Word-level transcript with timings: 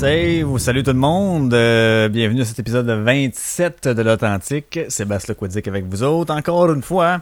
Salut 0.00 0.82
tout 0.82 0.92
le 0.92 0.94
monde! 0.94 1.52
Euh, 1.52 2.08
bienvenue 2.08 2.40
à 2.40 2.44
cet 2.46 2.58
épisode 2.58 2.88
27 2.88 3.86
de 3.88 4.00
l'Authentique. 4.00 4.80
Sébastien 4.88 5.34
Lequodic 5.34 5.68
avec 5.68 5.84
vous 5.84 6.02
autres, 6.02 6.32
encore 6.32 6.72
une 6.72 6.82
fois. 6.82 7.20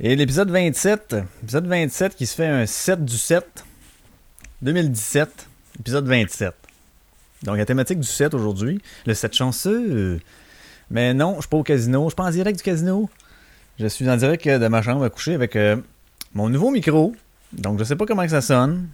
Et 0.00 0.16
l'épisode 0.16 0.50
27, 0.50 1.14
épisode 1.44 1.68
27 1.68 2.16
qui 2.16 2.26
se 2.26 2.34
fait 2.34 2.48
un 2.48 2.66
7 2.66 3.04
du 3.04 3.16
7, 3.16 3.64
2017, 4.62 5.46
épisode 5.78 6.08
27. 6.08 6.52
Donc 7.44 7.58
la 7.58 7.64
thématique 7.64 8.00
du 8.00 8.08
7 8.08 8.34
aujourd'hui, 8.34 8.80
le 9.06 9.14
7 9.14 9.32
chanceux. 9.32 10.18
Mais 10.90 11.14
non, 11.14 11.36
je 11.36 11.42
suis 11.42 11.48
pas 11.48 11.58
au 11.58 11.62
casino, 11.62 12.06
je 12.06 12.08
suis 12.08 12.16
pas 12.16 12.24
en 12.24 12.30
direct 12.30 12.58
du 12.58 12.64
casino. 12.64 13.08
Je 13.78 13.86
suis 13.86 14.10
en 14.10 14.16
direct 14.16 14.48
de 14.48 14.66
ma 14.66 14.82
chambre 14.82 15.04
à 15.04 15.10
coucher 15.10 15.34
avec 15.34 15.54
euh, 15.54 15.76
mon 16.34 16.48
nouveau 16.48 16.72
micro. 16.72 17.14
Donc 17.52 17.78
je 17.78 17.84
sais 17.84 17.94
pas 17.94 18.04
comment 18.04 18.24
que 18.24 18.30
ça 18.30 18.40
sonne. 18.40 18.88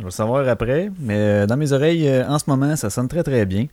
Je 0.00 0.04
vais 0.04 0.06
le 0.06 0.12
savoir 0.12 0.48
après, 0.48 0.90
mais 0.98 1.18
euh, 1.18 1.46
dans 1.46 1.58
mes 1.58 1.72
oreilles, 1.72 2.08
euh, 2.08 2.26
en 2.26 2.38
ce 2.38 2.48
moment, 2.48 2.74
ça 2.74 2.88
sonne 2.88 3.06
très 3.06 3.22
très 3.22 3.44
bien. 3.44 3.66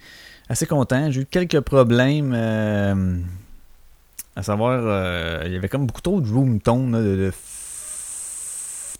Assez 0.49 0.65
content. 0.65 1.09
J'ai 1.09 1.21
eu 1.21 1.25
quelques 1.25 1.61
problèmes, 1.61 2.33
euh, 2.35 3.15
à 4.35 4.43
savoir, 4.43 5.45
il 5.45 5.53
y 5.53 5.55
avait 5.55 5.69
comme 5.69 5.85
beaucoup 5.85 6.01
trop 6.01 6.19
de 6.19 6.29
room 6.29 6.59
tone 6.59 6.91
de, 6.91 7.31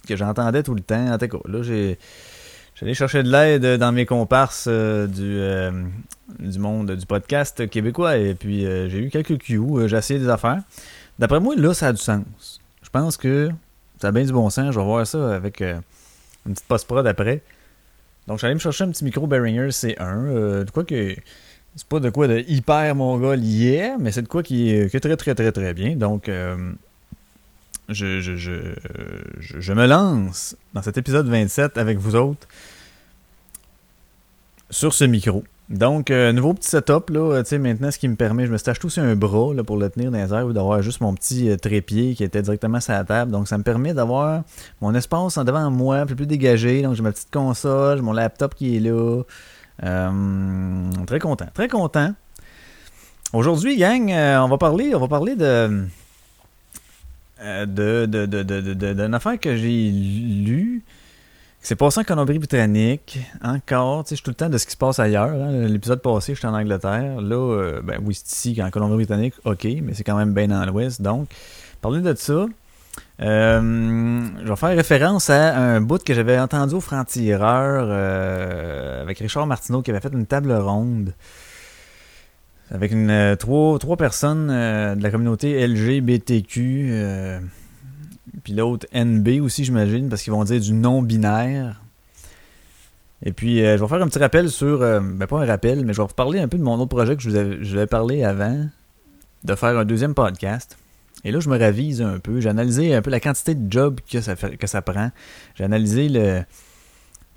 que 0.08 0.16
j'entendais 0.16 0.64
tout 0.64 0.74
le 0.74 0.80
temps. 0.80 1.14
En 1.14 1.18
tout 1.18 1.42
là, 1.50 1.64
j'ai 1.64 2.00
j'allais 2.76 2.94
chercher 2.94 3.24
de 3.24 3.30
l'aide 3.30 3.78
dans 3.78 3.92
mes 3.92 4.06
comparses 4.06 4.70
du, 4.70 5.42
du 6.40 6.60
monde 6.60 6.92
du 6.92 7.06
podcast 7.06 7.70
québécois 7.70 8.16
et 8.16 8.36
puis 8.36 8.62
j'ai 8.62 9.00
eu 9.00 9.10
quelques 9.10 9.38
cues. 9.38 9.60
J'ai 9.88 9.98
essayé 9.98 10.18
des 10.18 10.30
affaires. 10.30 10.62
D'après 11.20 11.42
moi, 11.42 11.56
là, 11.58 11.74
ça 11.74 11.88
a 11.88 11.92
du 11.92 12.02
sens. 12.02 12.62
Je 12.84 12.90
pense 12.90 13.18
que 13.18 13.50
ça 14.02 14.08
a 14.08 14.12
bien 14.12 14.24
du 14.24 14.32
bon 14.32 14.50
sens. 14.50 14.74
Je 14.74 14.80
vais 14.80 14.86
voir 14.86 15.06
ça 15.06 15.36
avec 15.36 15.62
une 16.48 16.54
petite 16.54 16.68
post-prod 16.68 17.06
après. 17.06 17.42
Donc, 18.28 18.40
j'allais 18.40 18.54
me 18.54 18.60
chercher 18.60 18.84
un 18.84 18.92
petit 18.92 19.04
micro 19.04 19.28
Behringer 19.28 19.70
C1. 19.70 19.96
Euh, 20.00 20.64
de 20.64 20.72
quoi 20.72 20.84
que. 20.84 21.16
C'est 21.76 21.88
pas 21.88 22.00
de 22.00 22.10
quoi 22.10 22.28
de 22.28 22.40
hyper 22.48 22.96
mongol 22.96 23.40
hier, 23.40 24.00
mais 24.00 24.12
c'est 24.12 24.24
de 24.24 24.28
quoi 24.28 24.42
qui 24.42 24.72
est, 24.72 24.90
très 25.00 25.16
très 25.16 25.36
très 25.36 25.52
très 25.52 25.74
bien. 25.76 25.96
Donc, 25.96 26.28
euh, 26.28 26.72
je, 27.88 28.20
je, 28.20 28.36
je, 28.36 28.74
je 29.40 29.74
me 29.74 29.86
lance 29.86 30.58
dans 30.74 30.82
cet 30.82 30.98
épisode 30.98 31.28
27 31.28 31.78
avec 31.78 32.00
vous 32.00 32.16
autres 32.16 32.48
sur 34.72 34.94
ce 34.94 35.04
micro. 35.04 35.44
Donc, 35.70 36.12
euh, 36.12 36.32
nouveau 36.32 36.54
petit 36.54 36.70
setup, 36.70 37.10
là, 37.10 37.20
euh, 37.20 37.44
tu 37.44 37.50
sais, 37.50 37.60
maintenant, 37.60 37.92
ce 37.92 37.98
qui 38.00 38.08
me 38.08 38.16
permet, 38.16 38.46
je 38.46 38.52
me 38.54 38.58
suis 38.58 38.70
acheté 38.70 38.86
aussi 38.86 39.02
un 39.02 39.18
bras, 39.18 39.54
là, 39.54 39.66
pour 39.66 39.76
le 39.76 39.90
tenir 39.90 40.12
dans 40.12 40.18
les 40.18 40.34
airs, 40.34 40.46
ou 40.46 40.54
d'avoir 40.54 40.82
juste 40.82 41.02
mon 41.02 41.14
petit 41.14 41.50
euh, 41.50 41.58
trépied 41.58 42.16
qui 42.16 42.24
était 42.24 42.42
directement 42.42 42.80
sur 42.80 42.94
la 42.94 43.04
table. 43.04 43.32
Donc, 43.34 43.50
ça 43.50 43.58
me 43.58 43.64
permet 43.64 43.94
d'avoir 43.94 44.44
mon 44.80 44.96
espace 44.96 45.38
en 45.38 45.44
devant 45.44 45.70
moi, 45.70 45.98
un 45.98 46.06
peu 46.06 46.16
plus 46.16 46.26
dégagé. 46.26 46.84
Donc, 46.84 46.96
j'ai 46.96 47.04
ma 47.04 47.12
petite 47.12 47.32
console, 47.32 47.98
j'ai 47.98 48.04
mon 48.04 48.14
laptop 48.14 48.56
qui 48.56 48.78
est 48.78 48.80
là. 48.80 49.24
Très 51.06 51.20
content, 51.20 51.48
très 51.54 51.68
content. 51.68 52.14
Aujourd'hui, 53.34 53.76
gang, 53.76 54.10
on 54.10 54.48
va 54.48 54.58
parler, 54.58 54.96
on 54.96 55.00
va 55.00 55.10
parler 55.10 55.36
de 55.36 55.86
de 57.42 58.06
de 58.06 58.26
de 58.26 58.44
de 58.44 59.14
affaire 59.14 59.40
que 59.40 59.56
j'ai 59.56 59.92
lue. 59.92 60.82
S'est 61.68 61.76
passé 61.76 62.00
en 62.00 62.04
Colombie-Britannique. 62.06 63.20
Encore, 63.44 64.06
tu 64.06 64.10
sais, 64.10 64.16
je 64.16 64.22
suis 64.22 64.24
tout 64.24 64.32
le 64.32 64.36
temps 64.36 64.48
de 64.48 64.58
ce 64.58 64.66
qui 64.66 64.72
se 64.72 64.78
passe 64.78 65.00
ailleurs. 65.00 65.34
hein. 65.34 65.68
L'épisode 65.68 66.02
passé, 66.02 66.34
j'étais 66.34 66.48
en 66.48 66.54
Angleterre. 66.54 67.20
Là, 67.20 67.36
euh, 67.36 67.82
ben 67.84 68.00
oui, 68.06 68.16
c'est 68.16 68.52
ici, 68.52 68.64
en 68.64 68.70
Colombie-Britannique, 68.70 69.34
ok, 69.44 69.68
mais 69.84 69.94
c'est 69.94 70.06
quand 70.06 70.16
même 70.16 70.34
bien 70.34 70.48
dans 70.48 70.66
l'ouest. 70.66 71.02
Donc, 71.02 71.28
parler 71.82 72.00
de 72.00 72.16
ça. 72.16 72.46
Euh, 73.22 74.22
je 74.42 74.48
vais 74.48 74.56
faire 74.56 74.70
référence 74.70 75.30
à 75.30 75.58
un 75.58 75.82
bout 75.82 76.02
que 76.02 76.14
j'avais 76.14 76.40
entendu 76.40 76.76
au 76.76 76.80
franc-tireur 76.80 77.86
euh, 77.90 79.02
avec 79.02 79.20
Richard 79.20 79.46
Martineau 79.46 79.82
qui 79.82 79.92
avait 79.92 80.00
fait 80.00 80.14
une 80.14 80.26
table 80.26 80.54
ronde 80.54 81.14
avec 82.72 82.94
une, 82.94 83.36
trois, 83.38 83.78
trois 83.78 83.98
personnes 83.98 84.48
de 84.48 85.04
la 85.04 85.12
communauté 85.12 85.68
LGBTQ, 85.68 87.40
puis 88.44 88.54
l'autre 88.54 88.88
NB 88.94 89.42
aussi, 89.42 89.64
j'imagine, 89.64 90.10
parce 90.10 90.24
qu'ils 90.24 90.34
vont 90.34 90.44
dire 90.44 90.62
du 90.62 90.74
non-binaire. 90.74 91.82
Et 93.24 93.34
puis, 93.34 93.66
euh, 93.66 93.78
je 93.78 93.82
vais 93.84 93.88
faire 93.88 94.02
un 94.02 94.08
petit 94.08 94.20
rappel 94.20 94.50
sur, 94.50 94.82
euh, 94.82 95.00
ben 95.00 95.26
pas 95.26 95.42
un 95.42 95.46
rappel, 95.46 95.86
mais 95.86 95.94
je 95.94 96.02
vais 96.02 96.08
vous 96.08 96.14
parler 96.14 96.40
un 96.40 96.48
peu 96.48 96.58
de 96.58 96.64
mon 96.64 96.76
autre 96.76 96.96
projet 96.96 97.16
que 97.16 97.24
je 97.24 97.30
vous 97.30 97.76
avais, 97.76 97.88
parlé 97.88 98.24
avant, 98.24 98.68
de 99.44 99.56
faire 99.56 99.78
un 99.78 99.86
deuxième 99.86 100.14
podcast. 100.14 100.78
Et 101.24 101.32
là, 101.32 101.40
je 101.40 101.50
me 101.50 101.58
ravise 101.58 102.02
un 102.02 102.20
peu. 102.20 102.40
J'ai 102.40 102.50
analysé 102.50 102.94
un 102.94 103.02
peu 103.02 103.10
la 103.10 103.20
quantité 103.20 103.56
de 103.56 103.72
job 103.72 104.00
que 104.10 104.22
ça, 104.22 104.36
que 104.36 104.68
ça 104.68 104.84
prend. 104.84 105.10
J'ai 105.56 105.64
analysé 105.64 106.10
le. 106.10 106.44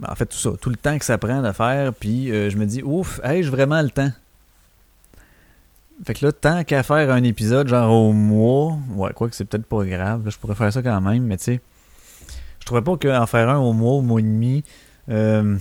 ben, 0.00 0.09
en 0.11 0.15
fait, 0.15 0.27
tout 0.27 0.37
ça, 0.37 0.50
tout 0.61 0.69
le 0.69 0.77
temps 0.77 0.99
que 0.99 1.05
ça 1.05 1.17
prend 1.17 1.41
de 1.41 1.53
faire. 1.53 1.94
Puis 1.94 2.31
euh, 2.31 2.50
je 2.50 2.59
me 2.59 2.67
dis, 2.67 2.82
ouf, 2.82 3.21
ai-je 3.25 3.50
vraiment 3.50 3.81
le 3.81 3.91
temps? 3.91 4.12
Fait 6.05 6.15
que 6.15 6.25
là, 6.25 6.33
tant 6.33 6.65
qu'à 6.65 6.83
faire 6.83 7.11
un 7.11 7.22
épisode, 7.22 7.69
genre 7.69 7.93
au 7.93 8.12
mois, 8.12 8.78
ouais, 8.94 9.12
quoi 9.12 9.28
que 9.28 9.37
c'est 9.37 9.44
peut-être 9.44 9.66
pas 9.66 9.84
grave, 9.84 10.22
je 10.28 10.38
pourrais 10.38 10.55
faire 10.55 10.72
ça 10.72 10.83
quand 10.83 11.00
même, 11.00 11.25
mais 11.25 11.37
tu 11.37 11.44
sais, 11.44 11.61
je 12.59 12.66
trouvais 12.66 12.83
pas 12.83 12.97
qu'en 12.97 13.27
faire 13.27 13.50
un 13.50 13.59
au 13.59 13.72
mois, 13.72 13.93
au 13.94 14.03
mois 14.03 14.21
et 14.21 14.22
demi, 14.22 14.65
euh, 15.11 15.59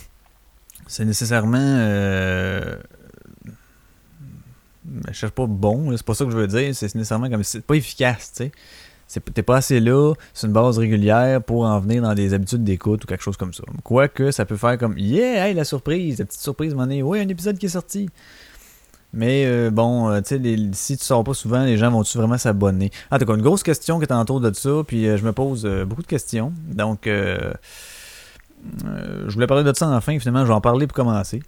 c'est 0.88 1.06
nécessairement. 1.06 1.58
Euh, 1.60 2.78
je 5.08 5.14
cherche 5.14 5.34
pas 5.34 5.46
bon, 5.46 5.96
c'est 5.96 6.06
pas 6.06 6.14
ça 6.14 6.26
que 6.26 6.32
je 6.32 6.38
veux 6.38 6.48
dire, 6.48 6.74
c'est 6.74 6.96
nécessairement 6.96 7.30
comme 7.30 7.44
c'est 7.44 7.62
pas 7.62 7.76
efficace, 7.76 8.32
tu 8.36 8.44
sais. 8.46 8.52
T'es 9.34 9.42
pas 9.42 9.58
assez 9.58 9.80
là, 9.80 10.14
c'est 10.36 10.46
une 10.46 10.54
base 10.54 10.78
régulière 10.78 11.42
pour 11.42 11.64
en 11.64 11.80
venir 11.80 12.04
dans 12.04 12.14
des 12.14 12.36
habitudes 12.36 12.64
d'écoute 12.64 13.04
ou 13.04 13.08
quelque 13.08 13.24
chose 13.24 13.38
comme 13.38 13.54
ça. 13.54 13.64
Quoique, 13.84 14.30
ça 14.30 14.46
peut 14.46 14.56
faire 14.56 14.78
comme 14.78 14.96
Yeah, 15.00 15.48
hey, 15.48 15.56
la 15.56 15.64
surprise, 15.64 16.20
la 16.20 16.26
petite 16.26 16.40
surprise, 16.40 16.76
mon 16.76 16.86
nez, 16.86 17.02
ouais, 17.02 17.20
un 17.20 17.28
épisode 17.28 17.58
qui 17.58 17.66
est 17.66 17.70
sorti. 17.70 18.08
Mais 19.12 19.46
euh, 19.46 19.72
bon, 19.72 20.10
euh, 20.10 20.22
tu 20.22 20.38
sais, 20.38 20.70
si 20.74 20.98
tu 20.98 21.04
sors 21.04 21.24
pas 21.24 21.34
souvent, 21.34 21.64
les 21.64 21.78
gens 21.78 21.90
vont-tu 21.90 22.18
vraiment 22.18 22.38
s'abonner? 22.38 22.92
Ah, 23.10 23.18
t'as 23.18 23.26
une 23.26 23.42
grosse 23.42 23.64
question 23.64 23.98
qui 24.00 24.06
est 24.06 24.14
autour 24.14 24.40
de 24.40 24.54
ça, 24.54 24.84
puis 24.86 25.08
euh, 25.08 25.18
je 25.18 25.26
me 25.26 25.32
pose 25.32 25.66
euh, 25.66 25.84
beaucoup 25.84 26.04
de 26.04 26.08
questions. 26.08 26.54
Donc, 26.68 27.02
je 27.06 27.54
voulais 29.30 29.48
parler 29.48 29.64
de 29.64 29.76
ça 29.76 29.88
enfin, 29.90 30.20
finalement, 30.20 30.42
je 30.42 30.48
vais 30.50 30.54
en 30.54 30.62
parler 30.62 30.86
pour 30.86 30.96
commencer. 30.96 31.42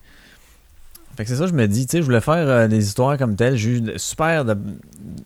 Fait 1.17 1.23
que 1.23 1.29
c'est 1.29 1.35
ça, 1.35 1.45
je 1.45 1.53
me 1.53 1.67
dis, 1.67 1.85
tu 1.85 1.91
sais, 1.91 1.97
je 1.99 2.05
voulais 2.05 2.21
faire 2.21 2.67
des 2.67 2.87
histoires 2.87 3.17
comme 3.17 3.35
telles. 3.35 3.57
J'ai 3.57 3.77
eu 3.77 3.93
super 3.97 4.45
de, 4.45 4.57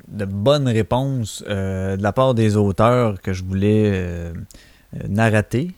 de 0.10 0.26
bonnes 0.26 0.68
réponses 0.68 1.44
de 1.48 2.02
la 2.02 2.12
part 2.12 2.34
des 2.34 2.58
auteurs 2.58 3.22
que 3.22 3.34
je 3.34 3.44
voulais 3.44 4.34
narrater. 5.08 5.72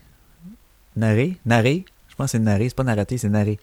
Narrer? 0.95 1.38
Narrer? 1.45 1.85
Je 2.07 2.16
pense 2.16 2.28
que 2.28 2.31
c'est 2.31 2.39
narrer, 2.39 2.69
c'est 2.69 2.75
pas 2.75 2.84
narrater, 2.84 3.18
c'est 3.19 3.29
narrer. 3.29 3.59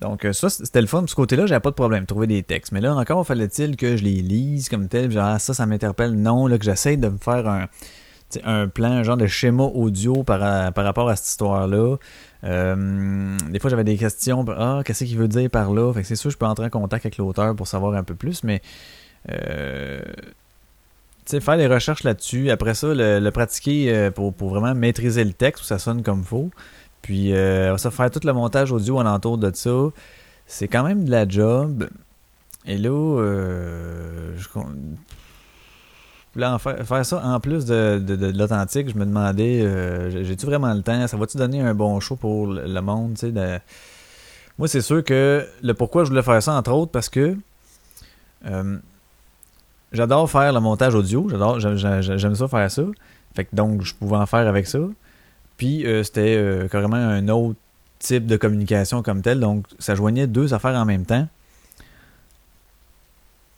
Donc 0.00 0.24
euh, 0.24 0.32
ça, 0.32 0.48
c'était 0.48 0.80
le 0.80 0.86
fun. 0.86 1.02
De 1.02 1.08
ce 1.08 1.14
côté-là, 1.14 1.46
j'avais 1.46 1.60
pas 1.60 1.70
de 1.70 1.74
problème 1.74 2.02
de 2.02 2.06
trouver 2.06 2.26
des 2.26 2.42
textes. 2.42 2.72
Mais 2.72 2.80
là, 2.80 2.94
encore, 2.94 3.26
fallait-il 3.26 3.76
que 3.76 3.96
je 3.96 4.02
les 4.04 4.22
lise 4.22 4.68
comme 4.68 4.88
tel. 4.88 5.10
Genre, 5.10 5.24
ah, 5.24 5.38
ça, 5.38 5.52
ça 5.54 5.66
m'interpelle. 5.66 6.12
Non, 6.14 6.46
là, 6.46 6.58
que 6.58 6.64
j'essaie 6.64 6.96
de 6.96 7.08
me 7.08 7.18
faire 7.18 7.46
un, 7.46 7.66
un 8.44 8.68
plan, 8.68 8.92
un 8.92 9.02
genre 9.02 9.16
de 9.18 9.26
schéma 9.26 9.64
audio 9.64 10.22
par, 10.22 10.42
à- 10.42 10.72
par 10.72 10.84
rapport 10.84 11.08
à 11.08 11.16
cette 11.16 11.26
histoire-là. 11.26 11.96
Euh, 12.44 13.36
des 13.50 13.58
fois, 13.58 13.68
j'avais 13.68 13.84
des 13.84 13.96
questions. 13.96 14.44
Ah, 14.56 14.80
qu'est-ce 14.84 15.04
qu'il 15.04 15.18
veut 15.18 15.28
dire 15.28 15.50
par 15.50 15.72
là? 15.72 15.92
Fait 15.92 16.00
que 16.02 16.06
c'est 16.06 16.16
sûr, 16.16 16.30
je 16.30 16.38
peux 16.38 16.46
entrer 16.46 16.64
en 16.66 16.70
contact 16.70 17.04
avec 17.04 17.18
l'auteur 17.18 17.54
pour 17.54 17.66
savoir 17.66 17.94
un 17.94 18.02
peu 18.02 18.14
plus, 18.14 18.42
mais. 18.42 18.62
Euh, 19.30 20.00
tu 21.26 21.36
sais, 21.36 21.40
faire 21.40 21.58
des 21.58 21.66
recherches 21.66 22.04
là-dessus. 22.04 22.50
Après 22.50 22.72
ça, 22.72 22.88
le, 22.90 23.28
pratiquer 23.30 23.92
euh, 23.94 24.10
pour, 24.10 24.32
pour 24.32 24.48
vraiment 24.48 24.74
maîtriser 24.74 25.22
le 25.22 25.34
texte, 25.34 25.62
où 25.62 25.66
ça 25.66 25.78
sonne 25.78 26.02
comme 26.02 26.24
faut. 26.24 26.50
Puis, 27.02 27.34
euh, 27.34 27.76
ça 27.78 27.90
faire 27.90 28.10
tout 28.10 28.20
le 28.24 28.32
montage 28.32 28.72
audio 28.72 29.00
alentour 29.00 29.38
de 29.38 29.50
ça. 29.54 29.70
C'est 30.46 30.68
quand 30.68 30.82
même 30.82 31.04
de 31.04 31.10
la 31.10 31.28
job. 31.28 31.88
Et 32.66 32.76
là, 32.76 32.90
euh, 32.90 34.36
je, 34.36 34.48
Là, 36.36 36.54
en 36.54 36.58
faire, 36.58 36.86
faire 36.86 37.04
ça 37.04 37.20
en 37.24 37.40
plus 37.40 37.64
de, 37.64 37.98
de, 37.98 38.38
l'authentique, 38.38 38.88
je 38.88 38.94
me 38.94 39.04
demandais, 39.04 39.62
euh, 39.62 40.10
j'ai- 40.10 40.24
j'ai-tu 40.24 40.46
vraiment 40.46 40.72
le 40.72 40.82
temps? 40.82 41.06
Ça 41.08 41.16
va-tu 41.16 41.36
donner 41.36 41.60
un 41.60 41.74
bon 41.74 41.98
show 41.98 42.14
pour 42.14 42.46
le, 42.46 42.80
monde? 42.80 43.18
Moi, 44.56 44.68
c'est 44.68 44.80
sûr 44.80 45.02
que 45.02 45.44
le 45.62 45.74
pourquoi 45.74 46.04
je 46.04 46.10
voulais 46.10 46.22
faire 46.22 46.40
ça, 46.40 46.52
entre 46.52 46.70
autres, 46.70 46.92
parce 46.92 47.08
que 47.08 47.36
euh, 48.46 48.78
j'adore 49.90 50.30
faire 50.30 50.52
le 50.52 50.60
montage 50.60 50.94
audio. 50.94 51.26
J'adore, 51.28 51.58
j'aime 51.58 52.34
ça 52.36 52.46
faire 52.46 52.70
ça. 52.70 52.82
Fait 53.34 53.44
que 53.46 53.56
donc, 53.56 53.82
je 53.82 53.94
pouvais 53.94 54.16
en 54.16 54.26
faire 54.26 54.46
avec 54.46 54.68
ça. 54.68 54.78
Puis, 55.60 55.84
euh, 55.84 56.02
c'était 56.02 56.36
euh, 56.38 56.68
carrément 56.68 56.96
un 56.96 57.28
autre 57.28 57.58
type 57.98 58.24
de 58.24 58.38
communication 58.38 59.02
comme 59.02 59.20
tel. 59.20 59.40
Donc, 59.40 59.66
ça 59.78 59.94
joignait 59.94 60.26
deux 60.26 60.54
affaires 60.54 60.74
en 60.74 60.86
même 60.86 61.04
temps. 61.04 61.28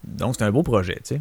Donc, 0.03 0.33
c'était 0.33 0.47
un 0.47 0.51
beau 0.51 0.65
projet, 0.65 0.97
tu 0.97 1.15
sais. 1.15 1.21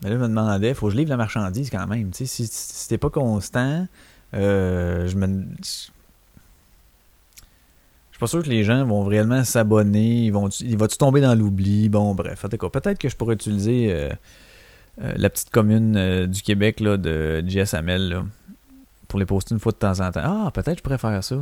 Mais 0.00 0.10
là, 0.10 0.14
je 0.14 0.20
me 0.20 0.28
demandais, 0.28 0.74
faut 0.74 0.86
que 0.86 0.92
je 0.92 0.96
livre 0.96 1.10
la 1.10 1.16
marchandise 1.16 1.70
quand 1.70 1.88
même. 1.88 2.12
Si, 2.12 2.28
si 2.28 2.88
t'es 2.88 2.98
pas 2.98 3.10
constant, 3.10 3.88
euh, 4.34 5.08
je 5.08 5.16
me. 5.16 5.44
Je 8.12 8.18
pas 8.20 8.28
sûr 8.28 8.44
que 8.44 8.48
les 8.48 8.62
gens 8.62 8.84
vont 8.84 9.02
réellement 9.02 9.42
s'abonner. 9.42 10.26
Ils 10.26 10.30
vont, 10.30 10.50
il 10.50 10.78
va-tu 10.78 10.98
tomber 10.98 11.20
dans 11.20 11.34
l'oubli? 11.34 11.88
Bon, 11.88 12.14
bref. 12.14 12.46
Peut-être 12.48 12.98
que 12.98 13.08
je 13.08 13.16
pourrais 13.16 13.34
utiliser 13.34 14.08
la 14.98 15.28
petite 15.28 15.50
commune 15.50 16.26
du 16.26 16.42
Québec 16.42 16.78
là, 16.78 16.96
de 16.96 17.42
GSML 17.44 18.08
là, 18.08 18.24
pour 19.12 19.18
les 19.18 19.26
poster 19.26 19.54
une 19.54 19.60
fois 19.60 19.72
de 19.72 19.76
temps 19.76 20.00
en 20.00 20.10
temps. 20.10 20.22
Ah, 20.24 20.50
peut-être 20.50 20.78
je 20.78 20.82
pourrais 20.82 20.96
faire 20.96 21.22
ça. 21.22 21.36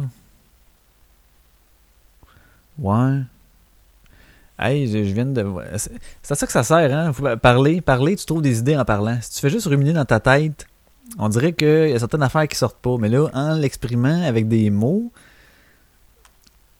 Ouais. 2.81 3.21
Hey, 4.59 4.89
je, 4.89 4.99
viens 5.15 5.25
de. 5.25 5.47
C'est 5.77 6.33
à 6.33 6.35
ça 6.35 6.47
que 6.47 6.53
ça 6.53 6.65
sert, 6.65 6.93
hein? 6.93 7.13
parler, 7.37 7.81
parler, 7.81 8.17
tu 8.17 8.27
trouves 8.27 8.43
des 8.43 8.59
idées 8.59 8.77
en 8.77 8.85
parlant. 8.85 9.17
Si 9.23 9.35
tu 9.37 9.41
fais 9.41 9.51
juste 9.51 9.69
ruminer 9.69 9.93
dans 9.93 10.05
ta 10.05 10.19
tête, 10.19 10.67
on 11.17 11.29
dirait 11.29 11.53
qu'il 11.53 11.91
y 11.91 11.93
a 11.93 11.99
certaines 12.01 12.25
affaires 12.25 12.49
qui 12.49 12.57
sortent 12.57 12.81
pas. 12.81 12.97
Mais 12.99 13.09
là, 13.09 13.29
en 13.35 13.55
l'exprimant 13.55 14.25
avec 14.25 14.49
des 14.49 14.69
mots, 14.71 15.13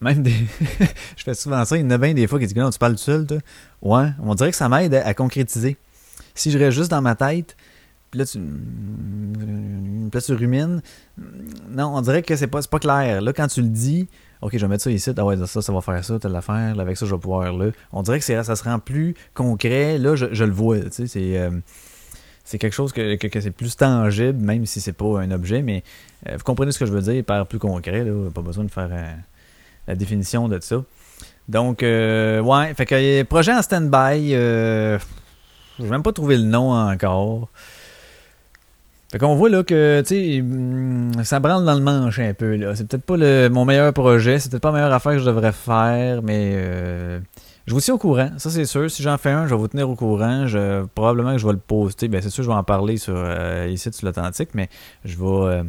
même 0.01 0.23
des. 0.23 0.33
je 1.15 1.23
fais 1.23 1.35
souvent 1.35 1.63
ça. 1.63 1.77
Il 1.77 1.83
y 1.83 1.85
en 1.85 1.91
a 1.91 1.97
bien 1.97 2.13
des 2.13 2.27
fois 2.27 2.37
qui 2.37 2.47
disent 2.47 2.55
non, 2.57 2.69
tu 2.69 2.79
parles 2.79 2.95
tout 2.95 3.03
seul, 3.03 3.25
toi. 3.25 3.37
Ouais, 3.81 4.09
on 4.21 4.35
dirait 4.35 4.51
que 4.51 4.57
ça 4.57 4.67
m'aide 4.67 4.93
à, 4.93 5.13
concrétiser. 5.13 5.77
Si 6.35 6.51
je 6.51 6.59
reste 6.59 6.77
juste 6.77 6.91
dans 6.91 7.01
ma 7.01 7.15
tête, 7.15 7.55
puis 8.11 8.19
là, 8.19 8.25
tu. 8.25 8.39
Là, 10.13 10.21
tu 10.21 10.33
rumines. 10.33 10.81
Non, 11.69 11.95
on 11.95 12.01
dirait 12.01 12.21
que 12.21 12.35
c'est 12.35 12.47
pas, 12.47 12.61
pas 12.61 12.79
clair. 12.79 13.21
Là, 13.21 13.33
quand 13.33 13.47
tu 13.47 13.61
le 13.61 13.69
dis, 13.69 14.07
OK, 14.41 14.51
je 14.53 14.59
vais 14.59 14.67
mettre 14.67 14.83
ça 14.83 14.91
ici. 14.91 15.11
Ah 15.17 15.25
ouais, 15.25 15.37
ça, 15.45 15.61
ça 15.61 15.73
va 15.73 15.81
faire 15.81 16.03
ça, 16.03 16.19
telle 16.19 16.35
affaire. 16.35 16.75
Là, 16.75 16.81
avec 16.81 16.97
ça, 16.97 17.05
je 17.05 17.15
vais 17.15 17.19
pouvoir 17.21 17.53
là. 17.53 17.71
On 17.93 18.01
dirait 18.03 18.19
que 18.19 18.25
ça 18.25 18.55
se 18.55 18.63
rend 18.63 18.79
plus 18.79 19.15
concret. 19.33 19.97
Là, 19.97 20.15
je, 20.15 20.27
je 20.31 20.43
le 20.43 20.51
vois. 20.51 20.79
Tu 20.81 20.91
sais, 20.91 21.07
c'est. 21.07 21.39
Euh, 21.39 21.51
quelque 22.59 22.73
chose 22.73 22.91
que, 22.91 23.15
que, 23.15 23.39
c'est 23.39 23.51
plus 23.51 23.77
tangible, 23.77 24.43
même 24.43 24.65
si 24.65 24.81
c'est 24.81 24.91
pas 24.91 25.21
un 25.21 25.31
objet, 25.31 25.61
mais 25.61 25.83
euh, 26.27 26.35
vous 26.35 26.43
comprenez 26.43 26.73
ce 26.73 26.79
que 26.79 26.85
je 26.85 26.91
veux 26.91 27.01
dire 27.01 27.23
par 27.23 27.47
plus 27.47 27.59
concret, 27.59 28.03
là, 28.03 28.29
pas 28.29 28.41
besoin 28.41 28.65
de 28.65 28.71
faire 28.71 28.91
un, 28.91 29.15
la 29.87 29.95
définition 29.95 30.47
de 30.47 30.59
ça. 30.59 30.83
Donc, 31.47 31.83
euh, 31.83 32.39
ouais, 32.39 32.73
fait 32.73 32.85
que 32.85 32.95
euh, 32.95 33.23
projet 33.25 33.53
en 33.53 33.61
stand-by, 33.61 34.33
euh, 34.33 34.99
je 35.79 35.85
même 35.85 36.03
pas 36.03 36.13
trouvé 36.13 36.37
le 36.37 36.43
nom 36.43 36.71
encore. 36.71 37.49
Fait 39.11 39.19
qu'on 39.19 39.35
voit 39.35 39.49
là 39.49 39.63
que, 39.63 40.01
tu 40.01 40.15
sais, 40.15 40.41
hmm, 40.41 41.23
ça 41.23 41.39
branle 41.39 41.65
dans 41.65 41.73
le 41.73 41.81
manche 41.81 42.19
un 42.19 42.33
peu, 42.33 42.55
là. 42.55 42.75
C'est 42.75 42.87
peut-être 42.87 43.03
pas 43.03 43.17
le, 43.17 43.49
mon 43.49 43.65
meilleur 43.65 43.91
projet, 43.93 44.39
c'est 44.39 44.49
peut-être 44.49 44.61
pas 44.61 44.69
la 44.69 44.75
meilleure 44.75 44.93
affaire 44.93 45.13
que 45.13 45.19
je 45.19 45.25
devrais 45.25 45.51
faire, 45.51 46.21
mais 46.23 46.53
euh, 46.55 47.19
je 47.67 47.73
vous 47.73 47.81
tiens 47.81 47.95
au 47.95 47.97
courant, 47.97 48.29
ça 48.37 48.49
c'est 48.49 48.65
sûr. 48.65 48.89
Si 48.89 49.03
j'en 49.03 49.17
fais 49.17 49.31
un, 49.31 49.47
je 49.47 49.53
vais 49.53 49.59
vous 49.59 49.67
tenir 49.67 49.89
au 49.89 49.95
courant. 49.95 50.47
Je, 50.47 50.85
probablement 50.95 51.33
que 51.33 51.39
je 51.39 51.45
vais 51.45 51.53
le 51.53 51.59
poster. 51.59 52.07
Bien, 52.07 52.21
c'est 52.21 52.29
sûr, 52.29 52.43
je 52.43 52.49
vais 52.49 52.55
en 52.55 52.63
parler 52.63 52.97
sur, 52.97 53.17
ici 53.67 53.89
sur 53.91 54.05
l'Atlantique, 54.05 54.49
mais 54.53 54.69
je 55.03 55.17
vais 55.17 55.63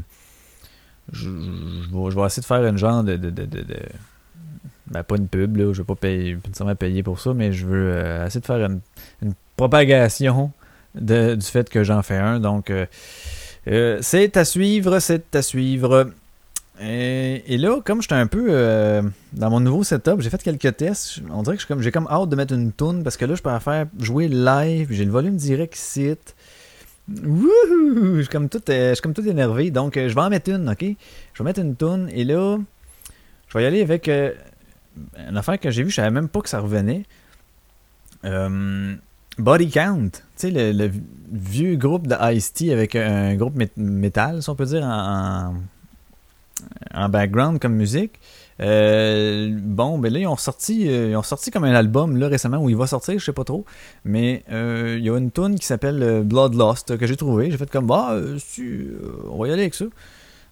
je, 1.11 1.29
vais, 1.31 2.27
essayer 2.27 2.41
de 2.41 2.47
faire 2.47 2.65
une 2.65 2.79
genre 2.79 3.03
de. 3.03 3.17
de, 3.17 3.31
de, 3.31 3.65
ben, 4.87 5.03
pas 5.03 5.17
une 5.17 5.29
pub, 5.29 5.57
là, 5.57 5.73
je 5.73 5.81
vais 5.81 5.87
pas 5.87 5.95
payer, 5.95 6.37
nécessairement 6.47 6.75
payer 6.75 7.03
pour 7.03 7.19
ça, 7.19 7.33
mais 7.33 7.53
je 7.53 7.67
veux 7.67 7.93
euh, 7.93 8.27
essayer 8.27 8.41
de 8.41 8.47
faire 8.47 8.69
une, 8.69 8.81
propagation 9.57 10.51
du 10.95 11.47
fait 11.47 11.69
que 11.69 11.85
j'en 11.85 12.03
fais 12.03 12.17
un. 12.17 12.41
Donc, 12.41 12.71
euh, 12.71 12.87
euh, 13.69 13.99
c'est 14.01 14.37
à 14.37 14.45
suivre, 14.45 14.99
c'est 14.99 15.35
à 15.35 15.43
suivre. 15.43 16.11
Et, 16.81 17.59
là, 17.59 17.81
comme 17.85 18.03
j'étais 18.03 18.15
un 18.15 18.27
peu 18.27 18.49
dans 19.33 19.51
mon 19.51 19.61
nouveau 19.61 19.85
setup, 19.85 20.21
j'ai 20.21 20.31
fait 20.31 20.43
quelques 20.43 20.77
tests. 20.77 21.21
On 21.31 21.43
dirait 21.43 21.57
que 21.57 21.63
j'ai 21.81 21.93
comme, 21.93 22.07
comme 22.07 22.13
hâte 22.13 22.29
de 22.29 22.37
mettre 22.37 22.55
une 22.55 22.73
tune 22.73 23.05
parce 23.05 23.17
que 23.17 23.25
là, 23.25 23.35
je 23.35 23.43
peux 23.43 23.57
faire 23.59 23.87
jouer 24.01 24.29
live. 24.29 24.89
J'ai 24.91 25.05
le 25.05 25.13
volume 25.13 25.37
direct 25.37 25.77
site. 25.77 26.35
Wouhou! 27.09 28.17
Je 28.17 28.21
suis 28.23 28.29
comme 28.29 28.49
tout, 28.49 28.63
euh, 28.69 28.95
comme 29.03 29.13
tout 29.13 29.27
énervé. 29.27 29.71
Donc, 29.71 29.97
euh, 29.97 30.09
je 30.09 30.15
vais 30.15 30.21
en 30.21 30.31
mettre 30.31 30.51
une, 30.51 30.69
ok? 30.69 30.85
Je 31.35 31.43
vais 31.43 31.45
mettre 31.45 31.61
une 31.61 31.75
toune 31.75 32.09
et 32.13 32.25
là, 32.25 32.59
je 33.49 33.59
vais 33.59 33.65
y 33.65 33.67
aller 33.67 33.83
avec 33.83 34.09
euh, 34.09 34.33
une 35.29 35.37
affaire 35.37 35.59
que 35.59 35.71
j'ai 35.71 35.83
vue, 35.83 35.91
je 35.91 35.97
savais 35.97 36.11
même 36.11 36.29
pas 36.29 36.41
que 36.41 36.49
ça 36.49 36.61
revenait. 36.61 37.03
Body 39.39 39.71
Count, 39.71 40.11
tu 40.11 40.21
sais, 40.37 40.51
le, 40.51 40.91
vieux 41.33 41.77
groupe 41.77 42.07
de 42.07 42.17
Ice-T 42.35 42.73
avec 42.73 42.95
un 42.95 43.35
groupe 43.37 43.55
métal, 43.77 44.43
si 44.43 44.51
on 44.51 44.55
peut 44.55 44.67
dire, 44.67 44.85
en, 44.85 45.55
background 47.09 47.59
comme 47.59 47.75
musique. 47.75 48.21
Euh, 48.61 49.51
bon, 49.51 49.99
ben 49.99 50.13
là, 50.13 50.21
ils 50.21 50.27
ont 50.27 50.37
sorti, 50.37 50.89
euh, 50.89 51.11
ils 51.11 51.17
ont 51.17 51.23
sorti 51.23 51.51
comme 51.51 51.65
un 51.65 51.75
album 51.75 52.23
récemment 52.23 52.59
où 52.59 52.69
il 52.69 52.77
va 52.77 52.87
sortir, 52.87 53.19
je 53.19 53.25
sais 53.25 53.33
pas 53.33 53.45
trop. 53.45 53.65
Mais 54.05 54.45
euh, 54.53 54.97
il 54.99 55.05
y 55.05 55.11
a 55.11 55.17
une 55.17 55.31
tune 55.31 55.59
qui 55.59 55.67
s'appelle 55.67 56.23
Bloodlust 56.23 56.99
que 56.99 57.07
j'ai 57.07 57.17
trouvé. 57.17 57.51
J'ai 57.51 57.57
fait 57.57 57.71
comme 57.71 57.87
bah, 57.87 58.15
on 59.31 59.39
va 59.39 59.49
y 59.49 59.53
aller 59.53 59.63
avec 59.63 59.75
ça. 59.75 59.87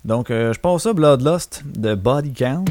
Donc, 0.05 0.29
je 0.31 0.59
passe 0.59 0.83
ça, 0.83 0.93
Bloodlust 0.95 1.63
de 1.67 1.95
Body 1.95 2.33
Count. 2.33 2.65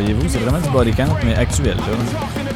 Voyez-vous, 0.00 0.28
c'est 0.28 0.38
vraiment 0.38 0.60
du 0.60 0.70
body 0.70 0.92
count, 0.92 1.16
mais 1.24 1.34
actuel. 1.34 1.76
Là. 1.76 2.47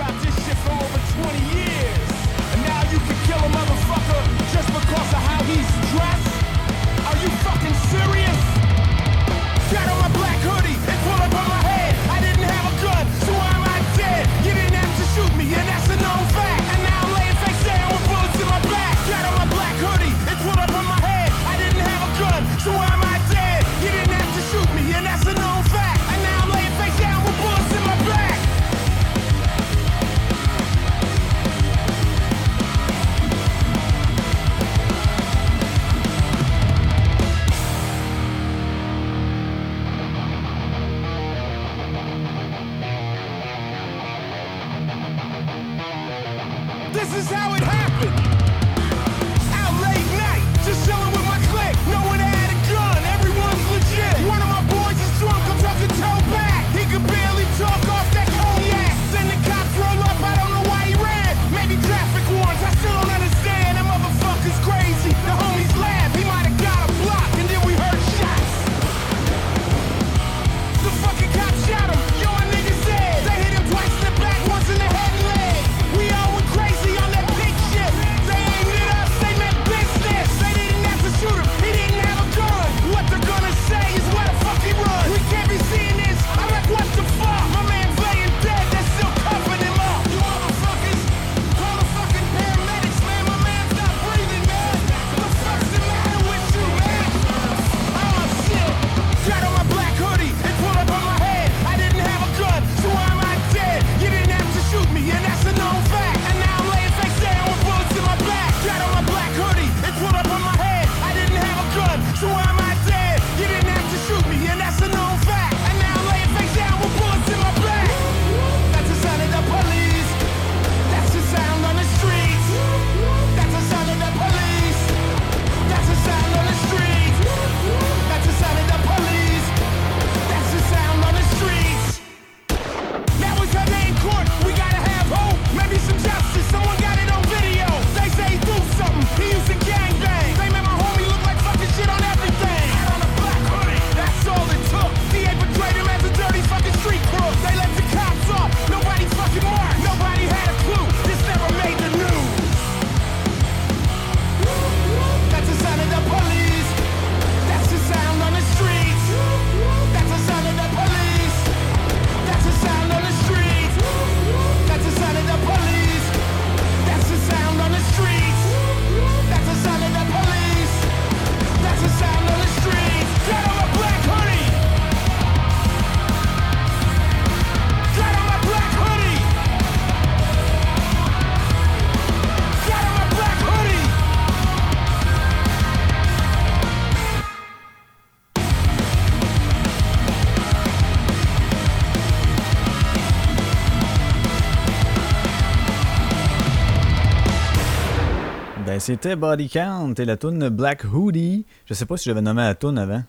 C'était 198.83 199.15
Body 199.15 199.49
Count 199.49 199.95
et 199.97 200.05
la 200.05 200.17
tune 200.17 200.49
Black 200.49 200.83
Hoodie. 200.93 201.45
Je 201.67 201.75
sais 201.75 201.87
pas 201.87 201.97
si 201.97 202.09
j'avais 202.09 202.21
nommé 202.21 202.43
la 202.43 202.57
tune 202.57 202.79
avant. 202.79 203.05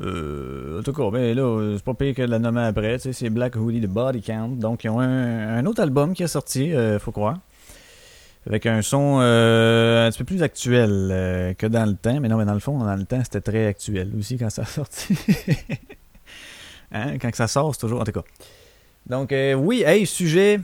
Euh, 0.00 0.78
en 0.78 0.82
tout 0.84 0.92
cas, 0.92 1.10
ben 1.10 1.36
là, 1.36 1.74
c'est 1.76 1.82
pas 1.82 1.94
pire 1.94 2.14
que 2.14 2.22
de 2.22 2.28
la 2.28 2.38
nommer 2.38 2.60
après. 2.60 2.98
C'est 3.00 3.30
Black 3.30 3.56
Hoodie 3.56 3.80
de 3.80 3.88
Body 3.88 4.22
Count. 4.22 4.50
Donc, 4.50 4.84
ils 4.84 4.90
ont 4.90 5.00
un, 5.00 5.66
autre 5.66 5.82
album 5.82 6.14
qui 6.14 6.22
est 6.22 6.28
sorti, 6.28 6.72
euh, 6.72 7.00
faut 7.00 7.10
croire. 7.10 7.38
Avec 8.46 8.64
un 8.66 8.80
son 8.80 9.18
euh, 9.20 10.06
un 10.06 10.10
petit 10.12 10.18
peu 10.18 10.24
plus 10.24 10.42
actuel 10.44 11.08
euh, 11.10 11.54
que 11.54 11.66
dans 11.66 11.84
le 11.84 11.96
temps. 11.96 12.20
Mais 12.20 12.28
non, 12.28 12.36
mais 12.36 12.44
dans 12.44 12.54
le 12.54 12.60
fond, 12.60 12.78
dans 12.78 12.94
le 12.94 13.04
temps, 13.04 13.22
c'était 13.24 13.40
très 13.40 13.66
actuel 13.66 14.12
aussi 14.16 14.38
quand 14.38 14.50
ça 14.50 14.62
a 14.62 14.66
sorti. 14.66 15.18
hein? 16.92 17.18
Quand 17.18 17.34
ça 17.34 17.48
sort, 17.48 17.74
c'est 17.74 17.80
toujours. 17.80 18.00
En 18.00 18.04
tout 18.04 18.12
cas. 18.12 18.22
Donc, 19.04 19.34
oui, 19.56 19.82
hey, 19.84 20.06
sujet. 20.06 20.60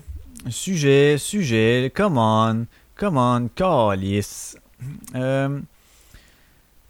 Sujet, 0.49 1.19
sujet, 1.19 1.93
come 1.95 2.17
on, 2.17 2.67
come 2.99 3.17
on, 3.17 3.49
calice. 3.55 4.59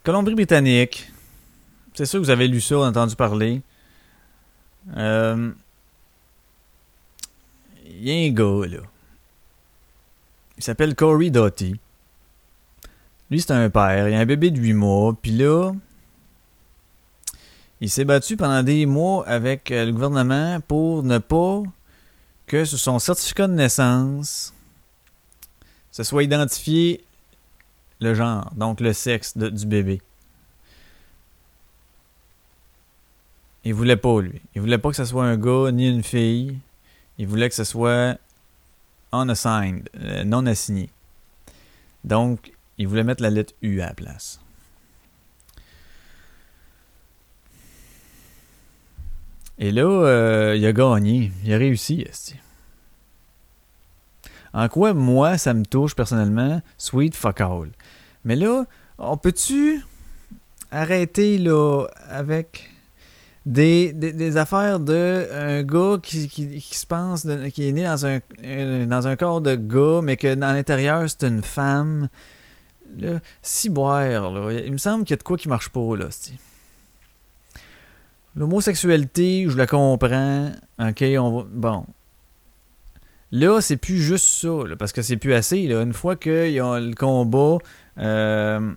Colombie-Britannique. 0.03 1.11
C'est 1.93 2.05
sûr 2.05 2.19
que 2.19 2.25
vous 2.25 2.31
avez 2.31 2.47
lu 2.47 2.59
ça, 2.59 2.79
entendu 2.79 3.15
parler. 3.15 3.61
Euh, 4.97 5.51
il 7.85 8.07
y 8.07 8.11
a 8.11 8.27
un 8.27 8.33
gars, 8.33 8.67
là. 8.67 8.83
Il 10.57 10.63
s'appelle 10.63 10.95
Corey 10.95 11.29
Doughty. 11.29 11.79
Lui, 13.29 13.41
c'est 13.41 13.51
un 13.51 13.69
père. 13.69 14.09
Il 14.09 14.15
a 14.15 14.19
un 14.19 14.25
bébé 14.25 14.51
de 14.51 14.59
8 14.59 14.73
mois. 14.73 15.15
Puis 15.21 15.31
là, 15.31 15.73
il 17.81 17.89
s'est 17.89 18.05
battu 18.05 18.35
pendant 18.35 18.63
des 18.63 18.85
mois 18.85 19.27
avec 19.27 19.71
euh, 19.71 19.85
le 19.85 19.91
gouvernement 19.91 20.59
pour 20.67 21.03
ne 21.03 21.17
pas 21.17 21.63
que 22.47 22.65
sur 22.65 22.79
son 22.79 22.99
certificat 22.99 23.47
de 23.47 23.53
naissance, 23.53 24.53
ce 25.91 26.03
soit 26.03 26.23
identifié 26.23 27.03
le 27.99 28.13
genre, 28.13 28.51
donc 28.55 28.79
le 28.79 28.93
sexe 28.93 29.37
du 29.37 29.65
bébé. 29.65 30.01
Il 33.65 33.73
voulait 33.73 33.97
pas, 33.97 34.21
lui. 34.21 34.41
Il 34.55 34.61
voulait 34.61 34.77
pas 34.77 34.89
que 34.89 34.95
ce 34.95 35.05
soit 35.05 35.25
un 35.25 35.37
gars 35.37 35.71
ni 35.71 35.89
une 35.89 36.03
fille. 36.03 36.57
Il 37.17 37.27
voulait 37.27 37.49
que 37.49 37.55
ce 37.55 37.65
soit 37.65 38.17
unassigned, 39.11 39.89
euh, 39.99 40.23
non 40.23 40.45
assigné. 40.45 40.89
Donc, 42.05 42.53
il 42.77 42.87
voulait 42.87 43.03
mettre 43.03 43.21
la 43.21 43.29
lettre 43.29 43.53
U 43.61 43.81
à 43.81 43.87
la 43.87 43.93
place. 43.93 44.39
Et 49.57 49.71
là, 49.71 49.83
euh, 49.83 50.55
il 50.55 50.65
a 50.65 50.71
gagné. 50.71 51.33
Il 51.43 51.53
a 51.53 51.57
réussi. 51.57 52.05
En 54.53 54.67
quoi, 54.67 54.93
moi, 54.93 55.37
ça 55.37 55.53
me 55.53 55.65
touche 55.65 55.95
personnellement, 55.95 56.61
sweet 56.77 57.15
fuck 57.15 57.41
all. 57.41 57.69
Mais 58.25 58.35
là, 58.35 58.65
on 58.97 59.17
peut-tu 59.17 59.83
arrêter 60.71 61.37
là 61.37 61.87
avec 62.09 62.69
des, 63.45 63.93
des, 63.93 64.37
affaires 64.37 64.79
de 64.79 65.27
un 65.33 65.63
gars 65.63 65.97
qui, 66.01 66.27
qui, 66.27 66.61
se 66.61 66.85
pense 66.85 67.25
qui 67.53 67.67
est 67.67 67.71
né 67.71 67.83
dans 67.83 68.05
un 68.05 68.19
dans 68.85 69.07
un 69.07 69.15
corps 69.15 69.41
de 69.41 69.55
gars 69.55 70.01
mais 70.03 70.17
que 70.17 70.35
dans 70.35 70.53
l'intérieur 70.53 71.09
c'est 71.09 71.27
une 71.27 71.41
femme. 71.41 72.09
Là, 72.99 73.19
si 73.41 73.69
boire 73.69 74.31
là, 74.31 74.51
il 74.51 74.71
me 74.71 74.77
semble 74.77 75.03
qu'il 75.03 75.13
y 75.13 75.13
a 75.13 75.17
de 75.17 75.23
quoi 75.23 75.37
qui 75.37 75.47
marche 75.47 75.69
pas 75.69 75.95
là 75.95 76.09
l'homosexualité 78.35 79.45
je 79.47 79.57
la 79.57 79.67
comprends. 79.67 80.51
Ok 80.79 81.03
on 81.17 81.39
va 81.39 81.45
bon 81.51 81.85
là 83.31 83.61
c'est 83.61 83.77
plus 83.77 83.97
juste 83.97 84.25
ça 84.25 84.75
parce 84.77 84.91
que 84.91 85.01
c'est 85.01 85.17
plus 85.17 85.33
assez 85.33 85.67
là. 85.67 85.81
une 85.81 85.93
fois 85.93 86.15
qu'il 86.15 86.51
y 86.51 86.59
a 86.59 86.79
le 86.79 86.93
combat 86.93 87.57
euh, 87.97 88.71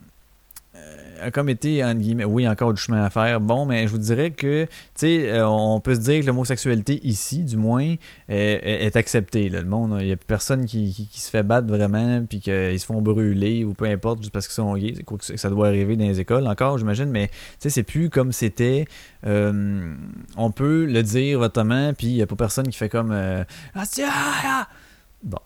a 1.23 1.31
comme 1.31 1.49
été, 1.49 1.85
entre 1.85 2.01
guillemets, 2.01 2.25
oui, 2.25 2.49
encore 2.49 2.75
du 2.75 2.81
chemin 2.81 3.03
à 3.05 3.11
faire. 3.11 3.41
Bon, 3.41 3.65
mais 3.65 3.87
je 3.87 3.93
vous 3.93 3.99
dirais 3.99 4.31
que, 4.31 4.65
tu 4.65 4.71
sais, 4.95 5.31
euh, 5.31 5.49
on 5.49 5.81
peut 5.81 5.95
se 5.95 6.01
dire 6.01 6.21
que 6.21 6.27
l'homosexualité 6.27 7.01
ici, 7.07 7.45
du 7.45 7.57
moins, 7.57 7.95
est, 8.29 8.97
acceptée. 8.97 9.49
Le 9.49 9.65
monde, 9.65 9.99
il 10.01 10.07
n'y 10.07 10.13
a 10.13 10.17
personne 10.17 10.67
qui, 10.67 11.09
se 11.13 11.31
fait 11.31 11.43
battre 11.43 11.69
vraiment, 11.69 12.25
puis 12.29 12.41
qu'ils 12.41 12.79
se 12.79 12.87
font 12.87 13.01
brûler, 13.01 13.65
ou 13.65 13.75
peu 13.75 13.87
importe, 13.87 14.21
juste 14.21 14.33
parce 14.33 14.47
qu'ils 14.47 14.55
sont 14.55 14.75
gays. 14.77 15.03
Quoi 15.05 15.19
que 15.19 15.37
ça 15.37 15.49
doit 15.49 15.69
arriver 15.69 15.97
dans 15.97 16.05
les 16.05 16.21
écoles 16.21 16.47
encore, 16.47 16.79
j'imagine, 16.79 17.11
mais, 17.11 17.29
tu 17.29 17.35
sais, 17.61 17.71
c'est 17.71 17.83
plus 17.83 18.11
comme 18.11 18.33
c'était. 18.33 18.87
Euh, 19.27 19.95
on 20.37 20.51
peut 20.51 20.85
le 20.85 21.03
dire 21.03 21.39
votamment, 21.39 21.95
puis 21.95 22.09
il 22.09 22.15
n'y 22.15 22.23
a 22.23 22.27
pas 22.27 22.37
personne 22.37 22.69
qui 22.69 22.77
fait 22.77 22.89
comme. 22.89 23.13
Euh, 23.13 23.45
ah, 23.75 23.85
ah! 24.05 24.69
Bon, 25.23 25.39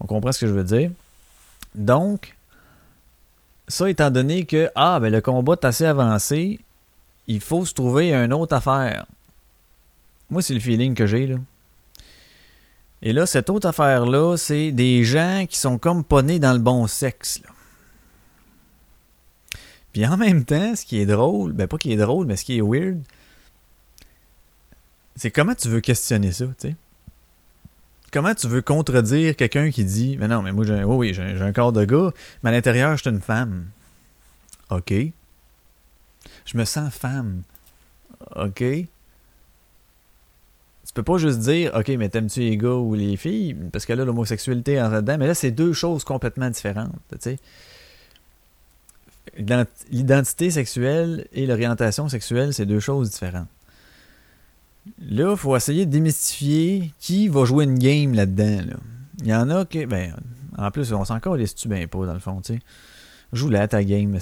on 0.00 0.06
comprend 0.06 0.32
ce 0.32 0.40
que 0.40 0.46
je 0.46 0.52
veux 0.52 0.64
dire. 0.64 0.90
Donc, 1.74 2.36
ça 3.68 3.88
étant 3.88 4.10
donné 4.10 4.44
que 4.44 4.70
ah 4.74 5.00
ben 5.00 5.12
le 5.12 5.20
combat 5.20 5.54
est 5.54 5.64
assez 5.64 5.84
avancé, 5.84 6.60
il 7.26 7.40
faut 7.40 7.64
se 7.64 7.74
trouver 7.74 8.12
une 8.12 8.32
autre 8.32 8.54
affaire. 8.54 9.06
Moi, 10.30 10.42
c'est 10.42 10.54
le 10.54 10.60
feeling 10.60 10.94
que 10.94 11.06
j'ai 11.06 11.26
là. 11.26 11.36
Et 13.02 13.12
là, 13.12 13.26
cette 13.26 13.50
autre 13.50 13.68
affaire-là, 13.68 14.36
c'est 14.36 14.72
des 14.72 15.04
gens 15.04 15.44
qui 15.48 15.58
sont 15.58 15.78
comme 15.78 16.04
pas 16.04 16.22
nés 16.22 16.38
dans 16.38 16.54
le 16.54 16.58
bon 16.58 16.86
sexe. 16.86 17.40
Puis 19.92 20.06
en 20.06 20.16
même 20.16 20.44
temps, 20.44 20.74
ce 20.74 20.84
qui 20.84 20.98
est 20.98 21.06
drôle, 21.06 21.52
ben 21.52 21.68
pas 21.68 21.78
qui 21.78 21.92
est 21.92 21.96
drôle, 21.96 22.26
mais 22.26 22.36
ce 22.36 22.44
qui 22.44 22.58
est 22.58 22.62
weird, 22.62 23.00
c'est 25.16 25.30
comment 25.30 25.54
tu 25.54 25.68
veux 25.68 25.80
questionner 25.80 26.32
ça, 26.32 26.46
tu 26.46 26.68
sais? 26.68 26.76
Comment 28.14 28.34
tu 28.34 28.46
veux 28.46 28.62
contredire 28.62 29.34
quelqu'un 29.34 29.70
qui 29.70 29.84
dit 29.84 30.16
Mais 30.18 30.28
non, 30.28 30.40
mais 30.40 30.52
moi, 30.52 30.64
j'ai, 30.64 30.84
oui, 30.84 31.12
j'ai, 31.12 31.22
un 31.22 31.52
corps 31.52 31.72
de 31.72 31.84
gars, 31.84 32.12
mais 32.42 32.50
à 32.50 32.52
l'intérieur, 32.52 32.96
je 32.96 33.02
suis 33.02 33.10
une 33.10 33.20
femme. 33.20 33.66
OK. 34.70 34.94
Je 36.46 36.56
me 36.56 36.64
sens 36.64 36.94
femme. 36.94 37.42
OK. 38.36 38.58
Tu 38.58 38.86
peux 40.94 41.02
pas 41.02 41.18
juste 41.18 41.40
dire 41.40 41.72
OK, 41.74 41.88
mais 41.88 42.08
t'aimes-tu 42.08 42.40
les 42.40 42.56
gars 42.56 42.68
ou 42.74 42.94
les 42.94 43.16
filles? 43.16 43.54
Parce 43.72 43.84
que 43.84 43.92
là, 43.92 44.04
l'homosexualité 44.04 44.80
en 44.80 44.90
dedans. 44.90 45.18
Mais 45.18 45.26
là, 45.26 45.34
c'est 45.34 45.50
deux 45.50 45.72
choses 45.72 46.04
complètement 46.04 46.48
différentes. 46.50 46.92
Tu 47.10 47.16
sais. 47.20 47.38
L'identité 49.90 50.52
sexuelle 50.52 51.26
et 51.32 51.46
l'orientation 51.46 52.08
sexuelle, 52.08 52.54
c'est 52.54 52.66
deux 52.66 52.78
choses 52.78 53.10
différentes. 53.10 53.48
Là, 54.98 55.32
il 55.32 55.36
faut 55.36 55.56
essayer 55.56 55.86
de 55.86 55.90
démystifier 55.90 56.92
qui 56.98 57.28
va 57.28 57.44
jouer 57.44 57.64
une 57.64 57.78
game 57.78 58.14
là-dedans. 58.14 58.64
Là. 58.66 58.76
Il 59.20 59.28
y 59.28 59.34
en 59.34 59.48
a 59.50 59.64
qui. 59.64 59.86
Ben, 59.86 60.14
en 60.56 60.70
plus, 60.70 60.92
on 60.92 61.04
s'en 61.04 61.16
encore 61.16 61.36
les 61.36 61.46
bien 61.66 61.86
pas, 61.86 62.06
dans 62.06 62.14
le 62.14 62.20
fond, 62.20 62.40
sais. 62.44 62.60
Joue 63.32 63.48
là 63.48 63.66
ta 63.66 63.82
game, 63.82 64.16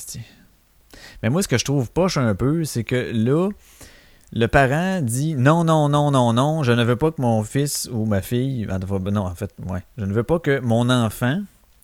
Mais 1.23 1.29
moi, 1.29 1.43
ce 1.43 1.49
que 1.49 1.59
je 1.59 1.65
trouve 1.65 1.91
poche 1.91 2.17
un 2.17 2.35
peu, 2.35 2.65
c'est 2.65 2.85
que 2.85 3.11
là, 3.13 3.51
le 4.33 4.47
parent 4.49 5.03
dit 5.03 5.35
non, 5.35 5.65
non, 5.65 5.91
non, 5.91 6.11
non, 6.11 6.33
non, 6.33 6.63
je 6.63 6.73
ne 6.73 6.83
veux 6.83 6.97
pas 6.97 7.11
que 7.11 7.21
mon 7.21 7.43
fils 7.43 7.91
ou 7.93 8.07
ma 8.07 8.23
fille. 8.23 8.67
Non, 8.67 9.27
en 9.27 9.35
fait, 9.35 9.53
ouais. 9.69 9.83
Je 9.99 10.05
ne 10.05 10.13
veux 10.13 10.23
pas 10.23 10.39
que 10.39 10.61
mon 10.61 10.89
enfant, 10.89 11.43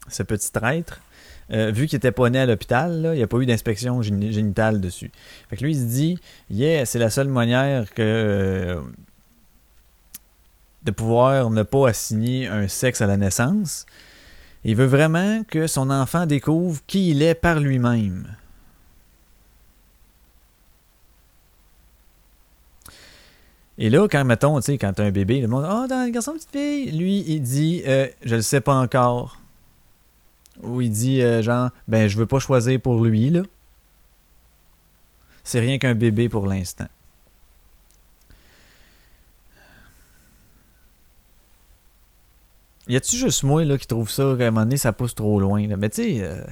ce 0.08 0.22
petit 0.22 0.50
traître, 0.50 1.00
euh, 1.50 1.70
vu 1.70 1.86
qu'il 1.86 1.96
était 1.96 2.12
pas 2.12 2.28
né 2.28 2.40
à 2.40 2.46
l'hôpital, 2.46 3.10
il 3.12 3.16
n'y 3.16 3.22
a 3.22 3.26
pas 3.26 3.38
eu 3.38 3.46
d'inspection 3.46 4.02
génitale 4.02 4.80
dessus. 4.80 5.10
Fait 5.48 5.56
que 5.56 5.64
lui, 5.64 5.72
il 5.72 5.78
se 5.78 5.86
dit, 5.86 6.18
yeah, 6.50 6.84
c'est 6.84 6.98
la 6.98 7.10
seule 7.10 7.28
manière 7.28 7.86
euh, 7.98 8.80
de 10.82 10.90
pouvoir 10.90 11.50
ne 11.50 11.62
pas 11.62 11.88
assigner 11.88 12.48
un 12.48 12.68
sexe 12.68 13.00
à 13.00 13.06
la 13.06 13.16
naissance. 13.16 13.86
Il 14.64 14.76
veut 14.76 14.86
vraiment 14.86 15.42
que 15.44 15.66
son 15.66 15.90
enfant 15.90 16.26
découvre 16.26 16.80
qui 16.86 17.10
il 17.10 17.22
est 17.22 17.34
par 17.34 17.60
lui-même. 17.60 18.26
Et 23.80 23.90
là, 23.90 24.08
quand, 24.08 24.24
mettons, 24.24 24.58
tu 24.58 24.72
sais, 24.72 24.78
quand 24.78 24.92
t'as 24.92 25.04
un 25.04 25.12
bébé, 25.12 25.40
le 25.40 25.46
monde, 25.46 25.64
oh, 25.64 25.86
dans 25.86 25.94
un 25.94 26.10
garçon, 26.10 26.32
petite 26.32 26.50
fille, 26.50 26.90
lui, 26.90 27.24
il 27.28 27.40
dit, 27.40 27.82
euh, 27.86 28.08
je 28.24 28.34
le 28.34 28.42
sais 28.42 28.60
pas 28.60 28.74
encore 28.74 29.38
où 30.62 30.80
il 30.80 30.90
dit 30.90 31.22
euh, 31.22 31.42
genre 31.42 31.70
ben 31.86 32.08
je 32.08 32.16
veux 32.16 32.26
pas 32.26 32.38
choisir 32.38 32.80
pour 32.80 33.04
lui 33.04 33.30
là. 33.30 33.42
C'est 35.44 35.60
rien 35.60 35.78
qu'un 35.78 35.94
bébé 35.94 36.28
pour 36.28 36.46
l'instant. 36.46 36.88
Y 42.88 42.96
a-tu 42.96 43.16
juste 43.16 43.42
moi 43.42 43.64
là 43.64 43.76
qui 43.76 43.86
trouve 43.86 44.10
ça 44.10 44.34
qu'à 44.38 44.46
un 44.46 44.50
moment 44.50 44.64
donné 44.64 44.78
ça 44.78 44.92
pousse 44.92 45.14
trop 45.14 45.38
loin 45.40 45.66
là? 45.66 45.76
Mais 45.76 45.90
tu 45.90 46.02
sais, 46.02 46.22
euh, 46.22 46.42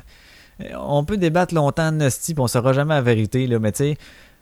on 0.79 1.05
peut 1.05 1.17
débattre 1.17 1.55
longtemps 1.55 1.93
de 1.93 1.97
Nasty, 1.97 2.35
on 2.39 2.47
saura 2.47 2.73
jamais 2.73 2.95
la 2.95 3.03
vérité 3.03 3.47
là. 3.47 3.59
Mais 3.59 3.73
tu 3.73 3.79
sais, 3.79 3.99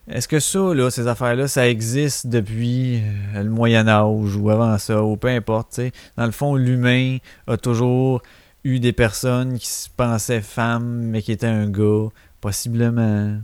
est-ce 0.08 0.28
que 0.28 0.38
ça 0.38 0.74
là, 0.74 0.90
ces 0.90 1.06
affaires 1.06 1.34
là, 1.34 1.48
ça 1.48 1.68
existe 1.68 2.26
depuis 2.26 3.00
euh, 3.34 3.42
le 3.42 3.50
Moyen 3.50 3.88
Âge 3.88 4.36
ou 4.36 4.50
avant 4.50 4.76
ça 4.78 5.02
ou 5.02 5.16
peu 5.16 5.28
importe. 5.28 5.72
Sais, 5.74 5.92
dans 6.16 6.26
le 6.26 6.32
fond, 6.32 6.56
l'humain 6.56 7.18
a 7.46 7.56
toujours 7.56 8.22
eu 8.64 8.80
des 8.80 8.92
personnes 8.92 9.58
qui 9.58 9.66
se 9.66 9.88
pensaient 9.90 10.40
femmes, 10.40 11.02
mais 11.10 11.22
qui 11.22 11.32
étaient 11.32 11.46
un 11.46 11.68
gars, 11.68 12.08
possiblement. 12.40 13.38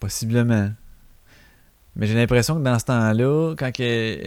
Possiblement. 0.00 0.70
Mais 1.94 2.06
j'ai 2.06 2.14
l'impression 2.14 2.56
que 2.56 2.62
dans 2.62 2.78
ce 2.78 2.84
temps-là, 2.84 3.54
quand 3.56 3.72
que... 3.72 4.20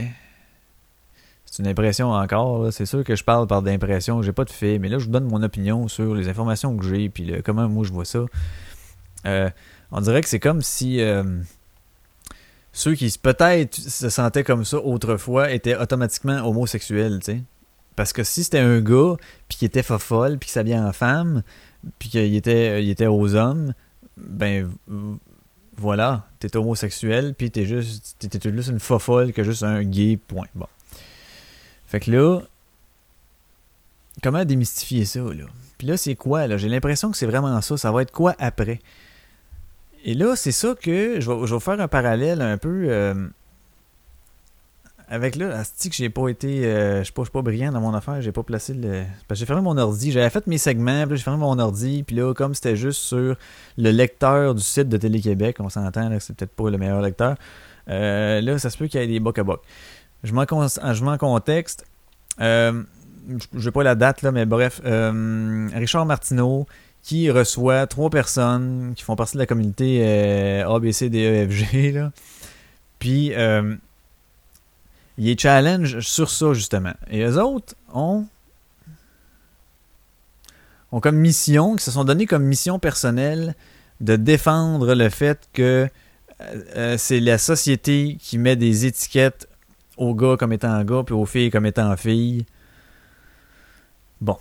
c'est 1.45 1.59
une 1.59 1.67
impression 1.67 2.11
encore. 2.11 2.71
C'est 2.73 2.85
sûr 2.85 3.03
que 3.03 3.15
je 3.15 3.23
parle 3.23 3.45
par 3.45 3.61
d'impression, 3.61 4.21
j'ai 4.21 4.31
pas 4.31 4.45
de 4.45 4.49
fait, 4.49 4.79
mais 4.79 4.89
là, 4.89 4.97
je 4.97 5.05
vous 5.05 5.11
donne 5.11 5.25
mon 5.25 5.43
opinion 5.43 5.87
sur 5.87 6.15
les 6.15 6.27
informations 6.29 6.75
que 6.75 6.85
j'ai, 6.85 7.09
puis 7.09 7.31
comment 7.43 7.69
moi 7.69 7.85
je 7.85 7.91
vois 7.91 8.05
ça. 8.05 8.25
Euh, 9.25 9.49
on 9.91 10.01
dirait 10.01 10.21
que 10.21 10.29
c'est 10.29 10.39
comme 10.39 10.61
si 10.61 11.01
euh, 11.01 11.23
ceux 12.71 12.95
qui 12.95 13.13
peut-être 13.21 13.75
se 13.75 14.09
sentaient 14.09 14.43
comme 14.43 14.65
ça 14.65 14.77
autrefois 14.77 15.51
étaient 15.51 15.75
automatiquement 15.75 16.47
homosexuels, 16.47 17.19
tu 17.19 17.33
sais. 17.33 17.43
Parce 17.95 18.13
que 18.13 18.23
si 18.23 18.43
c'était 18.43 18.59
un 18.59 18.79
gars, 18.79 19.15
puis 19.47 19.57
qui 19.57 19.65
était 19.65 19.83
fofolle, 19.83 20.37
puis 20.37 20.47
qui 20.47 20.53
s'habillait 20.53 20.79
en 20.79 20.93
femme, 20.93 21.43
puis 21.97 22.09
qu'il 22.09 22.35
était, 22.35 22.83
il 22.83 22.89
était 22.89 23.07
aux 23.07 23.35
hommes, 23.35 23.73
ben 24.15 24.69
voilà, 25.75 26.27
t'es 26.39 26.55
homosexuel, 26.55 27.33
puis 27.33 27.51
t'es 27.51 27.65
juste, 27.65 28.15
t'es 28.19 28.51
juste 28.51 28.69
une 28.69 28.79
fofolle 28.79 29.33
que 29.33 29.43
juste 29.43 29.63
un 29.63 29.83
gay, 29.83 30.17
point. 30.17 30.47
Bon. 30.55 30.67
Fait 31.87 31.99
que 31.99 32.11
là, 32.11 32.41
comment 34.21 34.45
démystifier 34.45 35.05
ça, 35.05 35.19
là? 35.19 35.45
Puis 35.77 35.87
là, 35.87 35.97
c'est 35.97 36.15
quoi, 36.15 36.47
là? 36.47 36.57
J'ai 36.57 36.69
l'impression 36.69 37.09
que 37.09 37.17
c'est 37.17 37.25
vraiment 37.25 37.59
ça. 37.61 37.77
Ça 37.77 37.91
va 37.91 38.01
être 38.01 38.11
quoi 38.11 38.35
après? 38.37 38.79
Et 40.03 40.13
là, 40.13 40.35
c'est 40.35 40.51
ça 40.51 40.75
que 40.79 41.19
je 41.19 41.31
vais, 41.31 41.59
faire 41.59 41.79
un 41.79 41.87
parallèle 41.87 42.41
un 42.41 42.57
peu 42.57 42.85
euh, 42.87 43.27
avec 45.09 45.35
là. 45.35 45.57
Asti 45.57 45.89
que 45.89 45.95
j'ai 45.95 46.09
pas 46.09 46.29
été. 46.29 46.65
Euh, 46.65 46.99
je 46.99 47.11
suis 47.11 47.13
pas, 47.13 47.41
brillant 47.41 47.71
dans 47.71 47.81
mon 47.81 47.93
affaire, 47.93 48.21
j'ai 48.21 48.31
pas 48.31 48.43
placé 48.43 48.73
le. 48.73 49.03
Parce 49.27 49.39
que 49.39 49.41
j'ai 49.41 49.45
fermé 49.45 49.61
mon 49.61 49.77
ordi. 49.77 50.11
J'avais 50.11 50.29
fait 50.29 50.47
mes 50.47 50.57
segments, 50.57 51.05
puis 51.05 51.17
j'ai 51.17 51.23
fermé 51.23 51.39
mon 51.39 51.59
ordi, 51.59 52.03
puis 52.03 52.15
là, 52.15 52.33
comme 52.33 52.53
c'était 52.53 52.77
juste 52.77 53.01
sur 53.01 53.35
le 53.77 53.91
lecteur 53.91 54.55
du 54.55 54.61
site 54.61 54.87
de 54.87 54.97
Télé-Québec, 54.97 55.57
on 55.59 55.69
s'entend, 55.69 56.09
c'est 56.19 56.35
peut-être 56.35 56.55
pas 56.55 56.69
le 56.69 56.77
meilleur 56.77 57.01
lecteur. 57.01 57.35
Euh, 57.89 58.39
là, 58.39 58.57
ça 58.57 58.69
se 58.69 58.77
peut 58.77 58.87
qu'il 58.87 59.01
y 59.01 59.03
ait 59.03 59.07
des 59.07 59.19
boc 59.19 59.37
à 59.37 59.43
boc. 59.43 59.61
Je 60.23 60.33
m'en 60.33 60.43
en 60.43 61.17
contexte. 61.17 61.85
Je 62.39 62.83
n'ai 63.53 63.71
pas 63.71 63.83
la 63.83 63.95
date, 63.95 64.21
là, 64.21 64.31
mais 64.31 64.45
bref. 64.45 64.79
Richard 64.83 66.05
Martineau, 66.05 66.67
qui 67.03 67.31
reçoit 67.31 67.87
trois 67.87 68.09
personnes 68.09 68.93
qui 68.95 69.03
font 69.03 69.15
partie 69.15 69.33
de 69.33 69.39
la 69.39 69.45
communauté 69.45 70.01
euh, 70.03 70.69
ABCDEFG. 70.69 71.93
Là. 71.93 72.11
Puis, 72.99 73.33
euh, 73.33 73.75
il 75.17 75.29
est 75.29 75.39
challenge 75.39 75.99
sur 76.01 76.29
ça, 76.29 76.53
justement. 76.53 76.93
Et 77.09 77.21
eux 77.21 77.41
autres 77.41 77.75
ont, 77.93 78.25
ont 80.91 80.99
comme 80.99 81.17
mission, 81.17 81.75
qui 81.75 81.83
se 81.83 81.91
sont 81.91 82.03
donné 82.03 82.25
comme 82.25 82.43
mission 82.43 82.79
personnelle 82.79 83.55
de 84.01 84.15
défendre 84.15 84.93
le 84.93 85.09
fait 85.09 85.49
que 85.53 85.89
c'est 86.97 87.19
la 87.19 87.37
société 87.37 88.17
qui 88.17 88.37
met 88.37 88.55
des 88.55 88.85
étiquettes 88.85 89.49
aux 89.99 90.15
gars 90.15 90.37
comme 90.39 90.53
étant 90.53 90.81
gars, 90.83 91.03
puis 91.05 91.13
aux 91.13 91.25
filles 91.25 91.51
comme 91.51 91.65
étant 91.65 91.95
filles. 91.97 92.45
Bon. 94.21 94.37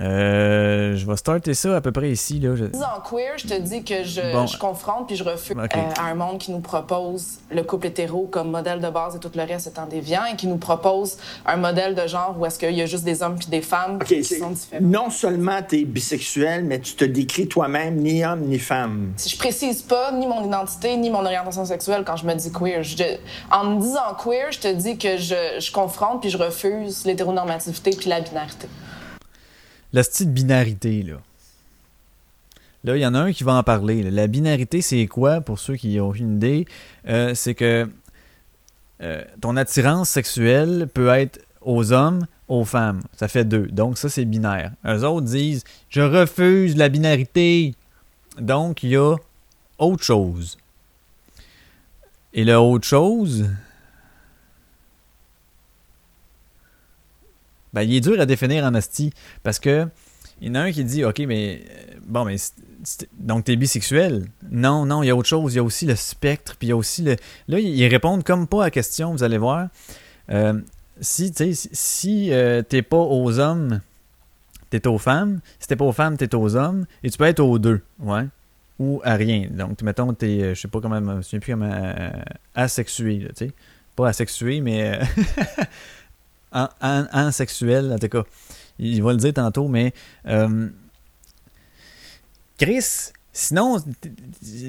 Euh, 0.00 0.96
je 0.96 1.06
vais 1.06 1.16
starter 1.16 1.54
ça 1.54 1.76
à 1.76 1.80
peu 1.80 1.92
près 1.92 2.10
ici. 2.10 2.38
Là. 2.40 2.50
En 2.50 3.00
queer, 3.00 3.36
je 3.36 3.46
te 3.46 3.58
dis 3.58 3.82
que 3.82 4.04
je, 4.04 4.58
confronte 4.58 5.06
puis 5.06 5.16
je 5.16 5.24
refuse 5.24 5.56
euh, 5.56 5.78
un 6.00 6.14
monde 6.14 6.38
qui 6.38 6.52
nous 6.52 6.60
propose 6.60 7.38
le 7.50 7.62
couple 7.62 7.88
hétéro 7.88 8.28
comme 8.30 8.50
modèle 8.50 8.80
de 8.80 8.88
base 8.88 9.16
et 9.16 9.18
tout 9.18 9.30
le 9.34 9.42
reste 9.42 9.66
étant 9.66 9.86
déviant 9.86 10.24
et 10.32 10.36
qui 10.36 10.46
nous 10.46 10.58
propose 10.58 11.16
un 11.46 11.56
modèle 11.56 11.94
de 11.94 12.06
genre 12.06 12.36
où 12.38 12.46
est-ce 12.46 12.58
qu'il 12.58 12.74
y 12.74 12.82
a 12.82 12.86
juste 12.86 13.04
des 13.04 13.22
hommes 13.22 13.36
puis 13.36 13.48
des 13.48 13.62
femmes 13.62 13.98
qui 14.04 14.22
sont 14.22 14.50
différents. 14.50 14.82
Non 14.82 15.10
seulement 15.10 15.60
tu 15.66 15.80
es 15.80 15.84
bisexuel, 15.84 16.64
mais 16.64 16.78
tu 16.80 16.94
te 16.94 17.04
décris 17.04 17.48
toi-même 17.48 17.96
ni 17.96 18.24
homme 18.24 18.42
ni 18.42 18.58
femme. 18.58 19.12
Si 19.16 19.28
je 19.28 19.38
précise 19.38 19.82
pas 19.82 20.12
ni 20.12 20.26
mon 20.26 20.44
identité 20.44 20.96
ni 20.96 21.10
mon 21.10 21.24
orientation 21.24 21.64
sexuelle 21.64 22.04
quand 22.06 22.16
je 22.16 22.26
me 22.26 22.34
dis 22.34 22.52
queer. 22.52 22.82
en 23.50 23.64
me 23.64 23.80
disant 23.80 24.14
queer, 24.22 24.52
je 24.52 24.60
te 24.60 24.72
dis 24.72 24.98
que 24.98 25.16
je, 25.16 25.58
je 25.58 25.72
confronte 25.72 26.20
puis 26.20 26.30
je 26.30 26.38
refuse 26.38 27.04
l'hétéronormativité 27.04 27.90
puis 27.90 28.08
la 28.08 28.20
binarité 28.20 28.68
la 29.92 30.02
style 30.02 30.30
binarité, 30.30 31.02
là. 31.02 31.16
Là, 32.82 32.96
il 32.96 33.00
y 33.00 33.06
en 33.06 33.14
a 33.14 33.18
un 33.18 33.32
qui 33.32 33.44
va 33.44 33.54
en 33.54 33.62
parler. 33.62 34.10
La 34.10 34.26
binarité, 34.26 34.80
c'est 34.80 35.06
quoi, 35.06 35.42
pour 35.42 35.58
ceux 35.58 35.76
qui 35.76 36.00
ont 36.00 36.14
une 36.14 36.36
idée? 36.36 36.66
Euh, 37.08 37.34
c'est 37.34 37.54
que 37.54 37.90
euh, 39.02 39.24
ton 39.40 39.56
attirance 39.56 40.08
sexuelle 40.08 40.88
peut 40.92 41.08
être 41.08 41.40
aux 41.60 41.92
hommes, 41.92 42.26
aux 42.48 42.64
femmes. 42.64 43.02
Ça 43.14 43.28
fait 43.28 43.44
deux. 43.44 43.66
Donc, 43.66 43.98
ça, 43.98 44.08
c'est 44.08 44.24
binaire. 44.24 44.72
Eux 44.86 45.04
autres 45.04 45.26
disent 45.26 45.62
Je 45.90 46.00
refuse 46.00 46.76
la 46.76 46.88
binarité. 46.88 47.74
Donc, 48.38 48.82
il 48.82 48.90
y 48.90 48.96
a 48.96 49.16
autre 49.78 50.02
chose. 50.02 50.56
Et 52.32 52.44
le 52.44 52.56
autre 52.56 52.86
chose, 52.86 53.50
ben, 57.72 57.82
il 57.82 57.94
est 57.94 58.00
dur 58.00 58.20
à 58.20 58.26
définir 58.26 58.64
en 58.64 58.74
asti. 58.74 59.12
Parce 59.42 59.58
que 59.58 59.86
il 60.40 60.48
y 60.48 60.50
en 60.50 60.54
a 60.54 60.60
un 60.60 60.72
qui 60.72 60.84
dit 60.84 61.04
Ok, 61.04 61.20
mais 61.20 61.62
euh, 61.70 61.94
bon, 62.06 62.24
mais 62.24 62.36
donc 63.18 63.44
t'es 63.44 63.56
bisexuel? 63.56 64.26
Non, 64.50 64.86
non, 64.86 65.02
il 65.02 65.06
y 65.06 65.10
a 65.10 65.16
autre 65.16 65.28
chose. 65.28 65.52
Il 65.52 65.56
y 65.56 65.60
a 65.60 65.62
aussi 65.62 65.86
le 65.86 65.96
spectre, 65.96 66.56
puis 66.58 66.68
il 66.68 66.70
y 66.70 66.72
a 66.72 66.76
aussi 66.76 67.02
le. 67.02 67.16
Là, 67.48 67.58
ils 67.58 67.86
répondent 67.88 68.24
comme 68.24 68.46
pas 68.46 68.62
à 68.62 68.64
la 68.66 68.70
question, 68.70 69.12
vous 69.12 69.22
allez 69.22 69.38
voir. 69.38 69.68
Euh, 70.30 70.54
si 71.00 71.32
tu 71.32 71.52
si 71.54 72.32
euh, 72.32 72.62
t'es 72.62 72.82
pas 72.82 72.96
aux 72.96 73.38
hommes, 73.38 73.80
t'es 74.70 74.86
aux 74.86 74.98
femmes. 74.98 75.40
Si 75.58 75.68
t'es 75.68 75.76
pas 75.76 75.84
aux 75.84 75.92
femmes, 75.92 76.16
t'es 76.16 76.34
aux 76.34 76.56
hommes. 76.56 76.86
Et 77.02 77.10
tu 77.10 77.18
peux 77.18 77.24
être 77.24 77.40
aux 77.40 77.58
deux, 77.58 77.82
ouais. 78.00 78.26
Ou 78.78 79.02
à 79.04 79.14
rien. 79.14 79.48
Donc, 79.50 79.82
mettons, 79.82 80.14
t'es, 80.14 80.54
je 80.54 80.60
sais 80.60 80.68
pas 80.68 80.80
comment, 80.80 80.96
je 80.96 81.00
me 81.00 81.22
souviens 81.22 81.40
plus 81.40 81.52
comment, 81.52 82.10
asexué, 82.54 83.26
tu 83.36 83.46
sais. 83.46 83.52
Pas 83.94 84.08
asexué, 84.08 84.62
mais. 84.62 85.00
en, 86.52 87.30
sexuel, 87.32 87.92
en 87.92 87.98
tout 87.98 88.08
cas. 88.08 88.22
Il 88.78 89.02
va 89.02 89.12
le 89.12 89.18
dire 89.18 89.34
tantôt, 89.34 89.68
mais 89.68 89.92
euh, 90.26 90.68
Chris, 92.58 93.12
sinon, 93.32 93.78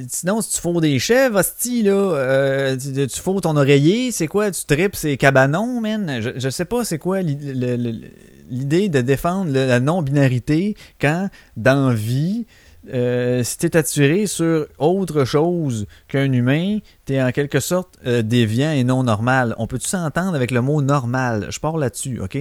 sinon, 0.08 0.42
si 0.42 0.56
tu 0.56 0.62
fous 0.62 0.82
des 0.82 1.00
chèvres, 1.00 1.40
hostie, 1.40 1.84
là, 1.84 1.92
euh, 1.92 2.78
tu, 2.78 3.08
tu 3.08 3.20
fous 3.20 3.40
ton 3.42 3.56
oreiller, 3.56 4.12
c'est 4.12 4.28
quoi? 4.28 4.52
Tu 4.52 4.66
tripes 4.66 4.96
ces 4.96 5.18
cabanons, 5.18 5.80
man? 5.80 6.20
Je, 6.22 6.32
je 6.36 6.50
sais 6.50 6.66
pas 6.66 6.84
c'est 6.84 6.98
quoi 6.98 7.22
l'idée 7.22 8.90
de 8.90 9.02
défendre 9.02 9.52
la 9.52 9.80
non-binarité 9.80 10.76
quand, 11.00 11.30
dans 11.56 11.94
vie, 11.94 12.46
euh, 12.90 13.44
si 13.44 13.58
tu 13.58 13.68
es 13.68 13.78
attiré 13.78 14.26
sur 14.26 14.68
autre 14.80 15.24
chose 15.24 15.86
qu'un 16.08 16.32
humain, 16.32 16.80
tu 17.06 17.14
es 17.14 17.22
en 17.22 17.32
quelque 17.32 17.60
sorte 17.60 17.98
euh, 18.06 18.22
déviant 18.22 18.72
et 18.72 18.84
non 18.84 19.04
normal. 19.04 19.54
On 19.58 19.68
peut-tu 19.68 19.88
s'entendre 19.88 20.36
avec 20.36 20.52
le 20.52 20.62
mot 20.62 20.82
normal? 20.82 21.48
Je 21.50 21.60
pars 21.60 21.78
là-dessus, 21.78 22.20
OK? 22.22 22.40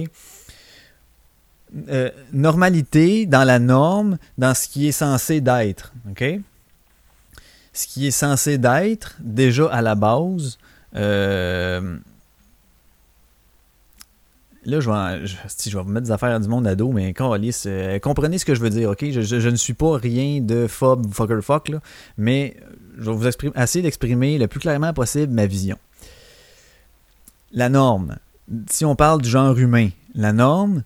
Euh, 1.89 2.09
normalité 2.33 3.25
dans 3.25 3.43
la 3.43 3.59
norme, 3.59 4.17
dans 4.37 4.53
ce 4.53 4.67
qui 4.67 4.87
est 4.87 4.91
censé 4.91 5.41
d'être, 5.41 5.93
OK? 6.09 6.23
Ce 7.73 7.87
qui 7.87 8.07
est 8.07 8.11
censé 8.11 8.57
d'être, 8.57 9.15
déjà 9.21 9.67
à 9.67 9.81
la 9.81 9.95
base, 9.95 10.57
Là, 14.63 14.79
je 14.79 14.89
vais, 14.91 15.25
je, 15.25 15.77
vais 15.77 15.83
mettre 15.85 16.05
des 16.05 16.11
affaires 16.11 16.39
du 16.39 16.47
monde 16.47 16.67
ado, 16.67 16.91
mais 16.91 17.13
euh, 17.19 17.99
comprenez 17.99 18.37
ce 18.37 18.45
que 18.45 18.53
je 18.53 18.61
veux 18.61 18.69
dire, 18.69 18.91
ok? 18.91 19.05
Je, 19.09 19.49
ne 19.49 19.55
suis 19.55 19.73
pas 19.73 19.97
rien 19.97 20.39
de 20.39 20.67
phobe, 20.67 21.11
fucker, 21.11 21.41
fuck, 21.41 21.69
là, 21.69 21.79
mais 22.17 22.57
je 22.99 23.09
vais 23.09 23.15
vous 23.15 23.27
essayer 23.55 23.81
d'exprimer 23.81 24.37
le 24.37 24.47
plus 24.47 24.59
clairement 24.59 24.93
possible 24.93 25.33
ma 25.33 25.47
vision. 25.47 25.79
La 27.51 27.69
norme, 27.69 28.17
si 28.69 28.85
on 28.85 28.95
parle 28.95 29.23
du 29.23 29.29
genre 29.29 29.57
humain, 29.57 29.89
la 30.13 30.31
norme, 30.31 30.83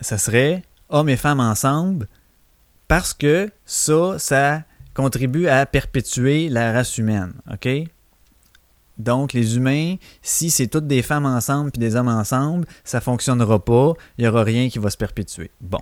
ça 0.00 0.16
serait 0.16 0.62
hommes 0.88 1.10
et 1.10 1.16
femmes 1.16 1.40
ensemble 1.40 2.08
parce 2.88 3.12
que 3.12 3.50
ça, 3.66 4.18
ça 4.18 4.62
contribue 4.94 5.48
à 5.48 5.66
perpétuer 5.66 6.48
la 6.48 6.72
race 6.72 6.96
humaine, 6.96 7.34
ok? 7.52 7.68
Donc, 8.98 9.32
les 9.32 9.56
humains, 9.56 9.96
si 10.20 10.50
c'est 10.50 10.66
toutes 10.66 10.86
des 10.86 11.02
femmes 11.02 11.26
ensemble 11.26 11.70
puis 11.70 11.80
des 11.80 11.96
hommes 11.96 12.08
ensemble, 12.08 12.66
ça 12.84 12.98
ne 12.98 13.02
fonctionnera 13.02 13.64
pas. 13.64 13.94
Il 14.18 14.22
n'y 14.22 14.28
aura 14.28 14.44
rien 14.44 14.68
qui 14.68 14.78
va 14.78 14.90
se 14.90 14.96
perpétuer. 14.96 15.50
Bon. 15.60 15.80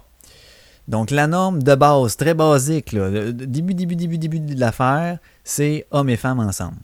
Donc, 0.88 1.10
la 1.10 1.26
norme 1.26 1.62
de 1.62 1.74
base, 1.74 2.16
très 2.16 2.34
basique, 2.34 2.92
là, 2.92 3.32
début, 3.32 3.74
début, 3.74 3.96
début, 3.96 4.18
début 4.18 4.40
de 4.40 4.58
l'affaire, 4.58 5.18
c'est 5.44 5.86
hommes 5.90 6.08
et 6.08 6.16
femmes 6.16 6.40
ensemble. 6.40 6.76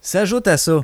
S'ajoute 0.00 0.48
à 0.48 0.56
ça 0.56 0.82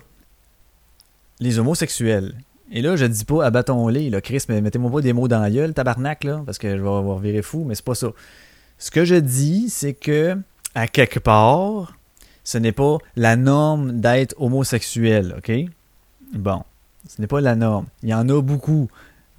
les 1.40 1.59
homosexuels. 1.59 2.35
Et 2.70 2.83
là, 2.83 2.94
je 2.96 3.05
dis 3.05 3.24
pas 3.24 3.44
abattons-les, 3.44 4.11
là, 4.11 4.20
Chris, 4.20 4.44
mais 4.48 4.61
mettez-moi 4.61 4.90
pas 4.90 5.01
des 5.01 5.12
mots 5.12 5.27
dans 5.27 5.40
la 5.40 5.51
gueule, 5.51 5.74
tabarnak, 5.74 6.22
là, 6.22 6.42
parce 6.46 6.59
que 6.59 6.68
je 6.77 6.81
vais 6.81 6.88
avoir 6.88 7.18
viré 7.18 7.42
fou, 7.42 7.64
mais 7.64 7.74
c'est 7.74 7.85
pas 7.85 7.94
ça. 7.94 8.12
Ce 8.79 8.90
que 8.90 9.05
je 9.05 9.16
dis, 9.16 9.70
c'est 9.70 9.94
que, 9.94 10.37
à 10.74 10.87
quelque 10.87 11.18
part, 11.18 11.97
ce 12.48 12.56
n'est 12.56 12.72
pas 12.72 12.96
la 13.14 13.37
norme 13.37 14.00
d'être 14.00 14.34
homosexuel, 14.38 15.34
OK? 15.37 15.52
Bon, 16.32 16.62
ce 17.06 17.20
n'est 17.20 17.26
pas 17.26 17.42
la 17.42 17.54
norme. 17.54 17.84
Il 18.02 18.08
y 18.08 18.14
en 18.14 18.26
a 18.26 18.40
beaucoup. 18.40 18.88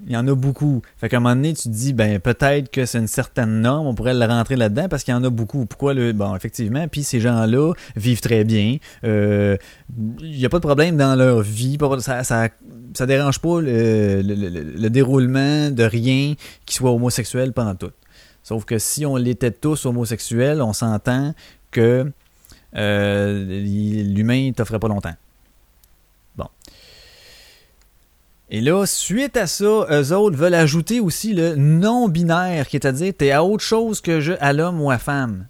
Il 0.06 0.12
y 0.12 0.16
en 0.16 0.28
a 0.28 0.36
beaucoup. 0.36 0.84
Fait 0.96 1.10
qu'à 1.10 1.18
un 1.18 1.20
moment 1.20 1.36
donné, 1.36 1.56
tu 1.56 1.64
te 1.64 1.70
dis, 1.70 1.94
ben 1.94 2.20
peut-être 2.20 2.70
que 2.70 2.86
c'est 2.86 3.00
une 3.00 3.08
certaine 3.08 3.62
norme, 3.62 3.88
on 3.88 3.96
pourrait 3.96 4.14
le 4.14 4.24
rentrer 4.28 4.58
là-dedans 4.58 4.88
parce 4.90 5.04
qu'il 5.04 5.12
y 5.12 5.18
en 5.18 5.24
a 5.24 5.32
beaucoup. 5.32 5.66
Pourquoi 5.66 5.96
le. 5.96 6.14
Bon, 6.14 6.36
effectivement, 6.36 6.88
puis 6.88 7.02
ces 7.02 7.20
gens-là 7.20 7.74
vivent 7.96 8.22
très 8.22 8.44
bien. 8.44 8.78
Euh, 9.04 9.58
il 10.22 10.38
n'y 10.38 10.46
a 10.46 10.50
pas 10.50 10.60
de 10.60 10.66
problème 10.68 10.96
dans 10.96 11.16
leur 11.16 11.42
vie. 11.42 11.80
Ça, 12.02 12.24
ça, 12.24 12.50
ça 12.94 13.06
dérange 13.08 13.40
pas 13.40 13.60
le, 13.60 14.88
déroulement 14.90 15.72
de 15.72 15.84
rien 15.84 16.36
qui 16.68 16.76
soit 16.76 16.92
homosexuel 16.92 17.54
pendant 17.54 17.74
tout. 17.74 17.92
Sauf 18.44 18.66
que 18.66 18.78
si 18.78 19.04
on 19.04 19.16
l'était 19.16 19.50
tous 19.50 19.88
homosexuels, 19.88 20.62
on 20.62 20.74
s'entend 20.74 21.34
que 21.72 22.12
l'humain 22.74 24.48
ne 24.48 24.54
t'offrait 24.54 24.80
pas 24.80 24.88
longtemps. 24.88 25.16
Et 28.52 28.62
là, 28.62 28.86
suite 28.88 29.38
à 29.38 29.46
ça, 29.46 29.86
eux 29.92 30.12
autres 30.12 30.36
veulent 30.36 30.56
ajouter 30.56 31.00
aussi 31.00 31.34
le 31.34 31.56
non-binaire, 31.56 32.68
qui 32.68 32.78
est 32.78 32.86
à 32.86 32.92
dire, 32.92 33.14
t'es 33.16 33.30
à 33.30 33.44
autre 33.44 33.64
chose 33.64 34.02
que 34.02 34.22
je, 34.22 34.34
à 34.40 34.54
l'homme 34.54 34.82
ou 34.82 34.90
à 34.90 34.98
femme. 34.98 35.46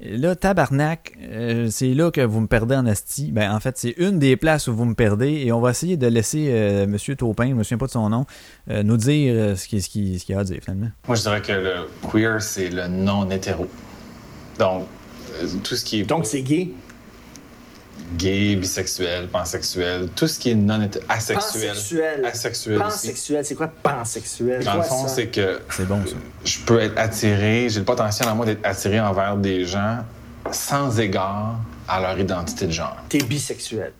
Là, 0.00 0.34
tabarnak, 0.34 1.12
euh, 1.20 1.68
c'est 1.70 1.92
là 1.92 2.10
que 2.10 2.22
vous 2.22 2.40
me 2.40 2.46
perdez 2.46 2.74
en 2.74 2.86
asti. 2.86 3.30
Ben, 3.30 3.54
en 3.54 3.60
fait, 3.60 3.76
c'est 3.76 3.94
une 3.98 4.18
des 4.18 4.36
places 4.36 4.66
où 4.66 4.74
vous 4.74 4.86
me 4.86 4.94
perdez 4.94 5.42
et 5.44 5.52
on 5.52 5.60
va 5.60 5.70
essayer 5.70 5.98
de 5.98 6.06
laisser 6.06 6.48
euh, 6.50 6.84
M. 6.84 6.96
Taupin, 7.16 7.50
je 7.50 7.54
me 7.54 7.62
souviens 7.62 7.78
pas 7.78 7.86
de 7.86 7.92
son 7.92 8.08
nom, 8.08 8.24
euh, 8.70 8.82
nous 8.82 8.96
dire 8.96 9.56
ce 9.56 9.68
qu'il 9.68 9.82
ce 9.82 10.26
ce 10.26 10.32
a 10.32 10.40
à 10.40 10.44
dire 10.44 10.58
finalement. 10.62 10.90
Moi, 11.06 11.16
je 11.16 11.22
dirais 11.22 11.42
que 11.42 11.52
le 11.52 11.74
queer, 12.10 12.40
c'est 12.40 12.70
le 12.70 12.88
non-hétéro. 12.88 13.68
Donc, 14.58 14.86
tout 15.62 15.76
ce 15.76 15.84
qui 15.84 16.00
est. 16.00 16.04
Donc, 16.04 16.26
c'est 16.26 16.42
gay? 16.42 16.70
gay, 18.16 18.56
bisexuel, 18.56 19.28
pansexuel, 19.28 20.08
tout 20.14 20.26
ce 20.26 20.38
qui 20.38 20.50
est 20.50 20.54
non 20.54 20.88
asexuel. 21.08 21.68
Pansexuel. 21.68 22.24
Asexuel. 22.24 22.78
Pansexuel, 22.78 23.44
c'est 23.44 23.54
quoi 23.54 23.68
pansexuel? 23.68 24.64
Dans 24.64 24.76
le 24.76 24.82
fond, 24.82 25.08
c'est 25.08 25.28
que. 25.28 25.60
C'est 25.70 25.86
bon, 25.86 26.04
ça. 26.06 26.14
Je 26.44 26.58
peux 26.60 26.80
être 26.80 26.98
attiré, 26.98 27.68
j'ai 27.68 27.80
le 27.80 27.84
potentiel 27.84 28.28
en 28.28 28.34
moi 28.34 28.46
d'être 28.46 28.64
attiré 28.64 29.00
envers 29.00 29.36
des 29.36 29.64
gens 29.64 29.98
sans 30.50 30.98
égard 30.98 31.60
à 31.88 32.00
leur 32.00 32.18
identité 32.18 32.66
de 32.66 32.72
genre. 32.72 32.96
T'es 33.08 33.18
bisexuel. 33.18 33.92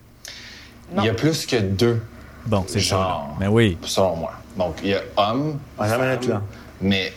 Il 0.97 1.05
y 1.05 1.09
a 1.09 1.15
plus 1.15 1.47
que 1.47 1.57
deux. 1.57 2.01
Bon, 2.47 2.65
c'est 2.67 2.81
genre. 2.81 3.37
Mais 3.41 3.47
oui. 3.47 3.79
Selon 3.83 4.17
moi. 4.17 4.33
Donc, 4.57 4.77
il 4.83 4.91
y 4.91 4.95
a 4.95 5.03
homme. 5.17 5.59
On 5.79 5.87
va 5.87 5.97
là. 5.97 6.43
Mais 6.81 7.13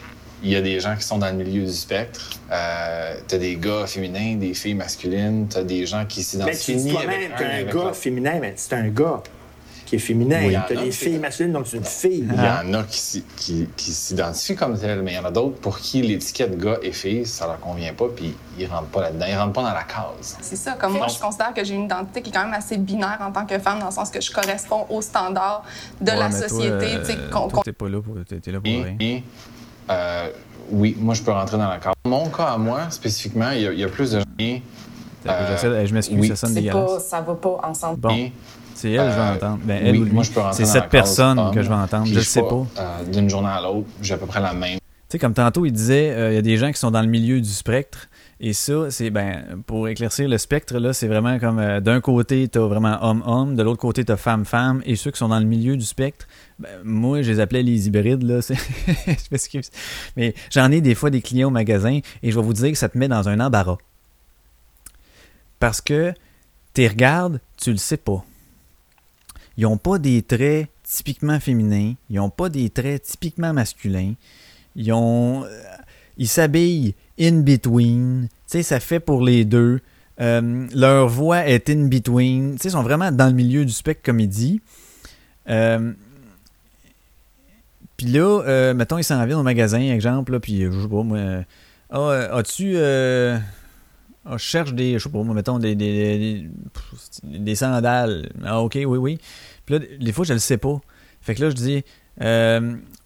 il 0.45 0.51
y 0.51 0.55
a 0.55 0.62
des 0.62 0.79
gens 0.79 0.95
qui 0.95 1.03
sont 1.03 1.17
dans 1.17 1.36
le 1.36 1.43
milieu 1.43 1.65
du 1.65 1.73
spectre. 1.73 2.29
Euh, 2.51 3.15
t'as 3.27 3.38
des 3.39 3.55
gars 3.55 3.88
féminins, 3.88 4.36
des 4.36 4.53
filles 4.53 4.75
masculines, 4.75 5.47
t'as 5.49 5.63
des 5.63 5.88
gens 5.88 6.05
qui 6.05 6.21
s'identifient. 6.21 6.75
Mais 6.75 6.84
tu 6.84 6.91
toi-même, 6.91 7.31
t'as 7.36 7.45
un, 7.45 7.63
gars 7.63 7.93
féminin, 7.93 8.38
mais 8.39 8.53
c'est 8.55 8.73
un 8.73 8.88
gars 8.89 9.23
qui 9.88 9.95
est 9.95 9.99
féminin. 9.99 10.41
Oui, 10.45 10.55
t'as 10.67 10.75
des 10.75 10.91
filles 10.91 11.17
masculines, 11.17 11.51
donc 11.51 11.65
c'est 11.65 11.77
une 11.77 11.84
fille. 11.84 12.27
Il 12.31 12.36
y 12.36 12.47
en 12.47 12.73
a 12.75 12.84
qui, 12.84 13.23
qui, 13.75 13.91
s'identifient 13.91 14.55
comme 14.55 14.77
telles, 14.77 15.01
mais 15.01 15.13
il 15.13 15.15
y 15.15 15.17
en 15.17 15.25
a 15.25 15.31
d'autres 15.31 15.58
pour 15.58 15.79
qui 15.79 16.03
l'étiquette 16.03 16.55
gars 16.60 16.77
et 16.84 16.91
fille, 16.91 17.25
ça 17.25 17.47
leur 17.47 17.60
convient 17.60 17.93
pas, 17.93 18.05
puis 18.15 18.36
ils 18.60 18.67
rentrent 18.67 18.89
pas 18.89 19.01
là-dedans. 19.01 19.25
Ils 19.27 19.38
rentrent 19.38 19.53
pas 19.53 19.63
dans 19.63 19.73
la 19.73 19.84
case. 19.84 20.38
C'est 20.41 20.55
ça. 20.55 20.73
Comme 20.73 20.93
moi, 20.93 21.08
je 21.08 21.19
considère 21.19 21.55
que 21.55 21.63
j'ai 21.63 21.73
une 21.73 21.86
identité 21.86 22.21
qui 22.21 22.29
est 22.29 22.34
quand 22.34 22.45
même 22.45 22.53
assez 22.53 22.77
binaire 22.77 23.17
en 23.19 23.31
tant 23.31 23.47
que 23.47 23.58
femme, 23.58 23.79
dans 23.79 23.88
le 23.88 23.91
sens 23.91 24.12
que 24.12 24.21
je 24.21 24.31
corresponds 24.31 24.86
aux 24.91 25.01
standards 25.01 25.63
de 25.99 26.12
la 26.12 26.29
société. 26.29 26.97
Toi, 27.31 27.49
euh, 27.51 27.62
t'es 27.63 27.73
pas 27.73 27.89
là 27.89 27.99
pour, 27.99 28.15
t'es 28.23 28.51
là 28.51 28.62
pour 28.62 28.71
rien. 28.71 29.21
Euh, 29.89 30.30
oui, 30.71 30.95
moi, 31.00 31.13
je 31.13 31.21
peux 31.21 31.32
rentrer 31.32 31.58
dans 31.58 31.69
la 31.69 31.78
carte. 31.78 31.98
Mon 32.06 32.30
cas 32.30 32.45
à 32.45 32.58
moi, 32.58 32.89
spécifiquement, 32.89 33.52
il 33.52 33.62
y, 33.62 33.84
a 33.84 33.88
plus 33.88 34.12
de 34.12 34.19
gens 34.19 34.26
euh, 35.28 35.86
je 35.86 35.93
m'excuse, 35.93 36.28
ça 36.28 36.36
sonne 36.36 36.54
dégueulasse. 36.54 37.08
ça 37.08 37.21
va 37.21 37.36
pas 37.36 37.60
ensemble. 37.63 38.00
Bon. 38.00 38.32
C'est 38.74 38.91
elle 38.91 39.08
que 39.08 39.12
je 39.12 39.15
vais 39.15 39.21
euh, 39.21 39.34
entendre. 39.36 39.60
Ben, 39.63 39.82
elle 39.84 39.98
oui, 39.98 40.10
moi, 40.12 40.24
je 40.24 40.32
peux 40.32 40.41
rentrer 40.41 40.65
C'est 40.65 40.71
cette 40.71 40.89
personne 40.89 41.52
que 41.52 41.62
je 41.62 41.69
vais 41.69 41.76
entendre. 41.76 42.06
Je 42.08 42.15
ne 42.15 42.19
sais 42.19 42.41
pas. 42.41 42.65
Euh, 42.78 43.04
d'une 43.06 43.30
journée 43.30 43.50
à 43.50 43.62
l'autre, 43.62 43.88
j'ai 44.02 44.13
à 44.13 44.17
peu 44.17 44.26
près 44.26 44.41
la 44.41 44.54
même. 44.54 44.78
Tu 44.78 44.82
sais, 45.10 45.19
comme 45.19 45.34
tantôt, 45.34 45.65
il 45.65 45.71
disait, 45.71 46.32
il 46.32 46.36
y 46.36 46.38
a 46.38 46.41
des 46.41 46.58
gens 46.58 46.71
qui 46.71 46.80
sont 46.80 46.91
dans 46.91 47.02
le 47.02 47.08
milieu 47.08 47.39
du 47.39 47.50
spectre. 47.50 48.08
Et 48.41 48.52
ça, 48.52 48.91
c'est 48.91 49.12
ben 49.12 49.63
pour 49.65 49.88
éclaircir 49.88 50.28
le 50.28 50.38
spectre, 50.38 50.78
là, 50.78 50.91
c'est 50.91 51.08
vraiment 51.08 51.39
comme 51.39 51.58
euh, 51.58 51.80
d'un 51.80 52.02
côté, 52.02 52.50
tu 52.50 52.60
as 52.60 52.67
vraiment 52.67 52.98
homme-homme, 53.02 53.56
de 53.56 53.63
l'autre 53.63 53.80
côté, 53.80 54.04
tu 54.04 54.12
as 54.12 54.17
femme-femme, 54.17 54.82
et 54.86 54.98
ceux 54.98 55.12
qui 55.12 55.19
sont 55.19 55.30
dans 55.30 55.39
le 55.39 55.45
milieu 55.45 55.78
du 55.78 55.86
spectre, 55.86 56.28
ben, 56.60 56.69
moi, 56.84 57.21
je 57.21 57.32
les 57.32 57.39
appelais 57.39 57.63
les 57.63 57.88
hybrides, 57.88 58.24
là. 58.24 58.41
je 58.48 59.13
m'excuse. 59.32 59.71
Mais 60.17 60.34
j'en 60.52 60.69
ai 60.71 60.82
des 60.82 60.95
fois 60.95 61.12
des 61.12 61.21
clients 61.21 61.48
au 61.48 61.52
magasin, 61.52 62.00
et 62.24 62.32
je 62.32 62.38
vais 62.38 62.45
vous 62.45 62.54
dire 62.54 62.71
que 62.71 62.78
ça 62.78 62.89
te 62.89 62.98
met 62.98 63.08
dans 63.08 63.30
un 63.30 63.39
embarras. 63.39 63.78
Parce 65.60 65.80
que 65.80 66.13
tu 66.74 66.86
regardes, 66.88 67.39
tu 67.56 67.71
le 67.71 67.78
sais 67.78 67.98
pas. 67.98 68.26
Ils 69.56 69.63
n'ont 69.63 69.78
pas 69.78 69.98
des 69.98 70.21
traits 70.21 70.67
typiquement 70.84 71.39
féminins, 71.39 71.93
ils 72.10 72.17
n'ont 72.17 72.30
pas 72.30 72.50
des 72.50 72.69
traits 72.69 73.04
typiquement 73.04 73.54
masculins. 73.54 74.13
Ils 74.76 74.91
ont. 74.91 75.45
Euh, 75.45 75.48
ils 76.17 76.28
s'habillent 76.28 76.95
in 77.19 77.41
between. 77.41 78.28
Tu 78.30 78.58
sais, 78.58 78.63
ça 78.63 78.80
fait 78.80 78.99
pour 78.99 79.21
les 79.21 79.45
deux. 79.45 79.82
Euh, 80.21 80.67
leur 80.73 81.08
voix 81.08 81.45
est 81.47 81.69
in 81.69 81.88
between. 81.88 82.54
Tu 82.54 82.62
sais, 82.62 82.67
ils 82.69 82.71
sont 82.71 82.84
vraiment 82.84 83.12
dans 83.12 83.28
le 83.28 83.34
milieu 83.34 83.65
du 83.65 83.73
spectre 83.73 84.04
comédie. 84.04 84.62
Euh, 85.49 85.93
puis 87.97 88.08
là, 88.08 88.41
euh, 88.41 88.73
mettons, 88.73 88.97
ils 88.97 89.04
s'en 89.04 89.23
viennent 89.25 89.39
au 89.39 89.43
magasin, 89.43 89.80
exemple, 89.80 90.39
puis 90.39 90.62
je 90.62 90.82
sais 90.82 90.88
pas, 90.88 91.04
moi. 91.04 91.19
Ah, 91.89 92.38
as-tu. 92.38 92.78
Ah, 94.28 94.38
je 94.38 94.43
cherche 94.43 94.73
des. 94.73 94.93
Je 94.93 95.04
sais 95.04 95.10
pas, 95.10 95.21
moi, 95.23 95.36
mettons, 95.36 95.60
des, 95.60 95.75
des, 95.75 96.49
des, 97.23 97.56
sandales. 97.56 98.30
Ah, 98.43 98.62
ok, 98.62 98.73
oui, 98.75 98.97
oui. 98.97 99.19
Puis 99.65 99.75
là, 99.75 99.86
des 99.99 100.12
fois, 100.12 100.25
je 100.25 100.34
le 100.34 100.39
sais 100.39 100.58
pas. 100.58 100.82
Fait 101.21 101.36
que 101.36 101.43
là, 101.43 101.49
je 101.49 101.56
dis. 101.56 101.84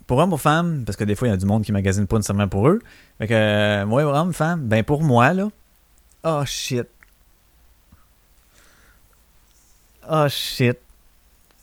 Pour 0.10 0.18
homme, 0.18 0.32
pour 0.32 0.42
femme, 0.42 0.86
parce 0.88 0.96
que 0.96 1.04
des 1.04 1.14
fois, 1.14 1.28
il 1.28 1.32
y 1.32 1.34
a 1.36 1.38
du 1.38 1.46
monde 1.46 1.64
qui 1.64 1.72
magasine 1.72 2.08
pas 2.08 2.16
nécessairement 2.16 2.48
pour 2.48 2.68
eux. 2.68 2.80
Fait 3.20 3.28
que, 3.28 3.34
euh, 3.36 3.86
moi, 3.86 4.04
homme, 4.04 4.34
femme, 4.34 4.68
ben 4.68 4.84
pour 4.84 5.04
moi, 5.04 5.36
là, 5.36 5.50
oh 6.24 6.44
shit. 6.48 6.88
Oh 10.10 10.26
shit. 10.28 10.80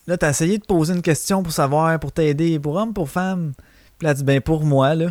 Là, 0.07 0.17
t'as 0.17 0.31
essayé 0.31 0.59
de 0.59 0.65
poser 0.65 0.95
une 0.95 1.03
question 1.03 1.43
pour 1.43 1.53
savoir, 1.53 1.99
pour 1.99 2.13
t'aider, 2.13 2.61
pour 2.61 2.77
homme, 2.77 2.95
pour 2.95 3.11
femme. 3.11 3.53
Puis 3.99 4.07
là, 4.07 4.15
tu 4.15 4.19
dis, 4.19 4.25
ben 4.25 4.41
pour 4.41 4.65
moi, 4.65 4.95
là. 4.95 5.11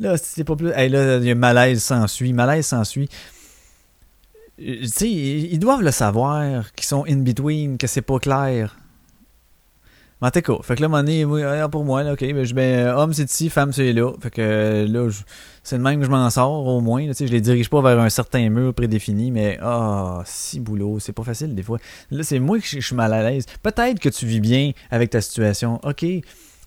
Là, 0.00 0.18
c'est 0.18 0.44
pas 0.44 0.54
plus. 0.54 0.70
Hey, 0.72 0.90
là, 0.90 1.16
il 1.16 1.24
y 1.24 1.30
a 1.30 1.34
malaise 1.34 1.82
s'ensuit. 1.82 2.34
Malaise 2.34 2.66
s'ensuit. 2.66 3.08
Euh, 4.60 4.82
tu 4.82 4.88
sais, 4.88 5.10
ils 5.10 5.58
doivent 5.58 5.80
le 5.80 5.92
savoir, 5.92 6.74
qu'ils 6.74 6.86
sont 6.86 7.06
in 7.08 7.16
between, 7.16 7.78
que 7.78 7.86
c'est 7.86 8.02
pas 8.02 8.18
clair. 8.18 8.76
Cas, 10.20 10.58
fait 10.62 10.74
que 10.74 10.82
là, 10.82 10.88
mon 10.88 11.68
pour 11.68 11.84
moi, 11.84 12.02
là, 12.02 12.14
ok, 12.14 12.20
ben, 12.20 12.44
je 12.44 12.52
ben, 12.52 12.88
homme 12.88 13.12
c'est 13.12 13.30
ici, 13.30 13.48
femme 13.48 13.72
c'est 13.72 13.92
là. 13.92 14.12
Fait 14.20 14.30
que 14.30 14.86
là, 14.88 15.08
c'est 15.62 15.76
le 15.76 15.82
même 15.82 16.00
que 16.00 16.06
je 16.06 16.10
m'en 16.10 16.28
sors 16.28 16.66
au 16.66 16.80
moins. 16.80 17.06
Là, 17.06 17.12
je 17.16 17.24
les 17.26 17.40
dirige 17.40 17.70
pas 17.70 17.80
vers 17.82 18.00
un 18.00 18.08
certain 18.08 18.50
mur 18.50 18.74
prédéfini, 18.74 19.30
mais 19.30 19.58
ah, 19.62 20.22
si 20.26 20.58
boulot, 20.58 20.98
c'est 20.98 21.12
pas 21.12 21.22
facile 21.22 21.54
des 21.54 21.62
fois. 21.62 21.78
Là, 22.10 22.24
c'est 22.24 22.40
moi 22.40 22.58
que 22.58 22.66
je 22.66 22.80
suis 22.80 22.96
mal 22.96 23.12
à 23.12 23.30
l'aise. 23.30 23.46
Peut-être 23.62 24.00
que 24.00 24.08
tu 24.08 24.26
vis 24.26 24.40
bien 24.40 24.72
avec 24.90 25.10
ta 25.10 25.20
situation, 25.20 25.80
ok. 25.84 26.04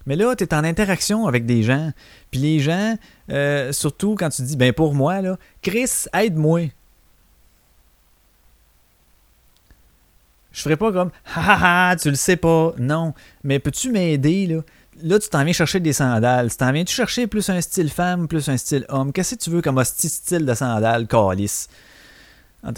Mais 0.06 0.16
là, 0.16 0.34
tu 0.36 0.46
es 0.46 0.54
en 0.54 0.64
interaction 0.64 1.28
avec 1.28 1.46
des 1.46 1.62
gens. 1.64 1.92
Puis 2.32 2.40
les 2.40 2.60
gens, 2.60 2.98
euh, 3.32 3.74
surtout 3.74 4.16
quand 4.18 4.30
tu 4.30 4.44
dis, 4.44 4.56
ben 4.56 4.72
pour 4.72 4.94
moi, 4.94 5.22
là, 5.22 5.38
Chris, 5.62 6.06
aide-moi. 6.14 6.70
Je 10.52 10.62
ferais 10.62 10.78
pas 10.78 10.92
comme 10.92 11.12
ha 11.36 11.96
tu 12.02 12.10
le 12.10 12.16
sais 12.16 12.36
pas. 12.36 12.74
Non. 12.78 13.14
Mais 13.44 13.60
peux-tu 13.60 13.92
m'aider 13.92 14.48
là? 14.48 14.62
Là, 15.04 15.18
tu 15.18 15.30
t'en 15.30 15.44
viens 15.44 15.54
chercher 15.54 15.80
des 15.80 15.94
sandales. 15.94 16.52
Tu 16.52 16.58
t'en 16.58 16.72
viens-tu 16.72 16.94
chercher 16.94 17.26
plus 17.26 17.50
un 17.50 17.60
style 17.62 17.90
femme, 17.90 18.28
plus 18.28 18.50
un 18.50 18.58
style 18.58 18.86
homme? 18.90 19.12
Qu'est-ce 19.12 19.36
que 19.36 19.42
tu 19.44 19.50
veux 19.50 19.62
comme 19.62 19.80
un 19.80 19.84
style 19.84 20.46
de 20.46 20.54
sandales, 20.54 21.08
calice? 21.08 21.70
Ah, 22.64 22.72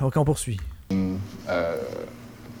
ok, 0.00 0.16
on 0.16 0.24
poursuit. 0.24 0.58
Euh, 0.92 1.76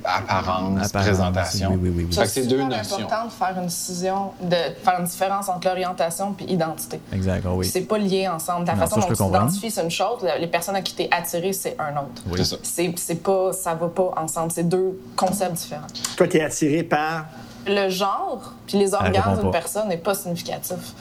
apparence, 0.06 0.92
présentation. 0.92 1.70
Oui, 1.80 1.90
oui, 1.94 2.06
oui. 2.10 2.26
C'est 2.26 2.46
deux 2.46 2.60
important 2.60 3.24
de 3.26 3.32
faire 3.32 3.54
une 3.56 3.66
décision, 3.66 4.32
de 4.40 4.56
faire 4.82 5.00
une 5.00 5.06
différence 5.06 5.48
entre 5.48 5.66
l'orientation 5.66 6.34
et 6.40 6.52
identité. 6.52 7.00
Exact, 7.12 7.44
oh 7.46 7.54
oui. 7.56 7.66
C'est 7.66 7.82
pas 7.82 7.98
lié 7.98 8.28
ensemble. 8.28 8.66
La 8.66 8.76
façon 8.76 9.00
dont 9.00 9.06
tu 9.06 9.14
t'identifies, 9.14 9.70
c'est 9.70 9.82
une 9.82 9.90
chose. 9.90 10.26
Les 10.38 10.46
personnes 10.46 10.76
à 10.76 10.82
qui 10.82 10.94
tu 10.94 11.02
es 11.02 11.08
attiré, 11.12 11.52
c'est 11.52 11.76
un 11.78 11.96
autre. 11.96 12.22
Oui. 12.30 12.40
C'est 12.62 12.92
C'est 12.96 13.22
pas, 13.22 13.52
ça 13.52 13.74
va 13.74 13.88
pas 13.88 14.12
ensemble. 14.16 14.52
C'est 14.52 14.68
deux 14.68 15.00
concepts 15.14 15.54
différents. 15.54 15.86
Toi, 16.16 16.28
tu 16.28 16.36
es 16.36 16.44
attiré 16.44 16.82
par? 16.82 17.26
Le 17.66 17.88
genre 17.88 18.52
puis 18.66 18.78
les 18.78 18.94
organes 18.94 19.40
d'une 19.40 19.50
personne 19.50 19.88
n'est 19.88 19.96
pas 19.96 20.14
significatif 20.14 20.94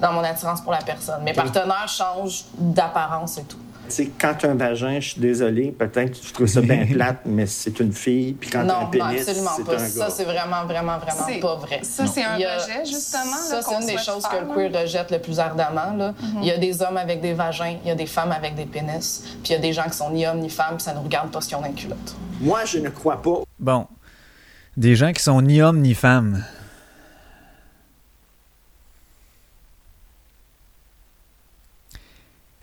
dans 0.00 0.12
mon 0.12 0.22
attirance 0.22 0.60
pour 0.60 0.72
la 0.72 0.82
personne. 0.82 1.22
Mes 1.22 1.32
partenaires 1.32 1.88
changent 1.88 2.44
d'apparence 2.58 3.38
et 3.38 3.44
tout 3.44 3.58
sais, 3.94 4.10
quand 4.18 4.34
tu 4.34 4.46
as 4.46 4.50
un 4.50 4.54
vagin, 4.54 5.00
je 5.00 5.10
suis 5.10 5.20
désolé, 5.20 5.70
peut-être 5.70 6.12
que 6.12 6.26
tu 6.26 6.32
trouves 6.32 6.46
ça 6.46 6.60
bien 6.60 6.86
plate, 6.90 7.20
mais 7.24 7.46
c'est 7.46 7.78
une 7.80 7.92
fille. 7.92 8.32
Puis 8.34 8.50
quand 8.50 8.68
as 8.68 8.78
un 8.78 8.86
pénis, 8.86 9.28
un 9.28 9.64
pas. 9.64 9.78
Ça, 9.78 10.10
c'est 10.10 10.24
vraiment, 10.24 10.64
vraiment, 10.64 10.98
vraiment 10.98 11.40
pas 11.40 11.54
vrai. 11.56 11.80
Ça, 11.82 12.06
c'est 12.06 12.24
un 12.24 12.34
rejet, 12.34 12.84
justement. 12.84 13.36
Ça, 13.36 13.62
c'est 13.62 13.74
une 13.74 13.86
des 13.86 13.98
choses 13.98 14.24
que 14.24 14.36
le 14.36 14.54
queer 14.54 14.82
rejette 14.82 15.10
le 15.10 15.18
plus 15.18 15.38
ardemment. 15.38 15.94
Là. 15.96 16.10
Mm-hmm. 16.12 16.38
Il 16.40 16.46
y 16.46 16.50
a 16.50 16.58
des 16.58 16.82
hommes 16.82 16.96
avec 16.96 17.20
des 17.20 17.34
vagins, 17.34 17.76
il 17.84 17.88
y 17.88 17.90
a 17.90 17.94
des 17.94 18.06
femmes 18.06 18.32
avec 18.32 18.54
des 18.54 18.66
pénis, 18.66 19.22
puis 19.42 19.52
il 19.52 19.52
y 19.52 19.56
a 19.56 19.60
des 19.60 19.72
gens 19.72 19.84
qui 19.84 19.96
sont 19.96 20.10
ni 20.10 20.26
hommes 20.26 20.40
ni 20.40 20.50
femmes, 20.50 20.76
puis 20.76 20.84
ça 20.84 20.94
ne 20.94 20.98
regarde 20.98 21.30
pas 21.30 21.40
ce 21.40 21.48
qu'ils 21.48 21.56
ont 21.56 21.62
dans 21.62 21.72
culotte. 21.72 22.16
Moi, 22.40 22.64
je 22.64 22.78
ne 22.78 22.88
crois 22.88 23.20
pas. 23.22 23.42
Bon. 23.58 23.86
Des 24.76 24.94
gens 24.94 25.12
qui 25.12 25.22
sont 25.22 25.40
ni 25.40 25.62
hommes 25.62 25.80
ni 25.80 25.94
femmes. 25.94 26.44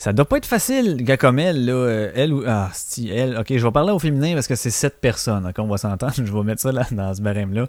Ça 0.03 0.11
doit 0.11 0.25
pas 0.25 0.35
être 0.35 0.45
facile, 0.45 0.97
gars 0.97 1.15
comme 1.15 1.39
elle, 1.39 1.63
là. 1.63 1.71
Euh, 1.71 2.11
elle 2.13 2.33
ou. 2.33 2.43
Ah, 2.45 2.69
si, 2.73 3.09
elle. 3.09 3.37
Ok, 3.37 3.55
je 3.55 3.65
vais 3.65 3.71
parler 3.71 3.93
au 3.93 3.99
féminin 3.99 4.33
parce 4.33 4.47
que 4.47 4.55
c'est 4.55 4.69
sept 4.69 4.99
personnes. 4.99 5.47
Ok, 5.47 5.55
on 5.59 5.67
va 5.67 5.77
s'entendre. 5.77 6.13
Je 6.17 6.23
vais 6.23 6.43
mettre 6.43 6.61
ça 6.61 6.73
là, 6.73 6.85
dans 6.91 7.13
ce 7.13 7.21
barème-là. 7.21 7.67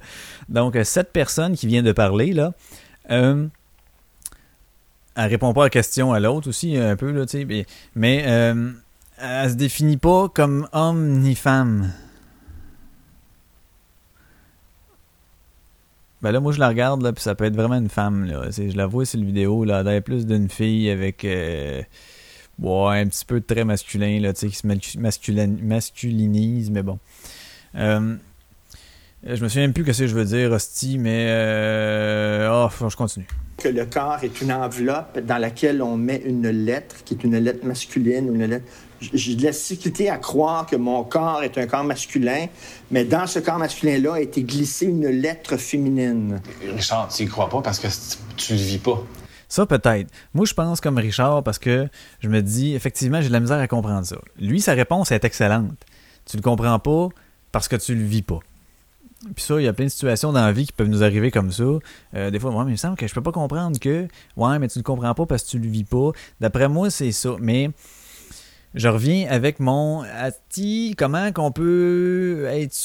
Donc, 0.49 0.75
euh, 0.75 0.83
sept 0.83 1.13
personnes 1.13 1.55
qui 1.55 1.69
viennent 1.69 1.85
de 1.85 1.93
parler, 1.93 2.33
là. 2.33 2.53
Euh, 3.13 3.47
elle 5.15 5.31
répond 5.31 5.53
pas 5.53 5.61
à 5.61 5.65
la 5.67 5.71
question 5.71 6.13
à 6.13 6.19
l'autre 6.19 6.49
aussi, 6.49 6.77
un 6.77 6.97
peu, 6.97 7.13
là, 7.13 7.25
tu 7.25 7.39
sais. 7.39 7.45
Mais, 7.45 7.67
mais 7.95 8.25
euh, 8.27 8.73
elle 9.19 9.51
se 9.51 9.55
définit 9.55 9.97
pas 9.97 10.29
comme 10.29 10.67
homme 10.73 11.21
ni 11.21 11.37
femme. 11.37 11.93
Ben 16.21 16.33
là, 16.33 16.41
moi, 16.41 16.51
je 16.51 16.59
la 16.59 16.67
regarde, 16.67 17.01
là, 17.01 17.13
puis 17.13 17.23
ça 17.23 17.37
peut 17.37 17.45
être 17.45 17.55
vraiment 17.55 17.77
une 17.77 17.91
femme, 17.91 18.25
là. 18.25 18.51
Je 18.51 18.77
la 18.77 18.87
vois 18.87 19.05
sur 19.05 19.21
le 19.21 19.27
vidéo, 19.27 19.63
là, 19.65 19.85
elle 19.87 20.03
plus 20.03 20.27
d'une 20.27 20.49
fille 20.49 20.91
avec... 20.91 21.25
Euh, 21.25 21.81
ouais, 22.61 23.01
un 23.01 23.07
petit 23.07 23.25
peu 23.25 23.41
trait 23.41 23.65
masculin, 23.65 24.21
là, 24.21 24.33
tu 24.33 24.41
sais, 24.41 24.49
qui 24.49 24.57
se 24.57 24.67
masculinise, 25.63 26.71
mais 26.71 26.83
bon. 26.83 26.99
Euh, 27.77 28.17
je 29.25 29.43
me 29.43 29.49
souviens 29.49 29.63
même 29.63 29.73
plus 29.73 29.85
ce 29.93 30.01
que 30.01 30.07
je 30.07 30.15
veux 30.15 30.25
dire, 30.25 30.53
hostie, 30.53 30.99
mais... 30.99 31.27
Euh, 31.29 32.69
oh, 32.69 32.89
je 32.89 32.97
continue 32.97 33.27
que 33.57 33.69
le 33.69 33.87
corps 33.87 34.19
est 34.23 34.41
une 34.41 34.53
enveloppe 34.53 35.19
dans 35.21 35.39
laquelle 35.39 35.83
on 35.83 35.97
met 35.97 36.21
une 36.25 36.49
lettre, 36.49 36.97
qui 37.05 37.15
est 37.15 37.25
une 37.25 37.39
lettre 37.39 37.65
masculine 37.65 38.29
ou 38.31 38.35
une 38.35 38.47
lettre. 38.47 38.67
J'ai 39.01 39.35
de 39.35 39.43
la 39.43 39.51
difficulté 39.51 40.09
à 40.09 40.17
croire 40.17 40.67
que 40.67 40.77
mon 40.77 41.05
corps 41.05 41.43
est 41.43 41.57
un 41.59 41.67
corps 41.67 41.85
masculin, 41.85 42.47
mais 42.91 43.05
dans 43.05 43.27
ce 43.27 43.39
corps 43.39 43.59
masculin-là 43.59 44.15
a 44.15 44.21
été 44.21 44.43
glissée 44.43 44.87
une 44.87 45.09
lettre 45.09 45.57
féminine. 45.57 46.41
Richard, 46.75 47.09
tu 47.09 47.25
y 47.25 47.27
crois 47.27 47.49
pas 47.49 47.61
parce 47.61 47.79
que 47.79 47.89
tu 48.37 48.55
le 48.55 48.59
vis 48.59 48.79
pas. 48.79 49.03
Ça, 49.55 49.67
peut-être. 49.67 50.11
Moi, 50.35 50.47
je 50.47 50.53
pense 50.53 50.81
comme 50.81 50.99
Richard 50.99 51.45
parce 51.45 51.61
que 51.61 51.89
je 52.19 52.29
me 52.29 52.43
dis, 52.43 52.75
effectivement, 52.75 53.21
j'ai 53.21 53.29
de 53.29 53.33
la 53.33 53.39
misère 53.39 53.61
à 53.61 53.69
comprendre 53.69 54.05
ça. 54.05 54.17
Lui, 54.37 54.61
sa 54.61 54.73
réponse 54.73 55.13
est 55.13 55.25
excellente. 55.25 55.79
Tu 56.25 56.37
le 56.37 56.43
comprends 56.43 56.81
pas 56.81 57.09
parce 57.53 57.69
que 57.69 57.77
tu 57.77 57.95
le 57.95 58.03
vis 58.03 58.23
pas. 58.23 58.41
Puis 59.37 59.45
ça, 59.45 59.61
il 59.61 59.65
y 59.65 59.69
a 59.69 59.73
plein 59.73 59.85
de 59.85 59.91
situations 59.91 60.33
dans 60.33 60.45
la 60.45 60.51
vie 60.51 60.67
qui 60.67 60.73
peuvent 60.73 60.89
nous 60.89 61.05
arriver 61.05 61.31
comme 61.31 61.53
ça. 61.53 61.63
Euh, 62.17 62.33
des 62.33 62.41
fois, 62.41 62.51
moi, 62.51 62.65
mais 62.65 62.71
il 62.71 62.73
me 62.73 62.79
semble 62.79 62.97
que 62.97 63.07
je 63.07 63.15
peux 63.15 63.23
pas 63.23 63.31
comprendre 63.31 63.79
que, 63.79 64.09
ouais, 64.37 64.59
mais 64.59 64.67
tu 64.67 64.81
ne 64.81 64.83
comprends 64.83 65.15
pas 65.15 65.25
parce 65.25 65.45
que 65.45 65.51
tu 65.51 65.61
le 65.61 65.69
vis 65.69 65.85
pas. 65.85 66.11
D'après 66.41 66.69
moi, 66.69 66.91
c'est 66.91 67.13
ça. 67.13 67.37
Mais 67.39 67.71
je 68.75 68.89
reviens 68.89 69.29
avec 69.31 69.61
mon 69.61 70.03
Ati, 70.03 70.97
comment 70.99 71.31
qu'on 71.31 71.53
peut 71.53 72.47
être. 72.49 72.77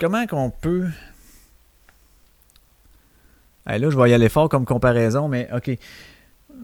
Comment 0.00 0.26
qu'on 0.26 0.48
peut. 0.48 0.86
Là, 3.68 3.90
je 3.90 3.96
vais 3.96 4.10
y 4.10 4.14
aller 4.14 4.28
fort 4.28 4.48
comme 4.48 4.64
comparaison, 4.64 5.28
mais 5.28 5.48
OK 5.54 5.76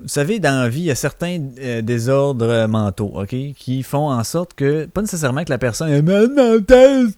vous 0.02 0.08
savez, 0.08 0.38
dans 0.38 0.62
la 0.62 0.68
vie, 0.68 0.80
il 0.80 0.86
y 0.86 0.90
a 0.90 0.94
certains 0.94 1.40
euh, 1.58 1.82
désordres 1.82 2.66
mentaux, 2.68 3.12
OK, 3.14 3.34
qui 3.56 3.82
font 3.82 4.10
en 4.10 4.24
sorte 4.24 4.54
que, 4.54 4.86
pas 4.86 5.00
nécessairement 5.00 5.44
que 5.44 5.50
la 5.50 5.58
personne 5.58 5.88
est 5.88 6.02
mentale, 6.02 7.08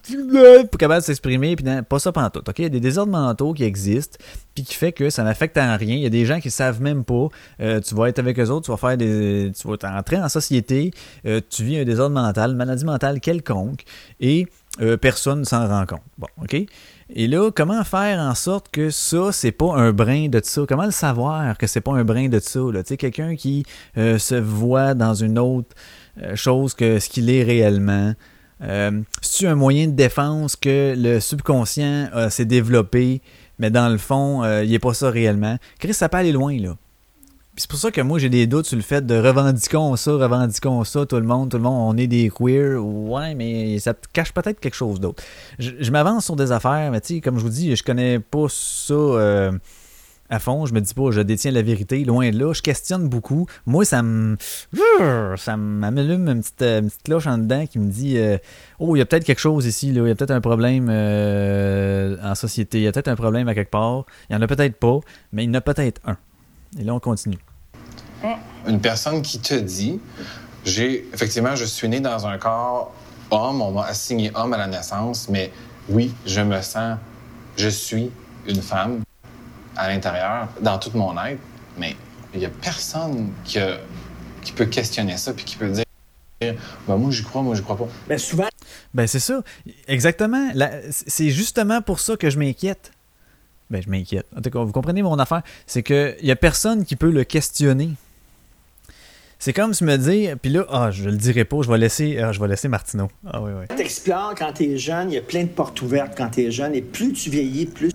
pour 0.69 0.77
capable 0.77 1.01
de 1.01 1.05
s'exprimer, 1.05 1.55
puis 1.55 1.65
pas 1.87 1.99
ça 1.99 2.11
pendant 2.11 2.29
tout, 2.29 2.47
OK? 2.47 2.59
Il 2.59 2.63
y 2.63 2.65
a 2.65 2.69
des 2.69 2.79
désordres 2.79 3.11
mentaux 3.11 3.53
qui 3.53 3.63
existent, 3.63 4.17
puis 4.55 4.63
qui 4.63 4.75
fait 4.75 4.91
que 4.91 5.09
ça 5.09 5.23
n'affecte 5.23 5.57
en 5.57 5.75
rien. 5.75 5.95
Il 5.95 6.01
y 6.01 6.05
a 6.05 6.09
des 6.09 6.25
gens 6.25 6.39
qui 6.39 6.51
savent 6.51 6.81
même 6.81 7.03
pas. 7.03 7.27
Euh, 7.59 7.81
tu 7.81 7.95
vas 7.95 8.09
être 8.09 8.19
avec 8.19 8.39
eux 8.39 8.49
autres, 8.49 8.65
tu 8.65 8.71
vas 8.71 8.77
faire 8.77 8.97
des, 8.97 9.51
tu 9.59 9.67
vas 9.67 9.97
entrer 9.97 10.17
en 10.17 10.29
société, 10.29 10.91
euh, 11.25 11.41
tu 11.49 11.63
vis 11.63 11.79
un 11.79 11.85
désordre 11.85 12.15
mental, 12.15 12.55
maladie 12.55 12.85
mentale 12.85 13.19
quelconque, 13.19 13.83
et 14.19 14.47
personne 15.01 15.39
ne 15.39 15.43
s'en 15.43 15.67
rend 15.67 15.87
compte. 15.87 16.03
Bon, 16.19 16.27
OK? 16.43 16.55
Et 17.09 17.27
là, 17.27 17.51
comment 17.51 17.83
faire 17.85 18.19
en 18.19 18.35
sorte 18.35 18.69
que 18.69 18.89
ça, 18.89 19.31
c'est 19.31 19.53
pas 19.53 19.75
un 19.75 19.93
brin 19.93 20.27
de 20.27 20.41
ça? 20.43 20.63
Comment 20.67 20.85
le 20.85 20.91
savoir 20.91 21.57
que 21.57 21.65
c'est 21.65 21.81
pas 21.81 21.93
un 21.93 22.03
brin 22.03 22.27
de 22.27 22.39
ça? 22.39 22.59
Tu 22.73 22.81
sais, 22.83 22.97
quelqu'un 22.97 23.35
qui 23.35 23.63
euh, 23.97 24.17
se 24.17 24.35
voit 24.35 24.93
dans 24.93 25.13
une 25.13 25.39
autre 25.39 25.69
euh, 26.21 26.35
chose 26.35 26.73
que 26.73 26.99
ce 26.99 27.07
qu'il 27.07 27.29
est 27.29 27.43
réellement. 27.43 28.13
Euh, 28.61 29.01
C'est-tu 29.21 29.47
un 29.47 29.55
moyen 29.55 29.87
de 29.87 29.93
défense 29.93 30.57
que 30.57 30.95
le 30.97 31.21
subconscient 31.21 32.09
s'est 32.29 32.45
développé, 32.45 33.21
mais 33.57 33.69
dans 33.71 33.87
le 33.87 33.97
fond, 33.97 34.43
il 34.61 34.69
n'est 34.69 34.79
pas 34.79 34.93
ça 34.93 35.09
réellement? 35.09 35.57
Chris, 35.79 35.93
ça 35.93 36.09
peut 36.09 36.17
aller 36.17 36.33
loin, 36.33 36.57
là 36.59 36.75
c'est 37.57 37.69
pour 37.69 37.79
ça 37.79 37.89
que 37.89 38.01
moi 38.01 38.19
j'ai 38.19 38.29
des 38.29 38.45
doutes 38.45 38.67
sur 38.67 38.77
le 38.77 38.83
fait 38.83 39.05
de 39.05 39.15
revendiquons 39.15 39.95
ça, 39.95 40.11
revendiquons 40.11 40.83
ça, 40.83 41.07
tout 41.07 41.15
le 41.15 41.23
monde, 41.23 41.49
tout 41.49 41.57
le 41.57 41.63
monde, 41.63 41.95
on 41.95 41.97
est 41.97 42.05
des 42.05 42.29
queers. 42.29 42.77
Ouais, 42.77 43.33
mais 43.33 43.79
ça 43.79 43.95
cache 44.13 44.31
peut-être 44.31 44.59
quelque 44.59 44.75
chose 44.75 44.99
d'autre. 44.99 45.23
Je, 45.57 45.91
m'avance 45.91 46.25
sur 46.25 46.35
des 46.35 46.51
affaires, 46.51 46.91
mais 46.91 47.01
tu 47.01 47.15
sais, 47.15 47.21
comme 47.21 47.39
je 47.39 47.43
vous 47.43 47.49
dis, 47.49 47.75
je 47.75 47.83
connais 47.83 48.19
pas 48.19 48.45
ça 48.47 48.93
euh, 48.93 49.51
à 50.29 50.37
fond. 50.37 50.67
Je 50.67 50.73
me 50.75 50.81
dis 50.81 50.93
pas, 50.93 51.09
je 51.09 51.21
détiens 51.21 51.51
la 51.51 51.63
vérité, 51.63 52.03
loin 52.05 52.29
de 52.29 52.37
là. 52.37 52.53
Je 52.53 52.61
questionne 52.61 53.09
beaucoup. 53.09 53.47
Moi, 53.65 53.85
ça 53.85 54.03
me. 54.03 54.37
Ça 55.37 55.57
m'allume 55.57 56.29
une 56.29 56.41
petite, 56.41 56.61
une 56.61 56.89
petite 56.89 57.03
cloche 57.03 57.25
en 57.25 57.39
dedans 57.39 57.65
qui 57.65 57.79
me 57.79 57.89
dit 57.89 58.19
euh, 58.19 58.37
Oh, 58.79 58.95
il 58.95 58.99
y 58.99 59.01
a 59.01 59.05
peut-être 59.05 59.25
quelque 59.25 59.39
chose 59.39 59.65
ici. 59.65 59.87
Il 59.87 59.95
y 59.95 59.99
a 59.99 60.15
peut-être 60.15 60.31
un 60.31 60.41
problème 60.41 60.89
euh, 60.91 62.17
en 62.23 62.35
société. 62.35 62.77
Il 62.77 62.83
y 62.83 62.87
a 62.87 62.91
peut-être 62.91 63.07
un 63.07 63.15
problème 63.15 63.47
à 63.47 63.55
quelque 63.55 63.71
part. 63.71 64.05
Il 64.29 64.33
y 64.33 64.35
en 64.35 64.41
a 64.43 64.47
peut-être 64.47 64.77
pas, 64.77 64.99
mais 65.31 65.43
il 65.43 65.47
y 65.47 65.49
en 65.49 65.55
a 65.55 65.61
peut-être 65.61 66.01
un. 66.05 66.17
Et 66.79 66.83
là, 66.83 66.93
on 66.93 66.99
continue. 66.99 67.39
Une 68.67 68.79
personne 68.79 69.21
qui 69.21 69.39
te 69.39 69.53
dit, 69.53 69.99
j'ai 70.65 71.07
effectivement, 71.13 71.55
je 71.55 71.65
suis 71.65 71.87
né 71.87 71.99
dans 71.99 72.27
un 72.27 72.37
corps 72.37 72.93
homme, 73.31 73.61
on 73.61 73.71
m'a 73.71 73.85
assigné 73.85 74.31
homme 74.35 74.53
à 74.53 74.57
la 74.57 74.67
naissance, 74.67 75.29
mais 75.29 75.51
oui, 75.89 76.13
je 76.25 76.41
me 76.41 76.61
sens, 76.61 76.97
je 77.57 77.69
suis 77.69 78.11
une 78.47 78.61
femme 78.61 79.01
à 79.75 79.89
l'intérieur, 79.89 80.47
dans 80.61 80.77
tout 80.79 80.91
mon 80.93 81.13
être, 81.25 81.39
mais 81.77 81.95
il 82.33 82.39
n'y 82.39 82.45
a 82.45 82.49
personne 82.49 83.31
qui, 83.43 83.59
qui 84.41 84.51
peut 84.51 84.65
questionner 84.65 85.17
ça 85.17 85.33
puis 85.33 85.45
qui 85.45 85.55
peut 85.55 85.69
dire 85.69 85.83
ben 86.39 86.97
moi 86.97 87.09
j'y 87.09 87.23
crois, 87.23 87.41
moi 87.41 87.55
j'y 87.55 87.63
crois 87.63 87.77
pas. 87.77 87.87
Ben 88.07 88.19
souvent. 88.19 88.47
Ben 88.93 89.07
c'est 89.07 89.19
ça, 89.19 89.41
exactement. 89.87 90.51
C'est 90.91 91.31
justement 91.31 91.81
pour 91.81 91.99
ça 91.99 92.15
que 92.15 92.29
je 92.29 92.37
m'inquiète. 92.37 92.91
Ben 93.71 93.81
je 93.81 93.89
m'inquiète. 93.89 94.27
En 94.37 94.41
tout 94.41 94.49
cas, 94.51 94.59
vous 94.63 94.71
comprenez 94.71 95.01
mon 95.01 95.17
affaire, 95.17 95.41
c'est 95.65 95.81
qu'il 95.81 96.15
y 96.21 96.31
a 96.31 96.35
personne 96.35 96.85
qui 96.85 96.95
peut 96.95 97.09
le 97.09 97.23
questionner. 97.23 97.89
C'est 99.39 99.53
comme 99.53 99.75
se 99.75 99.83
me 99.83 99.97
dire, 99.97 100.35
puis 100.41 100.51
là, 100.51 100.65
ah, 100.71 100.89
je 100.89 101.03
le 101.03 101.15
dirai 101.15 101.45
pas, 101.45 101.61
je 101.61 101.69
vais 101.69 101.77
laisser, 101.77 102.17
ah, 102.19 102.31
je 102.31 102.39
vais 102.39 102.47
laisser 102.47 102.67
Martineau. 102.67 103.07
Ah 103.31 103.39
oui, 103.41 103.51
oui. 103.59 103.75
T'explores 103.75 104.33
quand 104.35 104.51
t'es 104.53 104.77
jeune, 104.77 105.11
il 105.11 105.15
y 105.15 105.17
a 105.17 105.21
plein 105.21 105.43
de 105.43 105.49
portes 105.49 105.79
ouvertes 105.83 106.13
quand 106.17 106.29
t'es 106.29 106.49
jeune, 106.49 106.73
et 106.73 106.81
plus 106.81 107.13
tu 107.13 107.29
vieillis, 107.29 107.67
plus. 107.67 107.91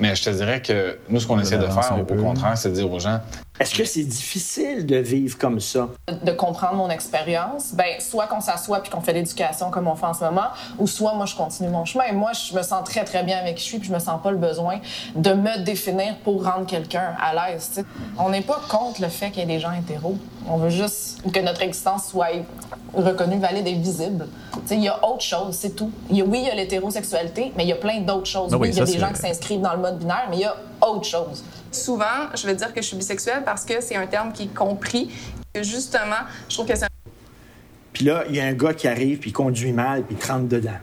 Mais 0.00 0.16
je 0.16 0.24
te 0.24 0.30
dirais 0.30 0.62
que 0.62 0.96
nous, 1.10 1.20
ce 1.20 1.26
qu'on 1.26 1.38
essaie 1.38 1.58
de 1.58 1.66
faire, 1.66 1.98
au 1.98 2.14
contraire, 2.14 2.56
c'est 2.56 2.70
de 2.70 2.74
dire 2.74 2.90
aux 2.90 2.98
gens, 2.98 3.20
est-ce 3.58 3.74
que 3.74 3.84
c'est 3.84 4.04
difficile 4.04 4.86
de 4.86 4.96
vivre 4.96 5.38
comme 5.38 5.60
ça? 5.60 5.88
De 6.22 6.32
comprendre 6.32 6.74
mon 6.74 6.90
expérience, 6.90 7.72
ben 7.72 8.00
soit 8.00 8.26
qu'on 8.26 8.40
s'assoit 8.40 8.80
puis 8.80 8.90
qu'on 8.90 9.00
fait 9.00 9.12
l'éducation 9.12 9.70
comme 9.70 9.88
on 9.88 9.94
fait 9.94 10.06
en 10.06 10.14
ce 10.14 10.24
moment, 10.24 10.48
ou 10.78 10.86
soit 10.86 11.14
moi 11.14 11.26
je 11.26 11.34
continue 11.34 11.68
mon 11.68 11.84
chemin. 11.84 12.12
Moi, 12.12 12.32
je 12.32 12.54
me 12.54 12.62
sens 12.62 12.84
très 12.84 13.04
très 13.04 13.22
bien 13.22 13.38
avec 13.38 13.56
qui 13.56 13.62
je 13.62 13.68
suis 13.68 13.78
puis 13.78 13.88
je 13.88 13.94
me 13.94 13.98
sens 13.98 14.20
pas 14.22 14.30
le 14.30 14.36
besoin 14.36 14.80
de 15.14 15.32
me 15.32 15.64
définir 15.64 16.16
pour 16.24 16.44
rendre 16.44 16.66
quelqu'un 16.66 17.14
à 17.20 17.50
l'aise. 17.52 17.84
On 18.18 18.28
n'est 18.28 18.42
pas 18.42 18.60
contre 18.68 19.00
le 19.00 19.08
fait 19.08 19.30
qu'il 19.30 19.40
y 19.40 19.42
ait 19.42 19.54
des 19.54 19.60
gens 19.60 19.72
hétéros. 19.72 20.16
On 20.48 20.58
veut 20.58 20.70
juste 20.70 21.22
que 21.32 21.40
notre 21.40 21.62
existence 21.62 22.06
soit 22.08 22.28
reconnue, 22.94 23.38
valide 23.38 23.66
et 23.66 23.74
visible. 23.74 24.28
Il 24.70 24.82
y 24.82 24.88
a 24.88 25.04
autre 25.04 25.22
chose, 25.22 25.56
c'est 25.56 25.74
tout. 25.74 25.90
Y 26.10 26.22
a, 26.22 26.24
oui, 26.24 26.40
il 26.42 26.46
y 26.46 26.50
a 26.50 26.54
l'hétérosexualité, 26.54 27.52
mais 27.56 27.64
il 27.64 27.68
y 27.68 27.72
a 27.72 27.76
plein 27.76 28.00
d'autres 28.00 28.26
choses. 28.26 28.50
Ah 28.52 28.56
oui, 28.56 28.68
il 28.68 28.76
y 28.76 28.80
a 28.80 28.84
des 28.84 28.98
gens 28.98 29.12
qui 29.12 29.20
s'inscrivent 29.20 29.60
dans 29.60 29.72
le 29.72 29.80
mode 29.80 29.98
binaire, 29.98 30.26
mais 30.30 30.36
il 30.36 30.42
y 30.42 30.44
a 30.44 30.54
autre 30.80 31.04
chose. 31.04 31.44
Souvent, 31.70 32.30
je 32.34 32.46
vais 32.46 32.54
dire 32.54 32.72
que 32.72 32.80
je 32.80 32.86
suis 32.86 32.96
bisexuelle 32.96 33.42
parce 33.44 33.64
que 33.64 33.80
c'est 33.80 33.96
un 33.96 34.06
terme 34.06 34.32
qui 34.32 34.44
est 34.44 34.54
compris. 34.54 35.10
Que 35.54 35.62
justement, 35.62 36.24
je 36.48 36.54
trouve 36.54 36.66
que 36.66 36.76
c'est. 36.76 36.86
Puis 37.92 38.04
là, 38.04 38.24
il 38.28 38.36
y 38.36 38.40
a 38.40 38.44
un 38.44 38.52
gars 38.52 38.74
qui 38.74 38.88
arrive, 38.88 39.18
puis 39.18 39.30
il 39.30 39.32
conduit 39.32 39.72
mal, 39.72 40.02
puis 40.02 40.16
il 40.18 40.22
te 40.22 40.30
rentre 40.30 40.48
dedans. 40.48 40.78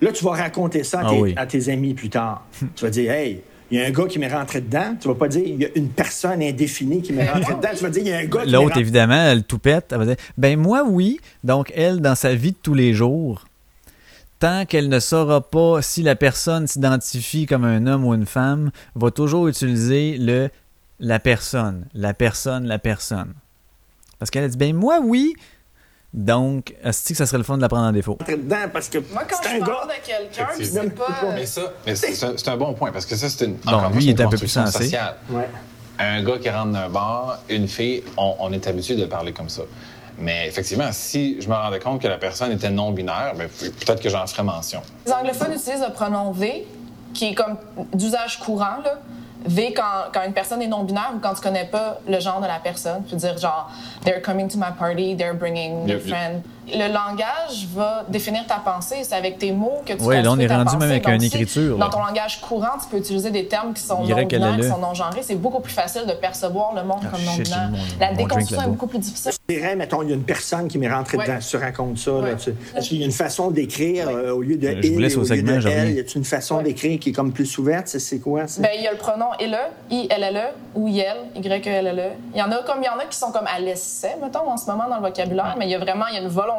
Là, 0.00 0.12
tu 0.12 0.24
vas 0.24 0.30
raconter 0.30 0.84
ça 0.84 1.00
à, 1.00 1.12
ah 1.36 1.46
tes, 1.46 1.68
amis 1.68 1.94
plus 1.94 2.10
tard. 2.10 2.46
tu 2.76 2.84
vas 2.84 2.90
dire, 2.90 3.10
hey, 3.10 3.42
il 3.70 3.78
y 3.78 3.82
a 3.82 3.86
un 3.86 3.90
gars 3.90 4.06
qui 4.06 4.18
m'est 4.18 4.32
rentré 4.32 4.60
dedans. 4.60 4.94
Tu 5.00 5.08
vas 5.08 5.14
pas 5.14 5.28
dire, 5.28 5.42
il 5.44 5.60
y 5.60 5.64
a 5.64 5.68
une 5.74 5.88
personne 5.88 6.42
indéfinie 6.42 7.02
qui 7.02 7.12
m'est 7.12 7.28
rentré 7.30 7.54
dedans. 7.54 7.68
Tu 7.76 7.82
vas 7.82 7.90
dire, 7.90 8.02
il 8.02 8.08
y 8.08 8.12
a 8.12 8.18
un 8.18 8.24
gars 8.26 8.44
qui 8.44 8.50
L'autre, 8.50 8.78
évidemment, 8.78 9.20
elle 9.20 9.42
toupette. 9.42 9.86
Elle 9.90 9.98
va 9.98 10.06
dire, 10.06 10.16
ben 10.36 10.58
moi, 10.58 10.84
oui. 10.86 11.18
Donc, 11.42 11.72
elle, 11.74 12.00
dans 12.00 12.14
sa 12.14 12.34
vie 12.34 12.52
de 12.52 12.58
tous 12.62 12.74
les 12.74 12.94
jours, 12.94 13.47
tant 14.38 14.66
qu'elle 14.66 14.88
ne 14.88 15.00
saura 15.00 15.40
pas 15.40 15.82
si 15.82 16.02
la 16.02 16.16
personne 16.16 16.66
s'identifie 16.66 17.46
comme 17.46 17.64
un 17.64 17.86
homme 17.86 18.04
ou 18.04 18.14
une 18.14 18.26
femme, 18.26 18.70
va 18.94 19.10
toujours 19.10 19.48
utiliser 19.48 20.16
le 20.18 20.50
la 21.00 21.20
personne, 21.20 21.86
la 21.94 22.12
personne, 22.12 22.66
la 22.66 22.78
personne. 22.78 23.34
Parce 24.18 24.30
qu'elle 24.30 24.44
a 24.44 24.48
dit, 24.48 24.56
ben 24.56 24.74
moi, 24.74 24.98
oui. 25.02 25.34
Donc, 26.14 26.74
est-ce 26.82 27.10
que 27.10 27.14
ça 27.14 27.26
serait 27.26 27.38
le 27.38 27.44
fun 27.44 27.56
de 27.56 27.62
la 27.62 27.68
prendre 27.68 27.86
en 27.86 27.92
défaut? 27.92 28.16
Parce 28.72 28.88
que 28.88 28.98
moi, 29.12 29.24
quand 29.28 29.36
je 29.42 29.58
parle 29.60 29.88
de 29.88 30.06
quelqu'un, 30.06 30.48
c'est 30.58 30.94
pas... 30.94 31.34
Mais 31.34 31.46
ça, 31.46 31.72
mais 31.86 31.94
c'est 31.94 32.48
un 32.48 32.56
bon 32.56 32.72
point, 32.72 32.90
parce 32.90 33.06
que 33.06 33.14
ça, 33.14 33.28
c'est 33.28 33.44
une... 33.44 33.56
Bon, 33.56 33.90
lui, 33.90 34.06
il 34.06 34.10
est 34.10 34.20
un 34.20 34.28
peu 34.28 34.38
plus 34.38 34.48
sensé. 34.48 34.90
Ouais. 35.30 35.48
Un 35.98 36.22
gars 36.24 36.38
qui 36.38 36.48
rentre 36.48 36.72
dans 36.72 36.78
un 36.78 36.88
bar, 36.88 37.40
une 37.48 37.68
fille, 37.68 38.02
on, 38.16 38.36
on 38.40 38.52
est 38.52 38.66
habitué 38.66 38.96
de 38.96 39.04
parler 39.04 39.32
comme 39.32 39.48
ça. 39.48 39.62
Mais 40.18 40.48
effectivement, 40.48 40.88
si 40.90 41.40
je 41.40 41.48
me 41.48 41.54
rendais 41.54 41.78
compte 41.78 42.02
que 42.02 42.08
la 42.08 42.18
personne 42.18 42.50
était 42.52 42.70
non-binaire, 42.70 43.34
ben, 43.36 43.48
peut-être 43.48 44.02
que 44.02 44.08
j'en 44.08 44.26
ferais 44.26 44.42
mention. 44.42 44.82
Les 45.06 45.12
anglophones 45.12 45.52
utilisent 45.52 45.84
le 45.86 45.92
pronom 45.92 46.32
V, 46.32 46.66
qui 47.14 47.26
est 47.30 47.34
comme 47.34 47.56
d'usage 47.94 48.38
courant, 48.38 48.78
là. 48.84 48.98
V 49.46 49.72
quand, 49.72 50.10
quand 50.12 50.24
une 50.24 50.32
personne 50.32 50.60
est 50.60 50.66
non-binaire 50.66 51.12
ou 51.14 51.20
quand 51.20 51.32
tu 51.34 51.40
connais 51.40 51.64
pas 51.64 52.00
le 52.08 52.18
genre 52.18 52.40
de 52.40 52.46
la 52.46 52.58
personne. 52.58 53.04
Tu 53.04 53.12
veux 53.14 53.20
dire, 53.20 53.38
genre, 53.38 53.70
they're 54.04 54.20
coming 54.20 54.48
to 54.48 54.58
my 54.58 54.72
party, 54.76 55.16
they're 55.16 55.32
bringing 55.32 55.86
their 55.86 56.00
friend. 56.00 56.42
Le 56.72 56.92
langage 56.92 57.66
va 57.74 58.04
définir 58.08 58.46
ta 58.46 58.56
pensée. 58.56 58.96
C'est 59.02 59.14
avec 59.14 59.38
tes 59.38 59.52
mots 59.52 59.82
que 59.84 59.94
tu 59.94 60.02
Oui, 60.02 60.22
là, 60.22 60.32
on 60.32 60.38
est 60.38 60.46
rendu 60.46 60.76
même 60.76 60.90
avec 60.90 61.08
une 61.08 61.22
écriture. 61.22 61.78
Dans 61.78 61.90
ton 61.90 62.00
langage 62.00 62.40
courant, 62.40 62.78
tu 62.82 62.88
peux 62.90 62.98
utiliser 62.98 63.30
des 63.30 63.46
termes 63.46 63.72
qui 63.72 63.82
sont 63.82 64.04
non-binaires, 64.04 64.56
qui 64.56 64.68
sont 64.68 64.78
non-genrés. 64.78 65.22
C'est 65.22 65.34
beaucoup 65.34 65.60
plus 65.60 65.72
facile 65.72 66.06
de 66.06 66.12
percevoir 66.12 66.74
le 66.74 66.82
monde 66.82 67.00
ah, 67.04 67.08
comme 67.10 67.24
non-binaire. 67.24 67.70
La 68.00 68.12
déconstruction 68.12 68.62
est 68.62 68.68
beaucoup 68.68 68.86
plus 68.86 68.98
difficile. 68.98 69.32
Je 69.48 69.54
dirais, 69.54 69.76
mettons, 69.76 70.02
il 70.02 70.10
y 70.10 70.12
a 70.12 70.14
une 70.14 70.24
personne 70.24 70.68
qui 70.68 70.78
m'est 70.78 70.92
rentrée 70.92 71.18
dedans. 71.18 71.38
Tu 71.38 71.56
racontes 71.56 71.98
ça. 71.98 72.10
Là, 72.10 72.34
tu... 72.34 72.52
Parce 72.52 72.88
qu'il 72.88 72.98
y 72.98 73.02
a 73.02 73.06
une 73.06 73.12
façon 73.12 73.50
d'écrire 73.50 74.08
euh, 74.08 74.32
au 74.32 74.42
lieu 74.42 74.56
de 74.56 74.68
je 74.68 74.88
il, 74.88 75.18
au, 75.18 75.24
segment, 75.24 75.52
lieu 75.52 75.62
de 75.62 75.68
elle? 75.68 75.90
Y 75.92 76.00
a 76.00 76.02
une 76.14 76.24
façon 76.24 76.60
d'écrire 76.62 76.98
qui 76.98 77.10
est 77.10 77.12
comme 77.12 77.32
plus 77.32 77.58
ouverte? 77.58 77.88
C'est 77.88 78.18
quoi? 78.18 78.42
Ben, 78.58 78.70
il 78.76 78.82
y 78.82 78.86
a 78.86 78.92
le 78.92 78.98
pronom 78.98 79.30
«elle 79.40 79.58
»,«i, 79.90 80.06
l, 80.10 80.22
l, 80.22 80.36
e 80.36 80.78
ou 80.78 80.88
«il 80.88 80.94
»,«y, 80.96 81.00
e, 81.00 81.04
l, 81.34 81.86
l, 81.86 81.98
e. 81.98 82.10
Il 82.34 82.38
y 82.38 82.42
en 82.42 82.50
a 82.50 82.62
comme 82.62 82.82
il 82.82 82.86
y 82.86 82.88
en 82.88 82.98
a 82.98 83.04
qui 83.06 83.16
sont 83.16 83.32
comme 83.32 83.46
à 83.46 83.58
l'essai, 83.58 84.16
mettons, 84.22 84.48
en 84.48 84.56
ce 84.56 84.66
moment 84.70 84.88
dans 84.88 84.96
le 84.96 85.02
vocabulaire, 85.02 85.56
mais 85.58 85.66
il 85.66 85.70
y 85.70 85.74
a 85.74 85.78
vraiment 85.78 86.06
il 86.10 86.16
y 86.16 86.18
a 86.18 86.22
une 86.22 86.28
volonté 86.28 86.57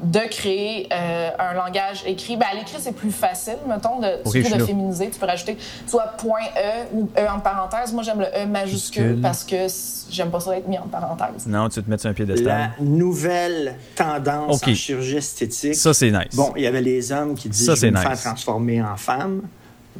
de 0.00 0.20
créer 0.30 0.88
euh, 0.92 1.30
un 1.38 1.54
langage 1.54 2.04
écrit. 2.06 2.36
Ben, 2.36 2.46
à 2.52 2.54
l'écrit, 2.54 2.76
c'est 2.78 2.92
plus 2.92 3.10
facile, 3.10 3.56
mettons, 3.66 3.98
de, 3.98 4.22
de 4.24 4.64
féminiser. 4.64 5.10
Tu 5.10 5.18
peux 5.18 5.26
rajouter 5.26 5.58
soit 5.86 6.14
point 6.18 6.44
E 6.56 6.86
ou 6.94 7.10
E 7.18 7.28
en 7.28 7.40
parenthèse. 7.40 7.92
Moi, 7.92 8.04
j'aime 8.04 8.20
le 8.20 8.26
E 8.26 8.46
majuscule 8.46 9.20
parce 9.20 9.42
que 9.42 9.66
j'aime 10.08 10.30
pas 10.30 10.38
ça 10.38 10.56
être 10.56 10.68
mis 10.68 10.78
en 10.78 10.86
parenthèse. 10.86 11.46
Non, 11.48 11.68
tu 11.68 11.82
te 11.82 11.90
mets 11.90 11.98
sur 11.98 12.10
un 12.10 12.14
piédestal. 12.14 12.46
La 12.46 12.84
nouvelle 12.84 13.74
tendance 13.96 14.62
en 14.62 14.74
chirurgie 14.74 15.16
esthétique. 15.16 15.74
Ça, 15.74 15.92
c'est 15.92 16.12
nice. 16.12 16.34
Bon, 16.36 16.52
il 16.54 16.62
y 16.62 16.66
avait 16.68 16.82
les 16.82 17.10
hommes 17.10 17.34
qui 17.34 17.48
disaient 17.48 17.74
je 17.74 17.80
vais 17.80 17.90
me 17.90 17.96
faire 17.96 18.20
transformer 18.20 18.80
en 18.80 18.96
femme, 18.96 19.42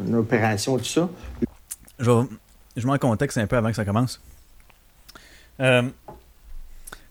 une 0.06 0.14
opération, 0.14 0.78
tout 0.78 0.84
ça. 0.84 1.08
Je, 1.98 2.24
je 2.76 2.86
mets 2.86 2.92
en 2.92 2.98
contexte 2.98 3.36
un 3.38 3.48
peu 3.48 3.56
avant 3.56 3.70
que 3.70 3.76
ça 3.76 3.84
commence. 3.84 4.20
Euh, 5.60 5.82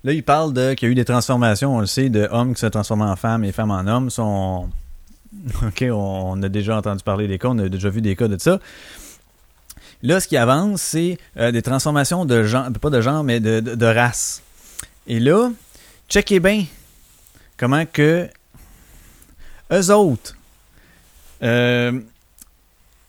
Là, 0.07 0.13
il 0.13 0.23
parle 0.23 0.53
de 0.53 0.73
qu'il 0.73 0.87
y 0.87 0.89
a 0.89 0.91
eu 0.93 0.95
des 0.95 1.03
transformations, 1.03 1.75
on 1.75 1.81
le 1.81 1.85
sait, 1.85 2.07
de 2.07 2.29
hommes 2.31 2.53
qui 2.53 2.61
se 2.61 2.67
transforment 2.67 3.01
en 3.01 3.17
femmes 3.17 3.43
et 3.43 3.51
femmes 3.51 3.71
en 3.71 3.85
hommes. 3.87 4.09
OK, 5.67 5.83
on 5.91 6.41
a 6.41 6.47
déjà 6.47 6.77
entendu 6.77 7.03
parler 7.03 7.27
des 7.27 7.37
cas, 7.37 7.49
on 7.49 7.59
a 7.59 7.67
déjà 7.67 7.89
vu 7.89 7.99
des 7.99 8.15
cas 8.15 8.29
de 8.29 8.39
ça. 8.39 8.61
Là, 10.03 10.21
ce 10.21 10.29
qui 10.29 10.37
avance, 10.37 10.81
c'est 10.81 11.17
euh, 11.35 11.51
des 11.51 11.61
transformations 11.61 12.23
de 12.23 12.43
genre, 12.43 12.71
pas 12.81 12.89
de 12.89 13.01
genre, 13.01 13.25
mais 13.25 13.41
de, 13.41 13.85
race. 13.85 14.41
Et 15.07 15.19
là, 15.19 15.51
checkez 16.07 16.39
bien 16.39 16.63
comment 17.57 17.85
que 17.85 18.29
eux 19.73 19.91
autres 19.91 20.37
euh, 21.43 21.99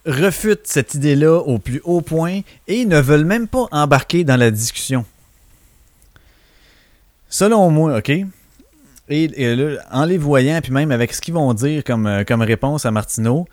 refutent 0.05 0.67
cette 0.67 0.95
idée-là 0.95 1.37
au 1.37 1.59
plus 1.59 1.79
haut 1.85 2.01
point 2.01 2.41
et 2.67 2.83
ne 2.83 2.99
veulent 2.99 3.23
même 3.23 3.47
pas 3.47 3.67
embarquer 3.71 4.25
dans 4.25 4.35
la 4.37 4.51
discussion. 4.51 5.05
Selon 7.29 7.69
moi, 7.69 7.97
OK? 7.97 8.11
Et, 9.11 9.55
là, 9.55 9.81
en 9.91 10.05
les 10.05 10.17
voyant, 10.17 10.59
puis 10.61 10.71
même 10.71 10.91
avec 10.91 11.13
ce 11.13 11.21
qu'ils 11.21 11.33
vont 11.33 11.53
dire 11.53 11.83
comme, 11.83 12.05
euh, 12.05 12.23
réponse 12.27 12.85
à 12.85 12.91
Martineau, 12.91 13.47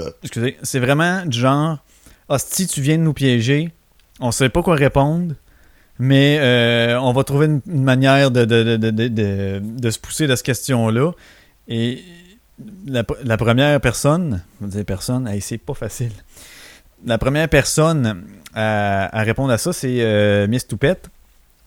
euh. 0.00 0.10
excusez, 0.22 0.56
c'est 0.62 0.80
vraiment 0.80 1.24
du 1.26 1.38
genre 1.38 1.78
Hostie, 2.28 2.66
tu 2.66 2.80
viens 2.80 2.98
de 2.98 3.02
nous 3.02 3.12
piéger, 3.12 3.72
on 4.18 4.32
sait 4.32 4.48
pas 4.48 4.62
quoi 4.62 4.74
répondre, 4.74 5.34
mais 5.98 6.38
euh, 6.40 6.98
on 7.00 7.12
va 7.12 7.22
trouver 7.22 7.46
une, 7.46 7.82
manière 7.82 8.30
de, 8.30 8.44
de, 8.44 9.90
se 9.90 9.98
pousser 9.98 10.26
de 10.26 10.34
cette 10.34 10.46
question-là. 10.46 11.12
Et 11.68 12.02
la, 12.86 13.04
première 13.36 13.80
personne, 13.80 14.42
vais 14.60 14.68
dire 14.68 14.84
personne, 14.84 15.30
c'est 15.40 15.58
pas 15.58 15.74
facile. 15.74 16.12
La 17.04 17.18
première 17.18 17.48
personne 17.48 18.24
à, 18.54 19.22
répondre 19.22 19.52
à 19.52 19.58
ça, 19.58 19.72
c'est 19.72 20.46
Miss 20.48 20.66
Toupette. 20.66 21.10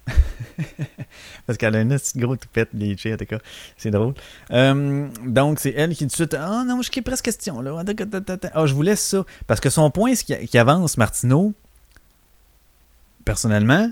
Parce 1.45 1.57
qu'elle 1.57 1.75
a 1.75 1.81
une 1.81 1.89
petite 1.89 2.17
gros 2.17 2.35
toupette 2.35 2.69
bleachée, 2.73 3.13
en 3.13 3.17
tout 3.17 3.25
cas. 3.25 3.39
C'est 3.77 3.91
drôle. 3.91 4.13
Euh, 4.51 5.07
donc, 5.25 5.59
c'est 5.59 5.73
elle 5.75 5.95
qui, 5.95 6.05
tout 6.05 6.11
de 6.11 6.11
suite, 6.11 6.33
ah 6.33 6.61
oh, 6.61 6.65
non, 6.65 6.81
je 6.81 6.91
suis 6.91 7.01
presque 7.01 7.25
question. 7.25 7.61
Ah, 7.63 8.65
je 8.65 8.73
vous 8.73 8.81
laisse 8.81 9.01
ça. 9.01 9.25
Parce 9.47 9.59
que 9.59 9.69
son 9.69 9.89
point, 9.91 10.13
qui, 10.13 10.57
avance, 10.57 10.97
Martineau, 10.97 11.53
personnellement, 13.25 13.91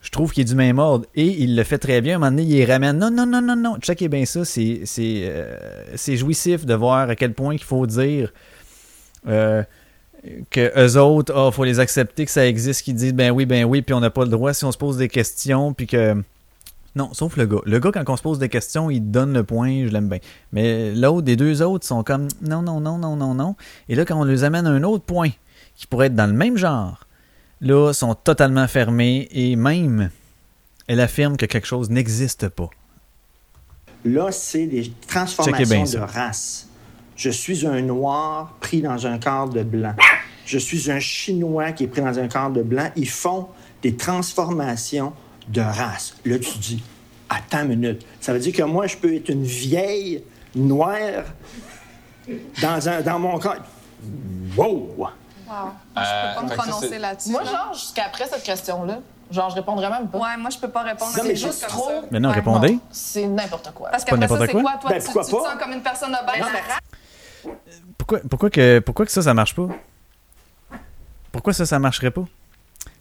je 0.00 0.10
trouve 0.10 0.32
qu'il 0.32 0.42
est 0.42 0.44
du 0.44 0.54
même 0.54 0.78
ordre. 0.78 1.06
Et 1.14 1.26
il 1.26 1.56
le 1.56 1.64
fait 1.64 1.78
très 1.78 2.00
bien. 2.00 2.14
À 2.14 2.16
un 2.16 2.18
moment 2.18 2.36
donné, 2.36 2.44
il 2.44 2.70
ramène. 2.70 2.98
Non, 2.98 3.10
non, 3.10 3.26
non, 3.26 3.42
non, 3.42 3.56
non. 3.56 3.78
Checkez 3.80 4.08
bien 4.08 4.24
ça. 4.24 4.44
C'est 4.44 4.84
euh, 4.98 5.96
jouissif 5.96 6.66
de 6.66 6.74
voir 6.74 7.10
à 7.10 7.16
quel 7.16 7.34
point 7.34 7.54
il 7.54 7.62
faut 7.62 7.86
dire. 7.86 8.32
Euh, 9.26 9.62
que 10.50 10.72
eux 10.78 11.00
autres, 11.00 11.32
il 11.34 11.38
ah, 11.38 11.50
faut 11.50 11.64
les 11.64 11.80
accepter, 11.80 12.24
que 12.24 12.30
ça 12.30 12.46
existe, 12.46 12.82
qu'ils 12.82 12.94
disent 12.94 13.14
ben 13.14 13.30
oui, 13.30 13.46
ben 13.46 13.64
oui, 13.64 13.82
puis 13.82 13.94
on 13.94 14.00
n'a 14.00 14.10
pas 14.10 14.24
le 14.24 14.30
droit 14.30 14.52
si 14.52 14.64
on 14.64 14.72
se 14.72 14.78
pose 14.78 14.96
des 14.96 15.08
questions, 15.08 15.72
puis 15.72 15.86
que. 15.86 16.22
Non, 16.94 17.12
sauf 17.12 17.36
le 17.36 17.44
gars. 17.44 17.60
Le 17.66 17.78
gars, 17.78 17.92
quand 17.92 18.08
on 18.08 18.16
se 18.16 18.22
pose 18.22 18.38
des 18.38 18.48
questions, 18.48 18.90
il 18.90 19.10
donne 19.10 19.34
le 19.34 19.44
point, 19.44 19.86
je 19.86 19.92
l'aime 19.92 20.08
bien. 20.08 20.18
Mais 20.52 20.94
l'autre, 20.94 21.22
des 21.22 21.36
deux 21.36 21.60
autres 21.60 21.86
sont 21.86 22.02
comme 22.02 22.28
non, 22.40 22.62
non, 22.62 22.80
non, 22.80 22.96
non, 22.96 23.16
non, 23.16 23.34
non. 23.34 23.54
Et 23.90 23.94
là, 23.94 24.06
quand 24.06 24.18
on 24.18 24.24
les 24.24 24.44
amène 24.44 24.66
à 24.66 24.70
un 24.70 24.82
autre 24.82 25.04
point, 25.04 25.28
qui 25.76 25.86
pourrait 25.86 26.06
être 26.06 26.14
dans 26.14 26.26
le 26.26 26.32
même 26.32 26.56
genre, 26.56 27.06
là, 27.60 27.92
sont 27.92 28.14
totalement 28.14 28.66
fermés 28.66 29.28
et 29.30 29.56
même, 29.56 30.10
elle 30.86 31.00
affirme 31.00 31.36
que 31.36 31.46
quelque 31.46 31.66
chose 31.66 31.90
n'existe 31.90 32.48
pas. 32.48 32.70
Là, 34.04 34.30
c'est 34.32 34.66
des 34.66 34.90
transformations 35.08 35.84
de 35.84 35.98
race. 35.98 36.68
Je 37.16 37.30
suis 37.30 37.66
un 37.66 37.80
noir 37.80 38.52
pris 38.60 38.82
dans 38.82 39.06
un 39.06 39.18
corps 39.18 39.48
de 39.48 39.62
blanc. 39.62 39.94
Je 40.44 40.58
suis 40.58 40.90
un 40.90 41.00
chinois 41.00 41.72
qui 41.72 41.84
est 41.84 41.88
pris 41.88 42.02
dans 42.02 42.18
un 42.18 42.28
corps 42.28 42.50
de 42.50 42.62
blanc. 42.62 42.90
Ils 42.94 43.08
font 43.08 43.48
des 43.82 43.96
transformations 43.96 45.12
de 45.48 45.60
race. 45.60 46.14
Là, 46.24 46.38
tu 46.38 46.58
dis, 46.58 46.82
attends 47.28 47.62
une 47.62 47.68
minute. 47.68 48.06
Ça 48.20 48.32
veut 48.32 48.38
dire 48.38 48.54
que 48.54 48.62
moi, 48.62 48.86
je 48.86 48.96
peux 48.96 49.14
être 49.14 49.30
une 49.30 49.44
vieille 49.44 50.22
noire 50.54 51.24
dans, 52.60 52.88
un, 52.88 53.00
dans 53.00 53.18
mon 53.18 53.38
corps. 53.38 53.56
Wow! 54.56 54.94
Wow. 54.96 55.08
je 55.48 56.00
peux 56.00 56.34
pas 56.34 56.42
me 56.42 56.54
prononcer 56.54 56.98
là-dessus. 56.98 57.30
Moi, 57.30 57.44
genre, 57.44 57.72
jusqu'après 57.72 58.26
cette 58.26 58.42
question-là, 58.42 59.00
Genre, 59.28 59.50
je 59.50 59.56
répondrais 59.56 59.90
même 59.90 60.08
pas. 60.08 60.18
Ouais, 60.18 60.36
moi, 60.38 60.50
je 60.50 60.58
peux 60.58 60.68
pas 60.68 60.82
répondre. 60.82 61.10
C'est 61.12 61.34
juste 61.34 61.66
trop. 61.66 61.90
Mais 62.12 62.20
non, 62.20 62.30
répondez. 62.30 62.78
C'est 62.90 63.26
n'importe 63.26 63.72
quoi. 63.74 63.90
Parce 63.90 64.04
qu'après 64.04 64.28
ça, 64.28 64.38
c'est 64.38 64.52
quoi? 64.52 64.74
Toi, 64.80 64.90
ben, 64.90 65.02
tu, 65.02 65.08
tu 65.08 65.18
te 65.18 65.24
sens 65.24 65.48
comme 65.60 65.72
une 65.72 65.82
personne 65.82 66.14
obèse. 66.14 66.44
Pourquoi, 67.98 68.20
pourquoi, 68.28 68.50
que, 68.50 68.78
pourquoi 68.80 69.06
ça, 69.06 69.22
ça 69.22 69.34
marche 69.34 69.54
pas? 69.54 69.68
Pourquoi 71.32 71.52
ça, 71.52 71.66
ça 71.66 71.78
marcherait 71.78 72.10
pas? 72.10 72.24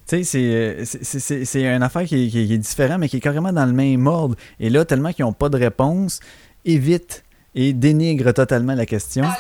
Tu 0.08 0.24
sais, 0.24 0.40
euh, 0.44 0.84
c'est 0.86 1.64
une 1.64 1.82
affaire 1.82 2.04
qui, 2.04 2.30
qui, 2.30 2.54
est 2.54 2.58
différente, 2.58 3.00
mais 3.00 3.10
qui 3.10 3.18
est 3.18 3.22
carrément 3.22 3.52
dans 3.52 3.66
le 3.66 3.72
même 3.72 4.06
ordre. 4.06 4.36
Et 4.60 4.70
là, 4.70 4.86
tellement 4.86 5.12
qu'ils 5.14 5.26
n'ont 5.26 5.34
pas 5.34 5.50
de 5.50 5.58
réponse, 5.58 6.20
évite 6.64 7.24
et 7.56 7.74
dénigre 7.74 8.32
totalement 8.34 8.76
la 8.76 8.86
question. 8.86 9.24
Ah, 9.26 9.38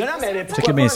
non, 0.00 0.06
non, 0.06 0.12
mais 0.20 0.44
pourquoi 0.44 0.74
pas, 0.74 0.86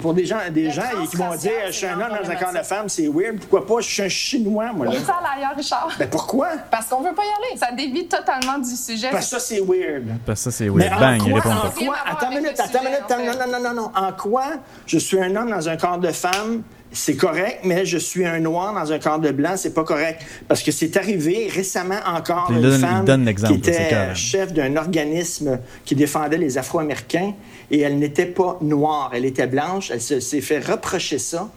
pour 0.00 0.14
des 0.14 0.26
gens, 0.26 0.38
des 0.50 0.70
gens 0.70 0.82
qui 1.10 1.16
vont 1.16 1.34
dire 1.34 1.52
je 1.66 1.72
suis 1.72 1.86
un 1.86 2.00
homme 2.00 2.18
dans 2.22 2.30
un 2.30 2.36
corps 2.36 2.52
de 2.52 2.62
femme, 2.62 2.88
c'est 2.88 3.08
weird. 3.08 3.38
Pourquoi 3.38 3.66
pas? 3.66 3.80
Je 3.80 3.88
suis 3.88 4.02
un 4.02 4.08
chinois, 4.08 4.72
moi. 4.72 4.86
Là. 4.86 4.92
ça 5.04 5.20
ailleurs, 5.36 5.56
Richard? 5.56 5.90
Ben 5.98 6.08
pourquoi? 6.08 6.48
Parce 6.70 6.86
qu'on 6.86 7.00
veut 7.00 7.14
pas 7.14 7.22
y 7.22 7.48
aller. 7.48 7.58
Ça 7.58 7.72
dévie 7.72 8.06
totalement 8.06 8.58
du 8.58 8.74
sujet. 8.74 9.08
Parce 9.10 9.26
que 9.26 9.30
ça, 9.30 9.40
c'est 9.40 9.60
weird. 9.60 10.04
Parce 10.24 10.44
que 10.44 10.50
ça, 10.50 10.56
c'est 10.58 10.68
weird. 10.68 10.98
Bang, 10.98 11.22
il 11.26 11.34
répond 11.34 11.50
pas. 11.50 11.72
Attends 12.06 12.30
une 12.30 12.38
minute, 12.38 12.58
attends 12.58 12.80
une 12.80 13.24
minute. 13.24 13.38
Non, 13.40 13.46
non, 13.46 13.58
non, 13.58 13.68
non, 13.68 13.82
non. 13.82 13.92
En 13.94 14.12
quoi 14.12 14.44
je 14.86 14.98
suis 14.98 15.20
un 15.20 15.34
homme 15.36 15.50
dans 15.50 15.68
un 15.68 15.76
corps 15.76 15.98
de 15.98 16.10
femme? 16.12 16.62
C'est 16.92 17.16
correct, 17.16 17.60
mais 17.64 17.86
je 17.86 17.98
suis 17.98 18.26
un 18.26 18.40
noir 18.40 18.74
dans 18.74 18.92
un 18.92 18.98
corps 18.98 19.20
de 19.20 19.30
blanc, 19.30 19.52
c'est 19.56 19.74
pas 19.74 19.84
correct. 19.84 20.22
Parce 20.48 20.62
que 20.62 20.72
c'est 20.72 20.96
arrivé 20.96 21.48
récemment 21.52 22.00
encore 22.06 22.50
une 22.50 22.70
femme 22.72 23.04
qui 23.46 23.54
était 23.54 24.14
chef 24.14 24.52
d'un 24.52 24.76
organisme 24.76 25.60
qui 25.84 25.94
défendait 25.94 26.38
les 26.38 26.58
Afro-Américains 26.58 27.34
et 27.70 27.80
elle 27.80 27.98
n'était 27.98 28.26
pas 28.26 28.58
noire, 28.60 29.12
elle 29.14 29.24
était 29.24 29.46
blanche. 29.46 29.90
Elle 29.90 30.00
s'est 30.00 30.40
fait 30.40 30.58
reprocher 30.58 31.18
ça. 31.18 31.48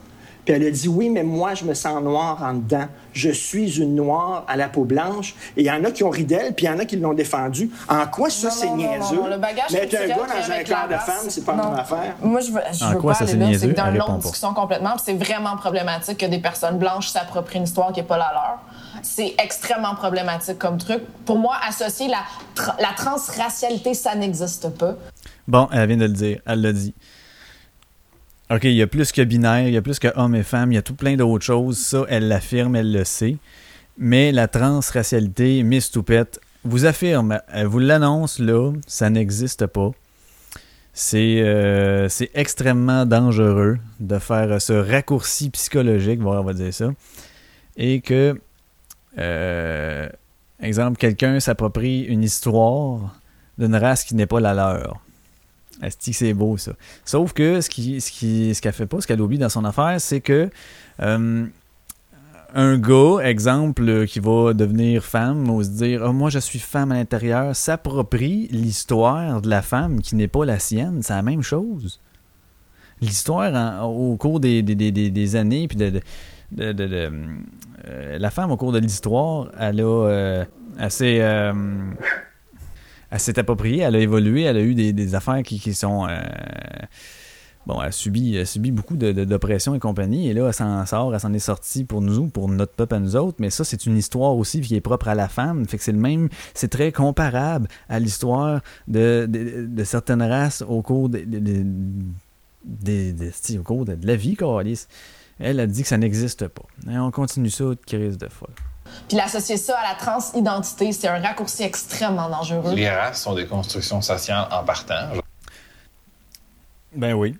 Puis 0.45 0.53
elle 0.53 0.65
a 0.65 0.71
dit 0.71 0.87
oui, 0.87 1.09
mais 1.09 1.23
moi, 1.23 1.53
je 1.53 1.63
me 1.63 1.73
sens 1.73 2.01
noire 2.01 2.41
en 2.43 2.55
dedans. 2.55 2.87
Je 3.13 3.29
suis 3.29 3.79
une 3.79 3.95
noire 3.95 4.45
à 4.47 4.57
la 4.57 4.67
peau 4.67 4.83
blanche. 4.83 5.35
Et 5.55 5.61
il 5.61 5.65
y 5.65 5.71
en 5.71 5.83
a 5.85 5.91
qui 5.91 6.03
ont 6.03 6.09
ri 6.09 6.25
d'elle, 6.25 6.53
puis 6.53 6.65
il 6.65 6.69
y 6.69 6.71
en 6.71 6.79
a 6.79 6.85
qui 6.85 6.97
l'ont 6.97 7.13
défendue. 7.13 7.69
En 7.87 8.05
quoi 8.07 8.29
ça, 8.29 8.49
c'est 8.49 8.69
niaiseux? 8.69 9.15
Non, 9.15 9.27
le 9.27 9.37
bagage 9.37 9.65
mais 9.71 9.79
être 9.79 9.95
un 9.95 10.07
gars 10.07 10.15
dans 10.15 10.51
un 10.51 10.63
corps 10.63 10.87
de 10.89 10.95
femme, 10.95 11.29
c'est 11.29 11.45
pas 11.45 11.53
une 11.53 11.79
affaire. 11.79 12.15
Moi, 12.21 12.41
je 12.41 12.51
veux, 12.51 12.61
je 12.71 12.85
veux 12.85 12.97
quoi, 12.99 13.13
pas 13.13 13.23
aller 13.23 13.33
là. 13.33 13.57
C'est 13.57 13.67
dans 13.67 13.91
une 13.91 13.97
longue 13.97 14.19
discussion 14.19 14.53
complètement. 14.53 14.95
c'est 15.03 15.13
vraiment 15.13 15.55
problématique 15.55 16.17
que 16.17 16.25
des 16.25 16.39
personnes 16.39 16.77
blanches 16.77 17.07
s'approprient 17.07 17.59
une 17.59 17.63
histoire 17.63 17.93
qui 17.93 18.01
n'est 18.01 18.05
pas 18.07 18.17
la 18.17 18.31
leur. 18.33 18.59
C'est 19.01 19.35
extrêmement 19.37 19.95
problématique 19.95 20.57
comme 20.57 20.77
truc. 20.77 21.03
Pour 21.25 21.37
moi, 21.37 21.55
associer 21.67 22.07
la, 22.07 22.19
la 22.79 22.93
transracialité, 22.95 23.93
ça 23.93 24.15
n'existe 24.15 24.69
pas. 24.77 24.95
Bon, 25.47 25.67
elle 25.71 25.87
vient 25.87 25.97
de 25.97 26.05
le 26.05 26.09
dire. 26.09 26.39
Elle 26.45 26.61
l'a 26.61 26.73
dit. 26.73 26.93
OK, 28.51 28.65
il 28.65 28.73
y 28.73 28.81
a 28.81 28.87
plus 28.87 29.11
que 29.11 29.21
binaire, 29.21 29.67
il 29.67 29.73
y 29.73 29.77
a 29.77 29.81
plus 29.81 29.99
que 29.99 30.09
hommes 30.15 30.35
et 30.35 30.43
femmes, 30.43 30.71
il 30.71 30.75
y 30.75 30.77
a 30.77 30.81
tout 30.81 30.95
plein 30.95 31.15
d'autres 31.15 31.45
choses. 31.45 31.77
Ça, 31.77 32.05
elle 32.09 32.27
l'affirme, 32.27 32.75
elle 32.75 32.91
le 32.91 33.03
sait. 33.03 33.37
Mais 33.97 34.31
la 34.31 34.47
transracialité, 34.47 35.63
Miss 35.63 35.91
Toupette, 35.91 36.39
vous 36.63 36.85
affirme, 36.85 37.39
elle 37.51 37.67
vous 37.67 37.79
l'annonce 37.79 38.39
là, 38.39 38.71
ça 38.87 39.09
n'existe 39.09 39.65
pas. 39.67 39.91
c'est 40.93 42.07
c'est 42.09 42.29
extrêmement 42.35 43.05
dangereux 43.05 43.79
de 43.99 44.19
faire 44.19 44.61
ce 44.61 44.73
raccourci 44.73 45.49
psychologique, 45.49 46.19
on 46.23 46.43
va 46.43 46.53
dire 46.53 46.73
ça, 46.73 46.93
et 47.75 48.01
que, 48.01 48.39
exemple, 50.61 50.97
quelqu'un 50.97 51.39
s'approprie 51.39 52.01
une 52.01 52.23
histoire 52.23 53.19
d'une 53.57 53.75
race 53.75 54.03
qui 54.03 54.15
n'est 54.15 54.27
pas 54.27 54.39
la 54.39 54.53
leur. 54.53 55.01
Est-ce 55.81 55.97
que 55.97 56.15
c'est 56.15 56.33
beau 56.33 56.57
ça? 56.57 56.73
Sauf 57.03 57.33
que 57.33 57.61
ce 57.61 57.69
qui 57.69 57.99
ce 57.99 58.11
qui 58.11 58.53
ce 58.53 58.61
qu'elle 58.61 58.73
fait 58.73 58.85
pas, 58.85 59.01
ce 59.01 59.07
qu'elle 59.07 59.21
oublie 59.21 59.37
dans 59.37 59.49
son 59.49 59.65
affaire, 59.65 59.99
c'est 59.99 60.21
que 60.21 60.49
euh, 61.01 61.45
un 62.55 62.77
gars, 62.77 63.17
exemple, 63.23 64.05
qui 64.05 64.19
va 64.19 64.53
devenir 64.53 65.03
femme, 65.03 65.49
ou 65.49 65.63
se 65.63 65.69
dire 65.69 66.03
oh, 66.05 66.13
moi 66.13 66.29
je 66.29 66.39
suis 66.39 66.59
femme 66.59 66.91
à 66.91 66.95
l'intérieur, 66.95 67.55
s'approprie 67.55 68.47
l'histoire 68.51 69.41
de 69.41 69.49
la 69.49 69.61
femme 69.63 70.01
qui 70.01 70.15
n'est 70.15 70.27
pas 70.27 70.45
la 70.45 70.59
sienne. 70.59 71.01
C'est 71.01 71.13
la 71.13 71.23
même 71.23 71.41
chose. 71.41 71.99
L'histoire 73.01 73.89
au 73.89 74.15
cours 74.17 74.39
des, 74.39 74.61
des, 74.61 75.35
années, 75.35 75.67
puis 75.67 75.77
de, 75.77 75.99
euh, 76.59 78.17
la 78.17 78.29
femme 78.29 78.51
au 78.51 78.57
cours 78.57 78.71
de 78.71 78.79
l'histoire, 78.79 79.49
elle 79.59 79.81
a 79.81 79.83
euh, 79.83 80.45
assez 80.77 81.19
elle 83.13 83.19
s'est 83.19 83.37
appropriée, 83.37 83.81
elle 83.83 83.95
a 83.95 83.99
évolué, 83.99 84.41
elle 84.41 84.57
a 84.57 84.61
eu 84.61 84.73
des, 84.73 85.15
affaires 85.15 85.43
qui, 85.43 85.73
sont. 85.75 86.07
Euh, 86.09 86.19
bon, 87.67 87.79
elle 87.79 87.89
a 87.89 87.91
subi, 87.91 88.43
subi 88.43 88.71
beaucoup 88.71 88.95
d'oppression 88.95 89.75
et 89.75 89.79
compagnie, 89.79 90.29
et 90.29 90.33
là, 90.33 90.47
elle 90.47 90.53
s'en 90.53 90.83
sort, 90.87 91.13
elle 91.13 91.19
s'en 91.19 91.31
est 91.31 91.37
sortie 91.37 91.83
pour 91.83 92.01
nous, 92.01 92.27
pour 92.27 92.49
notre 92.49 92.73
peuple 92.73 92.95
à 92.95 92.99
nous 92.99 93.15
autres, 93.15 93.37
mais 93.37 93.51
ça, 93.51 93.63
c'est 93.63 93.85
une 93.85 93.97
histoire 93.97 94.35
aussi 94.35 94.61
qui 94.61 94.75
est 94.75 94.81
propre 94.81 95.09
à 95.09 95.13
la 95.13 95.27
femme, 95.27 95.67
fait 95.67 95.77
que 95.77 95.83
c'est 95.83 95.91
le 95.91 95.99
même, 95.99 96.29
c'est 96.55 96.69
très 96.69 96.91
comparable 96.91 97.67
à 97.87 97.99
l'histoire 97.99 98.61
de, 98.87 99.29
certaines 99.83 100.23
races 100.23 100.63
au 100.67 100.81
cours 100.81 101.07
de, 101.07 101.19
au 103.59 103.63
cours 103.63 103.85
de, 103.85 103.97
la 104.01 104.15
vie, 104.15 104.35
Carlis. 104.35 104.87
Elle 105.37 105.59
a 105.59 105.67
dit 105.67 105.83
que 105.83 105.87
ça 105.87 105.97
n'existe 105.97 106.47
pas. 106.47 106.63
Et 106.89 106.97
on 106.97 107.11
continue 107.11 107.51
ça, 107.51 107.65
crise 107.85 108.17
de 108.17 108.27
folle. 108.27 108.55
Puis 109.07 109.17
l'associer 109.17 109.57
ça 109.57 109.77
à 109.77 109.93
la 109.93 109.95
transidentité, 109.95 110.91
c'est 110.91 111.07
un 111.07 111.19
raccourci 111.19 111.63
extrêmement 111.63 112.29
dangereux. 112.29 112.73
Les 112.73 112.89
races 112.89 113.21
sont 113.21 113.35
des 113.35 113.45
constructions 113.45 114.01
sociales 114.01 114.47
en 114.51 114.63
partant. 114.63 115.09
Ben 116.95 117.13
oui. 117.13 117.35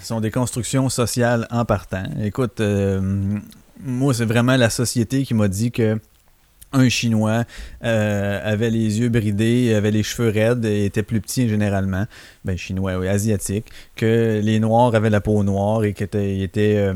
Ce 0.00 0.06
sont 0.06 0.20
des 0.20 0.30
constructions 0.30 0.88
sociales 0.88 1.46
en 1.50 1.64
partant. 1.64 2.04
Écoute, 2.22 2.60
euh, 2.60 3.38
moi, 3.80 4.14
c'est 4.14 4.24
vraiment 4.24 4.56
la 4.56 4.70
société 4.70 5.24
qui 5.24 5.34
m'a 5.34 5.48
dit 5.48 5.70
que 5.70 6.00
un 6.72 6.88
Chinois 6.88 7.44
euh, 7.82 8.52
avait 8.52 8.70
les 8.70 9.00
yeux 9.00 9.08
bridés, 9.08 9.74
avait 9.74 9.90
les 9.90 10.02
cheveux 10.02 10.28
raides 10.28 10.64
et 10.64 10.84
était 10.84 11.02
plus 11.02 11.20
petit 11.20 11.48
généralement. 11.48 12.04
Ben, 12.44 12.56
Chinois, 12.58 12.98
oui, 12.98 13.08
asiatique. 13.08 13.66
Que 13.96 14.40
les 14.42 14.60
Noirs 14.60 14.94
avaient 14.94 15.10
la 15.10 15.20
peau 15.20 15.42
noire 15.44 15.84
et 15.84 15.94
qu'ils 15.94 16.42
étaient, 16.42 16.76
euh, 16.76 16.94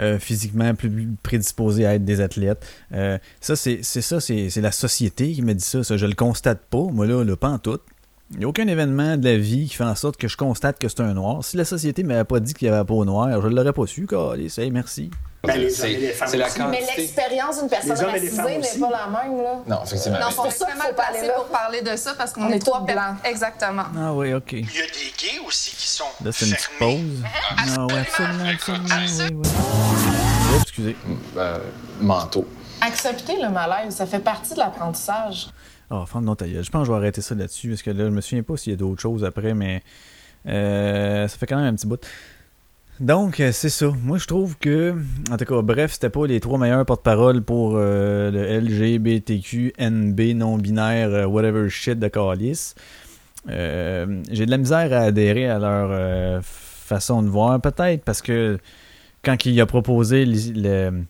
euh, 0.00 0.18
physiquement 0.18 0.74
plus 0.74 1.08
prédisposés 1.22 1.86
à 1.86 1.94
être 1.94 2.04
des 2.04 2.20
athlètes. 2.20 2.66
Euh, 2.92 3.18
ça, 3.40 3.56
c'est 3.56 3.82
ça, 3.82 4.20
c'est 4.20 4.60
la 4.60 4.72
société 4.72 5.32
qui 5.32 5.42
me 5.42 5.54
dit 5.54 5.64
ça, 5.64 5.84
ça. 5.84 5.96
Je 5.96 6.06
le 6.06 6.14
constate 6.14 6.62
pas, 6.70 6.82
moi 6.82 7.06
là, 7.06 7.24
le 7.24 7.36
pas 7.36 7.48
en 7.48 7.58
tout. 7.58 7.80
Il 8.32 8.38
n'y 8.38 8.44
a 8.44 8.48
aucun 8.48 8.66
événement 8.66 9.16
de 9.16 9.24
la 9.24 9.36
vie 9.36 9.68
qui 9.68 9.76
fait 9.76 9.84
en 9.84 9.94
sorte 9.94 10.16
que 10.16 10.26
je 10.26 10.36
constate 10.36 10.80
que 10.80 10.88
c'est 10.88 11.00
un 11.00 11.14
noir. 11.14 11.44
Si 11.44 11.56
la 11.56 11.64
société 11.64 12.02
ne 12.02 12.08
m'avait 12.08 12.24
pas 12.24 12.40
dit 12.40 12.54
qu'il 12.54 12.66
y 12.66 12.68
avait 12.68 12.78
la 12.78 12.84
peau 12.84 13.04
noire, 13.04 13.40
je 13.40 13.46
ne 13.46 13.54
l'aurais 13.54 13.72
pas 13.72 13.86
su. 13.86 14.08
Allez, 14.32 14.70
merci. 14.72 15.10
Ben, 15.44 15.70
c'est 15.70 16.36
la 16.36 16.48
quantité. 16.48 16.64
Mais 16.70 16.96
l'expérience 16.96 17.60
d'une 17.60 17.68
personne 17.68 17.96
racisée 17.96 18.42
n'est 18.42 18.80
pas 18.80 18.90
la 18.90 19.06
même. 19.06 19.40
Là. 19.40 19.62
Non, 19.68 19.84
effectivement. 19.84 20.18
Non, 20.18 20.32
pour 20.34 20.50
ça 20.50 20.66
faut 20.66 20.94
passer 20.94 21.30
pour 21.36 21.46
parler 21.46 21.82
de 21.82 21.94
ça 21.94 22.14
parce 22.18 22.32
qu'on 22.32 22.48
est, 22.48 22.58
trois 22.58 22.80
blancs. 22.80 23.16
Exactement. 23.24 23.84
Ah 23.96 24.12
oui, 24.12 24.34
OK. 24.34 24.52
Il 24.52 24.58
y 24.58 24.80
a 24.80 24.86
des 24.86 25.12
gays 25.16 25.46
aussi 25.46 25.70
qui 25.76 25.86
sont 25.86 26.04
Là, 26.24 26.32
c'est 26.32 26.46
une 26.46 26.54
petite 26.54 26.78
pause. 26.80 27.22
Ah 27.58 27.86
oui, 27.86 27.94
absolument, 28.00 28.48
absolument. 28.52 29.42
Oui, 29.42 29.48
oui. 30.52 30.58
excusez. 30.62 30.96
Euh, 31.36 31.58
manteau. 32.00 32.44
Accepter 32.80 33.40
le 33.40 33.50
malaise, 33.50 33.94
ça 33.94 34.06
fait 34.06 34.18
partie 34.18 34.54
de 34.54 34.58
l'apprentissage. 34.58 35.48
Ah, 35.90 36.04
oh, 36.12 36.20
non, 36.20 36.36
Je 36.40 36.70
pense 36.70 36.82
que 36.82 36.86
je 36.86 36.90
vais 36.90 36.96
arrêter 36.96 37.20
ça 37.20 37.34
là-dessus 37.34 37.68
parce 37.68 37.82
que 37.82 37.90
là, 37.90 38.06
je 38.06 38.10
me 38.10 38.20
souviens 38.20 38.42
pas 38.42 38.56
s'il 38.56 38.72
y 38.72 38.74
a 38.74 38.76
d'autres 38.76 39.00
choses 39.00 39.24
après, 39.24 39.54
mais 39.54 39.82
euh, 40.46 41.28
ça 41.28 41.38
fait 41.38 41.46
quand 41.46 41.56
même 41.56 41.66
un 41.66 41.74
petit 41.74 41.86
bout. 41.86 42.04
Donc, 42.98 43.40
euh, 43.40 43.52
c'est 43.52 43.68
ça. 43.68 43.92
Moi, 44.02 44.18
je 44.18 44.26
trouve 44.26 44.56
que, 44.58 44.94
en 45.30 45.36
tout 45.36 45.44
cas, 45.44 45.62
bref, 45.62 45.92
c'était 45.92 46.10
pas 46.10 46.26
les 46.26 46.40
trois 46.40 46.58
meilleurs 46.58 46.84
porte-parole 46.86 47.42
pour 47.42 47.74
euh, 47.76 48.30
le 48.30 48.60
LGBTQ, 48.60 49.74
NB, 49.78 50.20
non-binaire, 50.34 51.30
whatever 51.30 51.68
shit 51.68 51.98
de 51.98 52.08
Calis. 52.08 52.74
J'ai 53.48 54.46
de 54.46 54.50
la 54.50 54.58
misère 54.58 54.92
à 54.92 55.02
adhérer 55.04 55.48
à 55.48 55.58
leur 55.58 56.42
façon 56.42 57.22
de 57.22 57.28
voir, 57.28 57.60
peut-être 57.60 58.02
parce 58.02 58.22
que 58.22 58.58
quand 59.24 59.44
il 59.44 59.60
a 59.60 59.66
proposé 59.66 60.24
le, 60.24 61.02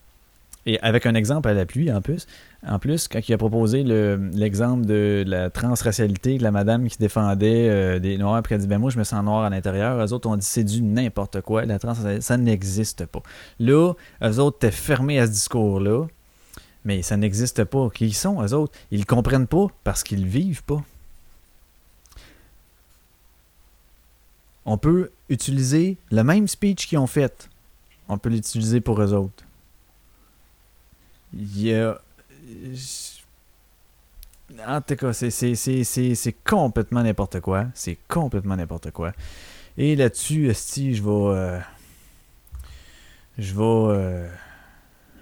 et 0.67 0.79
avec 0.81 1.05
un 1.05 1.15
exemple 1.15 1.47
à 1.47 1.53
l'appui 1.53 1.91
en 1.91 2.01
plus, 2.01 2.27
en 2.67 2.77
plus, 2.77 3.07
quand 3.07 3.27
il 3.27 3.33
a 3.33 3.37
proposé 3.37 3.83
l'exemple 3.83 4.85
de 4.85 5.23
la 5.25 5.49
transracialité, 5.49 6.37
la 6.37 6.51
madame 6.51 6.87
qui 6.89 6.97
défendait 6.97 7.69
euh, 7.69 7.99
des 7.99 8.17
Noirs, 8.17 8.43
puis 8.43 8.53
elle 8.53 8.61
dit 8.61 8.67
ben 8.67 8.77
moi 8.77 8.91
je 8.91 8.99
me 8.99 9.05
sens 9.05 9.23
noir 9.23 9.45
à 9.45 9.49
l'intérieur, 9.49 10.03
eux 10.03 10.13
autres 10.13 10.29
ont 10.29 10.35
dit 10.35 10.45
c'est 10.45 10.65
du 10.65 10.81
n'importe 10.81 11.39
quoi, 11.41 11.65
la 11.65 11.79
transracialité, 11.79 12.21
ça 12.21 12.35
n'existe 12.37 13.05
pas. 13.05 13.23
Là, 13.59 13.93
eux 14.21 14.39
autres 14.39 14.57
étaient 14.57 14.71
fermés 14.71 15.19
à 15.19 15.25
ce 15.25 15.31
discours-là, 15.31 16.05
mais 16.83 17.01
ça 17.01 17.15
n'existe 17.15 17.63
pas. 17.63 17.89
Qui 17.89 18.11
sont, 18.11 18.43
eux 18.43 18.53
autres? 18.53 18.77
Ils 18.91 18.99
ne 18.99 19.05
comprennent 19.05 19.47
pas 19.47 19.67
parce 19.85 20.03
qu'ils 20.03 20.21
ne 20.21 20.27
vivent 20.29 20.63
pas. 20.63 20.83
On 24.65 24.77
peut 24.77 25.11
utiliser 25.29 25.95
le 26.11 26.23
même 26.23 26.49
speech 26.49 26.87
qu'ils 26.87 26.97
ont 26.97 27.07
fait. 27.07 27.49
On 28.09 28.17
peut 28.17 28.29
l'utiliser 28.29 28.81
pour 28.81 29.01
eux 29.01 29.13
autres. 29.13 29.46
Il 31.33 31.61
y 31.61 31.73
a 31.73 31.99
en 34.65 34.81
tout 34.81 34.95
cas, 34.95 35.13
c'est 35.13 36.35
complètement 36.45 37.03
n'importe 37.03 37.41
quoi. 37.41 37.65
C'est 37.73 37.97
complètement 38.07 38.55
n'importe 38.55 38.91
quoi. 38.91 39.11
Et 39.77 39.95
là-dessus, 39.95 40.51
si 40.53 40.95
je 40.95 41.03
vais. 41.03 41.09
Euh, 41.09 41.59
je 43.37 43.53
vais. 43.53 43.61
Euh, 43.61 44.29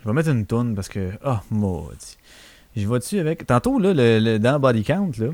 je 0.02 0.08
vais 0.08 0.14
mettre 0.14 0.30
une 0.30 0.46
toune 0.46 0.76
parce 0.76 0.88
que. 0.88 1.12
Oh, 1.26 1.38
maudit. 1.50 2.18
Je 2.76 2.88
vais 2.88 3.00
dessus 3.00 3.20
avec. 3.20 3.48
Tantôt, 3.48 3.80
là, 3.80 3.94
le, 3.94 4.38
dans 4.38 4.60
Body 4.60 4.84
Count, 4.84 5.12
là. 5.18 5.30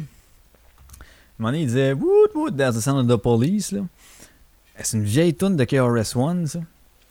À 1.43 1.55
il 1.55 1.65
disait 1.65 1.93
Woot, 1.93 2.35
woot, 2.35 2.55
there's 2.55 2.75
the 2.75 2.81
sound 2.81 3.09
of 3.09 3.21
police, 3.21 3.71
là. 3.71 3.81
C'est 4.79 4.97
une 4.97 5.03
vieille 5.03 5.33
toune 5.33 5.57
de 5.57 5.63
KRS-One, 5.63 6.47
ça 6.47 6.59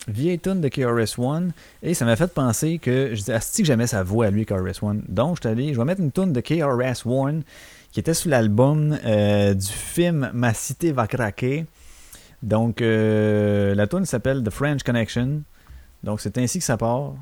vieille 0.09 0.39
tune 0.39 0.61
de 0.61 0.69
KRS-One 0.69 1.53
et 1.83 1.95
ça 1.95 2.05
m'a 2.05 2.17
fait 2.17 2.33
penser 2.33 2.79
que 2.79 3.11
je 3.11 3.17
disais 3.17 3.35
Asti 3.35 3.63
que 3.63 3.67
j'aimais 3.67 3.87
sa 3.87 4.03
voix 4.03 4.27
à 4.27 4.31
lui 4.31 4.47
KRS-One 4.47 5.03
donc 5.09 5.37
je 5.37 5.41
suis 5.43 5.49
allé 5.49 5.75
je 5.75 5.79
vais 5.79 5.85
mettre 5.85 6.01
une 6.01 6.13
tune 6.13 6.33
de 6.33 6.41
KRS-One 6.41 7.43
qui 7.93 8.01
était 8.01 8.15
sur 8.15 8.31
l'album 8.31 8.99
euh, 9.05 9.55
du 9.55 9.67
film 9.67 10.31
Ma 10.33 10.55
cité 10.55 10.93
va 10.93 11.07
craquer. 11.07 11.67
Donc 12.43 12.81
euh, 12.81 13.75
la 13.75 13.87
tune 13.87 14.07
s'appelle 14.07 14.43
The 14.43 14.51
French 14.51 14.83
Connection. 14.83 15.43
Donc 16.03 16.21
c'est 16.21 16.39
ainsi 16.39 16.59
que 16.59 16.65
ça 16.65 16.77
part. 16.77 17.15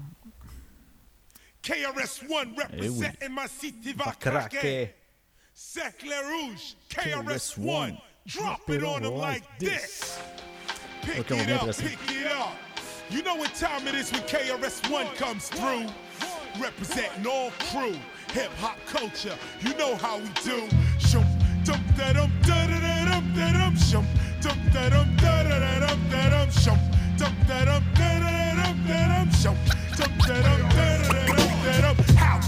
KRS-One 1.62 2.54
eh 2.72 2.80
representing 2.82 3.34
ma 3.34 3.48
cité 3.48 3.92
va 3.94 4.12
craquer. 4.18 4.94
Cercle 5.54 6.14
rouge 6.30 6.76
KRS-One 6.88 7.96
drop 8.26 8.60
it 8.68 8.84
on 8.84 9.00
them 9.00 9.18
like 9.18 9.42
this 9.58 10.18
Pick 11.08 11.30
it 11.30 11.50
up, 11.50 11.76
pick 11.76 11.98
it 12.10 12.32
up 12.32 12.54
You 13.08 13.22
know 13.22 13.34
what 13.34 13.54
time 13.54 13.88
it 13.88 13.94
is 13.94 14.12
when 14.12 14.20
KRS-One 14.22 15.06
comes 15.16 15.48
through. 15.48 15.86
Representing 16.60 17.26
all 17.26 17.50
crew, 17.70 17.96
hip 18.32 18.50
hop 18.58 18.76
culture. 18.86 19.34
You 19.60 19.74
know 19.74 19.94
how 19.96 20.18
we 20.18 20.28
do. 20.44 20.68
Shum, 20.98 21.24
dum 21.64 21.80
da 21.96 22.12
dum 22.12 22.30
da 22.42 22.66
da 22.66 22.78
da 22.80 23.04
dum 23.10 23.34
da 23.34 23.52
dum 23.52 23.76
shum, 23.76 24.06
dum 24.42 24.58
da 24.72 24.88
dum 24.90 25.16
da 25.16 25.42
da 25.44 25.58
da 25.58 25.86
dum 25.86 26.10
da 26.10 26.28
dum 26.28 26.50
shum, 26.50 26.78
dum 27.16 27.34
da 27.46 27.64
dum 27.64 27.84
da 27.94 28.18
da 28.18 28.34
da 28.34 28.66
dum 28.66 28.86
da 28.86 29.08
dum 29.08 29.32
shum, 29.32 29.56
dum 29.96 30.12
da 30.26 30.34
dum 30.34 30.48
da 30.48 30.48
da 30.48 30.58
da 30.58 30.58
dum 30.58 31.08
da 31.08 31.08
dum. 31.08 31.08
How 31.08 31.17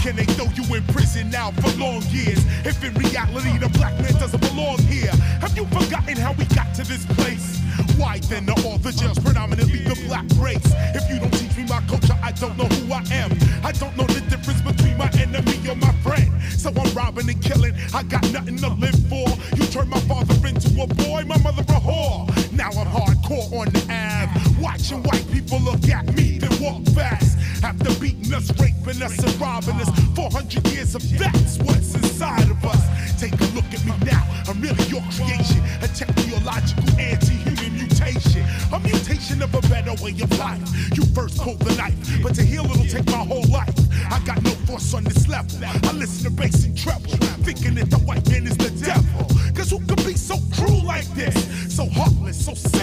can 0.00 0.16
they 0.16 0.24
throw 0.24 0.46
you 0.56 0.64
in 0.74 0.82
prison 0.88 1.28
now 1.30 1.50
for 1.50 1.70
long 1.78 2.02
years? 2.08 2.40
If 2.64 2.82
in 2.82 2.94
reality 2.94 3.58
the 3.58 3.68
black 3.68 3.92
man 4.00 4.12
doesn't 4.14 4.40
belong 4.40 4.78
here, 4.78 5.12
have 5.44 5.54
you 5.56 5.66
forgotten 5.66 6.16
how 6.16 6.32
we 6.32 6.44
got 6.56 6.74
to 6.76 6.84
this 6.84 7.04
place? 7.04 7.60
Why 7.98 8.18
then 8.20 8.48
are 8.48 8.56
all 8.64 8.78
the 8.78 8.92
jails 8.92 9.18
predominantly 9.18 9.80
the 9.80 9.96
black 10.08 10.24
race? 10.38 10.64
If 10.96 11.04
you 11.10 11.20
don't 11.20 11.32
teach 11.32 11.54
me 11.56 11.64
my 11.68 11.80
culture, 11.86 12.16
I 12.22 12.32
don't 12.32 12.56
know 12.56 12.64
who 12.64 12.92
I 12.92 13.04
am. 13.12 13.30
I 13.62 13.72
don't 13.72 13.94
know 13.96 14.06
the 14.06 14.20
difference 14.32 14.62
between 14.62 14.96
my 14.96 15.10
enemy 15.20 15.60
or 15.68 15.76
my 15.76 15.92
friend. 16.00 16.30
So 16.56 16.70
I'm 16.70 16.92
robbing 16.94 17.28
and 17.28 17.42
killing. 17.42 17.74
I 17.92 18.02
got 18.02 18.24
nothing 18.32 18.56
to 18.58 18.68
live 18.68 18.96
for. 19.08 19.28
You 19.56 19.66
turned 19.66 19.90
my 19.90 20.00
father 20.00 20.34
into 20.48 20.80
a 20.80 20.86
boy, 20.86 21.24
my 21.26 21.36
mother 21.38 21.62
a 21.62 21.80
whore. 21.80 22.24
Now 22.52 22.70
I'm 22.72 22.88
hardcore 22.88 23.52
on 23.52 23.68
the 23.68 23.84
Ave. 23.92 24.62
Watching 24.62 25.02
white 25.02 25.30
people 25.30 25.60
look 25.60 25.86
at 25.88 26.06
me, 26.16 26.38
then 26.38 26.56
walk 26.60 26.84
fast. 26.96 27.36
After 27.62 27.92
beating 28.00 28.32
us, 28.32 28.50
raping 28.58 29.02
us, 29.02 29.18
and 29.18 29.40
robbing 29.40 29.80
us. 29.80 29.90
400 30.16 30.66
years 30.68 30.94
of 30.94 31.02
that's 31.18 31.58
what's 31.58 31.94
inside 31.94 32.50
of 32.50 32.64
us. 32.64 33.20
Take 33.20 33.34
a 33.34 33.44
look 33.54 33.66
at 33.72 33.84
me 33.84 33.92
now. 34.04 34.24
I'm 34.48 34.60
really 34.60 34.84
your 34.86 35.02
creation, 35.12 35.60
a 35.82 35.88
technological 35.88 36.98
anti-human 36.98 37.74
mutation, 37.74 38.44
a 38.72 38.80
mutation 38.80 39.42
of 39.42 39.54
a 39.54 39.60
better 39.68 39.92
way 40.02 40.12
of 40.22 40.38
life. 40.38 40.62
You 40.96 41.04
first 41.14 41.38
pulled 41.38 41.60
the 41.60 41.74
knife, 41.76 42.22
but 42.22 42.34
to 42.36 42.42
heal 42.42 42.64
it'll 42.64 42.86
take 42.86 43.06
my 43.06 43.24
whole 43.24 43.46
life. 43.50 43.74
I 44.10 44.18
got 44.24 44.42
no 44.42 44.50
force 44.66 44.94
on 44.94 45.04
this 45.04 45.28
level. 45.28 45.58
I 45.62 45.92
listen 45.92 46.24
to 46.24 46.30
bass 46.30 46.64
and 46.64 46.76
treble, 46.76 47.12
thinking 47.44 47.74
that 47.74 47.90
the 47.90 47.98
white 47.98 48.28
man 48.30 48.46
is 48.46 48.56
the 48.56 48.70
devil. 48.84 49.26
Cause 49.54 49.70
who 49.70 49.80
could 49.86 50.04
be 50.04 50.14
so 50.14 50.36
cruel 50.56 50.82
like 50.84 51.06
this? 51.14 51.36
So 51.74 51.86
heartless, 51.86 52.44
so 52.44 52.54
senseless. 52.54 52.79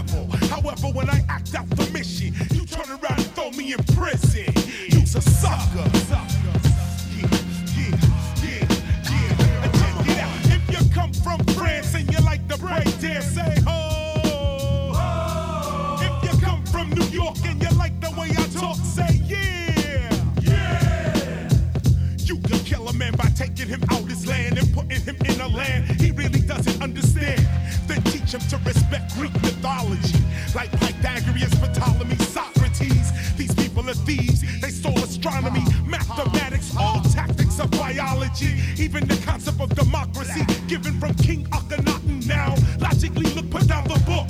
Another. 0.00 0.46
However, 0.46 0.88
when 0.88 1.10
I 1.10 1.24
act 1.28 1.54
out 1.54 1.68
the 1.70 1.90
mission, 1.90 2.34
you 2.52 2.64
turn 2.66 2.88
around 2.88 3.18
and 3.18 3.30
throw 3.34 3.50
me 3.50 3.72
in 3.72 3.82
prison. 3.94 4.52
You's 4.88 5.14
a 5.14 5.20
sucker. 5.20 5.90
If 10.52 10.70
you 10.70 10.90
come 10.90 11.12
from 11.12 11.44
France 11.54 11.94
and 11.94 12.10
you 12.12 12.18
like 12.24 12.46
the 12.48 12.56
break 12.58 12.86
say 13.20 13.54
ho. 13.66 14.92
If 16.00 16.32
you 16.32 16.40
come 16.40 16.64
from 16.66 16.90
New 16.90 17.06
York 17.06 17.36
and 17.44 17.62
you 17.62 17.70
like 17.78 18.00
the 18.00 18.10
way 18.18 18.30
I 18.30 18.46
talk, 18.58 18.76
say 18.76 19.20
yeah. 19.24 20.10
Yeah. 20.40 21.48
You 22.18 22.38
can 22.38 22.58
kill 22.60 22.88
a 22.88 22.92
man 22.92 23.14
by 23.16 23.28
taking 23.36 23.68
him 23.68 23.82
out 23.90 24.02
his 24.02 24.26
land 24.26 24.58
and 24.58 24.72
putting 24.72 25.00
him 25.00 25.16
in 25.24 25.40
a 25.40 25.48
land 25.48 26.00
he 26.00 26.10
really 26.12 26.40
doesn't 26.40 26.82
understand. 26.82 27.46
Then 27.86 28.02
teach 28.04 28.32
him 28.34 28.40
to 28.40 28.59
Greek 29.20 29.42
mythology, 29.42 30.16
like 30.54 30.70
Pythagoras, 30.80 31.52
Ptolemy, 31.60 32.16
Socrates. 32.32 33.36
These 33.36 33.54
people 33.54 33.86
are 33.90 33.92
thieves. 33.92 34.40
They 34.62 34.70
stole 34.70 34.96
astronomy, 34.96 35.60
mathematics, 35.84 36.74
all 36.74 37.02
tactics 37.02 37.60
of 37.60 37.70
biology, 37.72 38.62
even 38.78 39.06
the 39.06 39.20
concept 39.26 39.60
of 39.60 39.68
democracy 39.74 40.40
given 40.68 40.98
from 40.98 41.12
King 41.16 41.44
Akhenaten. 41.52 42.26
Now, 42.26 42.54
logically 42.78 43.28
look, 43.34 43.50
put 43.50 43.68
down 43.68 43.84
the 43.84 44.00
book. 44.08 44.26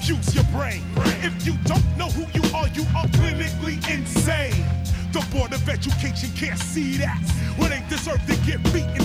Use 0.00 0.34
your 0.34 0.44
brain. 0.44 0.82
If 1.20 1.46
you 1.46 1.52
don't 1.66 1.84
know 1.98 2.08
who 2.08 2.24
you 2.32 2.44
are, 2.56 2.68
you 2.68 2.84
are 2.96 3.06
clinically 3.18 3.76
insane. 3.92 4.64
The 5.12 5.20
Board 5.36 5.52
of 5.52 5.68
Education 5.68 6.30
can't 6.34 6.58
see 6.58 6.96
that. 6.96 7.20
When 7.58 7.68
they 7.68 7.84
deserve 7.90 8.24
to 8.24 8.36
get 8.46 8.62
beaten 8.72 9.03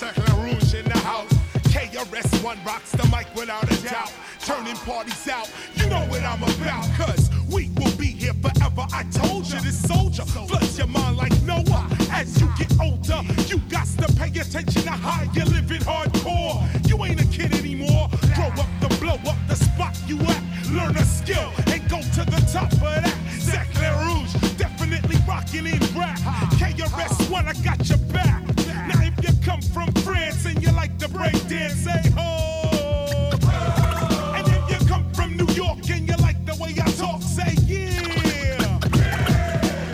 in 0.00 0.14
the 0.14 0.20
house, 0.20 0.38
Rouge 0.38 0.74
in 0.74 0.84
the 0.84 0.98
house. 0.98 1.32
KRS-One 1.68 2.58
rocks 2.64 2.92
the 2.92 3.04
mic 3.14 3.26
without 3.34 3.64
a 3.64 3.82
doubt, 3.82 4.12
turning 4.40 4.76
parties 4.76 5.28
out. 5.28 5.50
You 5.74 5.88
know 5.88 6.00
what 6.06 6.22
I'm 6.22 6.42
about, 6.42 6.86
cause 6.96 7.30
we 7.50 7.68
will 7.76 7.94
be 7.96 8.06
here 8.06 8.32
forever. 8.34 8.86
I 8.92 9.04
told 9.12 9.46
you 9.50 9.60
this 9.60 9.76
soldier 9.86 10.24
floods 10.24 10.78
your 10.78 10.86
mind 10.86 11.16
like 11.16 11.32
Noah. 11.42 11.88
As 12.10 12.40
you 12.40 12.48
get 12.56 12.72
older, 12.80 13.20
you 13.46 13.58
got 13.68 13.86
to 13.98 14.12
pay 14.14 14.28
attention 14.28 14.82
to 14.82 14.90
how 14.90 15.22
you 15.34 15.44
living 15.44 15.82
hardcore. 15.82 16.62
You 16.88 17.04
ain't 17.04 17.20
a 17.20 17.26
kid 17.26 17.52
anymore. 17.52 18.08
Grow 18.34 18.46
up 18.46 18.70
to 18.80 18.88
blow 18.98 19.18
up 19.30 19.38
the 19.48 19.56
spot 19.56 19.96
you 20.06 20.18
at. 20.20 20.42
Learn 20.70 20.96
a 20.96 21.04
skill 21.04 21.52
and 21.66 21.86
go 21.90 22.00
to 22.00 22.24
the 22.24 22.40
top 22.52 22.72
of 22.72 22.80
that. 22.80 23.16
Cercle 23.38 23.92
Rouge, 24.06 24.56
definitely 24.56 25.16
rocking 25.28 25.66
in 25.66 25.80
rap. 25.98 26.18
KRS-One, 26.56 27.46
I 27.46 27.52
got 27.64 27.88
your 27.88 27.98
back. 28.12 28.51
Come 29.44 29.60
from 29.60 29.92
France 30.04 30.44
and 30.46 30.62
you 30.62 30.70
like 30.72 30.98
the 30.98 31.08
break 31.08 31.32
dance, 31.48 31.74
say 31.74 32.10
ho. 32.14 33.30
And 34.36 34.46
if 34.46 34.70
you 34.70 34.88
come 34.88 35.04
from 35.12 35.36
New 35.36 35.52
York 35.52 35.78
and 35.90 36.08
you 36.08 36.16
like 36.18 36.44
the 36.46 36.54
way 36.62 36.74
I 36.80 36.90
talk, 36.92 37.20
say 37.22 37.54
yeah. 37.66 38.78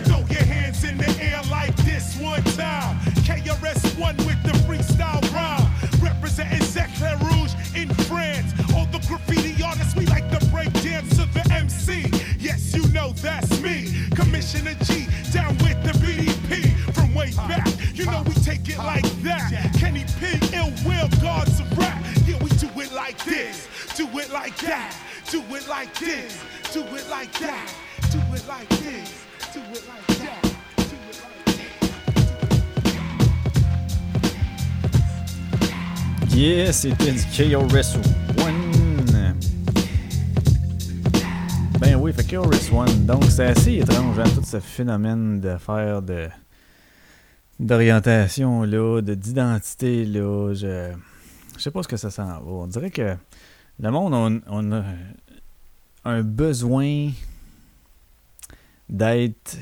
Throw 0.05 0.19
your 0.19 0.43
hands 0.43 0.83
in 0.83 0.97
the 0.97 1.09
air 1.19 1.41
like 1.49 1.75
this 1.77 2.15
one 2.21 2.43
time. 2.43 2.99
KRS-One 3.25 4.17
with 4.17 4.41
the 4.43 4.53
freestyle 4.67 5.21
rhyme. 5.33 5.67
Representing 5.99 6.61
Cercle 6.61 7.17
Rouge 7.17 7.53
in 7.75 7.89
France. 8.05 8.53
All 8.75 8.85
the 8.85 8.99
graffiti 9.07 9.61
artists, 9.63 9.95
we 9.95 10.05
like 10.05 10.29
the 10.29 10.45
break 10.51 10.71
dance 10.83 11.09
to 11.17 11.25
the 11.33 11.43
MC. 11.51 12.05
Yes, 12.39 12.75
you 12.75 12.87
know 12.93 13.13
that's 13.13 13.59
me. 13.61 13.89
Commissioner 14.15 14.75
G, 14.83 15.07
down 15.33 15.57
with 15.57 15.81
the 15.83 15.93
BDP. 15.99 16.75
From 16.93 17.13
way 17.13 17.31
back, 17.47 17.67
you 17.99 18.05
know 18.05 18.23
we 18.25 18.33
take 18.35 18.67
it 18.69 18.77
like 18.77 19.03
that. 19.23 19.51
Kenny 19.77 20.05
P, 20.19 20.39
ill 20.55 20.71
will, 20.87 21.09
guards 21.21 21.59
of 21.59 21.77
rap. 21.77 22.01
Yeah, 22.25 22.41
we 22.41 22.49
do 22.51 22.67
it 22.79 22.93
like 22.93 23.21
this, 23.25 23.67
do 23.97 24.07
it 24.17 24.31
like 24.31 24.55
that, 24.59 24.95
do 25.29 25.43
it 25.53 25.67
like 25.67 25.93
this, 25.99 26.41
do 26.71 26.79
it 26.79 27.09
like 27.09 27.33
that, 27.39 27.67
do 28.11 28.19
it 28.33 28.47
like 28.47 28.69
this, 28.69 29.25
do 29.53 29.59
it 29.59 29.83
like 29.87 30.07
that. 30.19 30.45
Yeah, 36.29 36.71
c'était 36.71 37.11
du 37.11 37.55
One. 37.55 38.71
Ben 41.79 41.95
oui, 41.95 42.13
fait 42.13 42.23
KRS 42.23 42.71
One. 42.71 43.05
Donc 43.05 43.25
c'est 43.29 43.47
assez 43.47 43.73
étrange, 43.73 44.19
hein, 44.19 44.29
tout 44.35 44.43
ce 44.45 44.59
phénomène 44.61 45.41
d'affaires 45.41 46.01
de 46.01 46.29
d'orientation 47.59 48.63
là, 48.63 49.01
de 49.01 49.13
d'identité 49.13 50.05
là. 50.05 50.53
Je 50.53 50.93
je 51.57 51.63
sais 51.63 51.71
pas 51.71 51.83
ce 51.83 51.87
que 51.89 51.97
ça 51.97 52.09
s'en 52.09 52.25
va. 52.25 52.41
On 52.45 52.67
dirait 52.67 52.91
que 52.91 53.15
le 53.79 53.91
monde 53.91 54.41
on, 54.47 54.71
a 54.71 54.83
un 56.05 56.23
besoin 56.23 57.09
d'être 58.87 59.57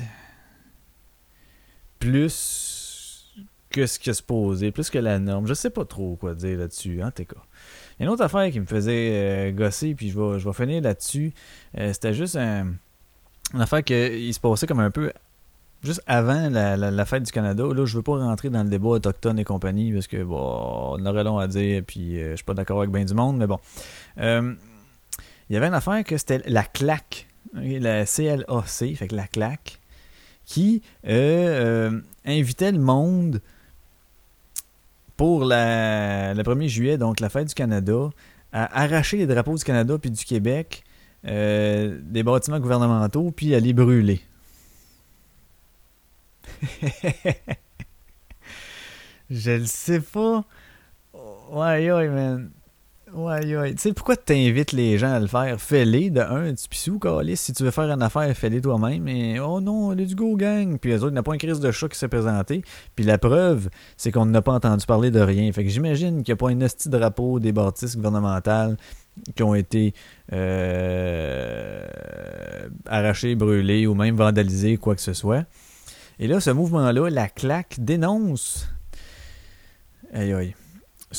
plus 1.98 3.34
que 3.70 3.86
ce 3.86 3.98
qui 3.98 4.10
est 4.10 4.14
supposé, 4.14 4.70
plus 4.70 4.90
que 4.90 4.98
la 4.98 5.18
norme. 5.18 5.46
Je 5.46 5.54
sais 5.54 5.70
pas 5.70 5.84
trop 5.84 6.16
quoi 6.16 6.34
dire 6.34 6.58
là-dessus, 6.58 7.02
en 7.02 7.10
tout 7.10 7.24
cas. 7.24 7.42
Il 7.98 8.02
y 8.02 8.04
a 8.04 8.06
une 8.06 8.12
autre 8.12 8.22
affaire 8.22 8.50
qui 8.50 8.60
me 8.60 8.66
faisait 8.66 9.48
euh, 9.48 9.52
gosser, 9.52 9.94
puis 9.94 10.08
je 10.10 10.18
vais, 10.18 10.38
je 10.38 10.48
vais 10.48 10.54
finir 10.54 10.80
là-dessus. 10.82 11.32
Euh, 11.76 11.92
C'était 11.92 12.14
juste 12.14 12.36
un, 12.36 12.74
une 13.52 13.60
affaire 13.60 13.82
qui 13.82 14.32
se 14.32 14.40
passait 14.40 14.66
comme 14.66 14.80
un 14.80 14.90
peu 14.90 15.12
juste 15.82 16.02
avant 16.06 16.48
la, 16.50 17.04
fête 17.04 17.22
du 17.22 17.32
Canada. 17.32 17.64
Là, 17.64 17.84
je 17.84 17.96
veux 17.96 18.02
pas 18.02 18.16
rentrer 18.16 18.50
dans 18.50 18.62
le 18.62 18.68
débat 18.70 18.88
autochtone 18.88 19.38
et 19.38 19.44
compagnie, 19.44 19.92
parce 19.92 20.06
que 20.06 20.22
bon, 20.22 20.96
on 20.98 21.06
aurait 21.06 21.24
long 21.24 21.38
à 21.38 21.46
dire, 21.46 21.82
puis 21.86 22.20
euh, 22.20 22.32
je 22.32 22.36
suis 22.36 22.44
pas 22.44 22.54
d'accord 22.54 22.78
avec 22.78 22.90
bien 22.90 23.04
du 23.04 23.14
monde, 23.14 23.36
mais 23.36 23.46
bon. 23.46 23.58
Euh, 24.18 24.54
il 25.48 25.54
y 25.54 25.56
avait 25.56 25.68
une 25.68 25.74
affaire 25.74 26.04
que 26.04 26.16
c'était 26.16 26.42
la 26.46 26.62
claque, 26.62 27.26
la 27.54 28.04
CLAC, 28.04 29.12
la 29.12 29.26
claque, 29.26 29.80
qui 30.44 30.82
euh, 31.06 32.00
invitait 32.24 32.72
le 32.72 32.78
monde 32.78 33.40
pour 35.16 35.44
le 35.44 36.42
1er 36.42 36.68
juillet, 36.68 36.98
donc 36.98 37.20
la 37.20 37.28
fête 37.28 37.48
du 37.48 37.54
Canada, 37.54 38.10
à 38.52 38.82
arracher 38.82 39.18
les 39.18 39.26
drapeaux 39.26 39.56
du 39.56 39.64
Canada 39.64 39.98
puis 39.98 40.10
du 40.10 40.24
Québec 40.24 40.84
euh, 41.26 41.98
des 42.02 42.22
bâtiments 42.22 42.60
gouvernementaux 42.60 43.32
puis 43.34 43.54
à 43.54 43.60
les 43.60 43.72
brûler. 43.72 44.20
Je 49.30 49.50
le 49.52 49.66
sais 49.66 50.00
pas. 50.00 50.44
Ouais, 51.50 51.90
ouais, 51.90 52.08
man. 52.08 52.50
Ouais, 53.14 53.56
ouais. 53.56 53.72
Tu 53.72 53.78
sais, 53.78 53.92
pourquoi 53.94 54.16
tu 54.16 54.34
invites 54.34 54.72
les 54.72 54.98
gens 54.98 55.12
à 55.12 55.20
le 55.20 55.26
faire? 55.26 55.58
Fais-les 55.58 56.10
de 56.10 56.20
un, 56.20 56.54
tu 56.54 56.68
pissou, 56.68 56.98
calice. 56.98 57.40
Si 57.40 57.52
tu 57.54 57.62
veux 57.62 57.70
faire 57.70 57.90
une 57.90 58.02
affaire, 58.02 58.34
fais-les 58.36 58.60
toi-même. 58.60 59.08
Oh 59.40 59.60
non, 59.60 59.92
let's 59.92 60.14
go, 60.14 60.36
gang. 60.36 60.78
Puis 60.78 60.90
les 60.90 60.98
autres, 60.98 61.10
il 61.10 61.14
n'y 61.14 61.18
a 61.18 61.22
pas 61.22 61.32
une 61.32 61.38
crise 61.38 61.60
de 61.60 61.70
chat 61.70 61.88
qui 61.88 61.98
s'est 61.98 62.08
présenté. 62.08 62.62
Puis 62.94 63.06
la 63.06 63.16
preuve, 63.16 63.70
c'est 63.96 64.12
qu'on 64.12 64.26
n'a 64.26 64.42
pas 64.42 64.52
entendu 64.52 64.84
parler 64.84 65.10
de 65.10 65.20
rien. 65.20 65.50
Fait 65.52 65.64
que 65.64 65.70
j'imagine 65.70 66.22
qu'il 66.22 66.32
n'y 66.32 66.36
a 66.36 66.36
pas 66.36 66.50
un 66.50 66.60
hostie 66.60 66.90
drapeau 66.90 67.40
des 67.40 67.52
bâtisses 67.52 67.96
gouvernementales 67.96 68.76
qui 69.34 69.42
ont 69.42 69.54
été 69.54 69.94
euh, 70.32 71.86
arrachés, 72.86 73.34
brûlés 73.34 73.86
ou 73.86 73.94
même 73.94 74.16
vandalisés, 74.16 74.76
quoi 74.76 74.94
que 74.94 75.00
ce 75.00 75.14
soit. 75.14 75.44
Et 76.18 76.26
là, 76.26 76.40
ce 76.40 76.50
mouvement-là, 76.50 77.10
la 77.10 77.28
claque, 77.28 77.76
dénonce. 77.78 78.68
Aïe 80.12 80.32
aïe 80.32 80.54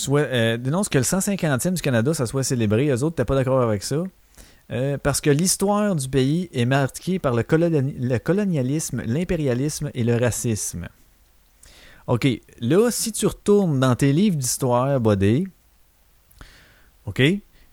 euh, 0.09 0.57
dénonce 0.57 0.89
que 0.89 0.97
le 0.97 1.03
150e 1.03 1.73
du 1.73 1.81
Canada, 1.81 2.13
ça 2.13 2.25
soit 2.25 2.43
célébré. 2.43 2.89
Eux 2.89 3.03
autres, 3.03 3.15
t'es 3.15 3.25
pas 3.25 3.35
d'accord 3.35 3.61
avec 3.61 3.83
ça. 3.83 4.03
Euh, 4.71 4.97
parce 5.01 5.19
que 5.19 5.31
l'histoire 5.31 5.95
du 5.95 6.07
pays 6.07 6.49
est 6.53 6.65
marquée 6.65 7.17
par 7.17 7.33
le, 7.33 7.43
le 7.49 8.17
colonialisme, 8.19 9.01
l'impérialisme 9.05 9.89
et 9.95 10.03
le 10.03 10.15
racisme. 10.15 10.87
OK, 12.05 12.27
là, 12.59 12.89
si 12.91 13.11
tu 13.11 13.25
retournes 13.25 13.79
dans 13.79 13.95
tes 13.95 14.13
livres 14.13 14.35
d'histoire, 14.35 14.99
Bodé, 14.99 15.47
OK, 17.05 17.21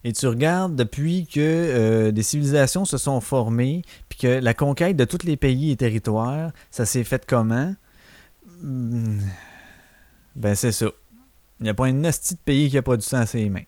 et 0.07 0.13
tu 0.13 0.29
regardes 0.29 0.77
depuis 0.77 1.27
que 1.27 1.41
euh, 1.41 2.13
des 2.13 2.23
civilisations 2.23 2.85
se 2.85 2.97
sont 2.97 3.21
formées, 3.21 3.83
puis 4.09 4.21
que 4.21 4.29
la 4.29 4.55
conquête 4.55 4.97
de 4.97 5.05
tous 5.05 5.25
les 5.25 5.37
pays 5.37 5.73
et 5.73 5.77
territoires, 5.77 6.53
ça 6.71 6.87
s'est 6.87 7.03
fait 7.03 7.27
comment? 7.27 7.75
Hmm. 8.63 9.19
Ben, 10.37 10.55
c'est 10.55 10.71
ça. 10.71 10.87
Il 11.59 11.65
n'y 11.65 11.71
a 11.71 11.75
pas 11.75 11.87
un 11.87 11.93
nasty 11.93 12.35
de 12.35 12.39
pays 12.39 12.71
qui 12.71 12.79
a 12.79 12.83
pas 12.83 12.97
du 12.97 13.05
sang 13.05 13.17
à 13.17 13.27
ses 13.27 13.49
mains. 13.51 13.65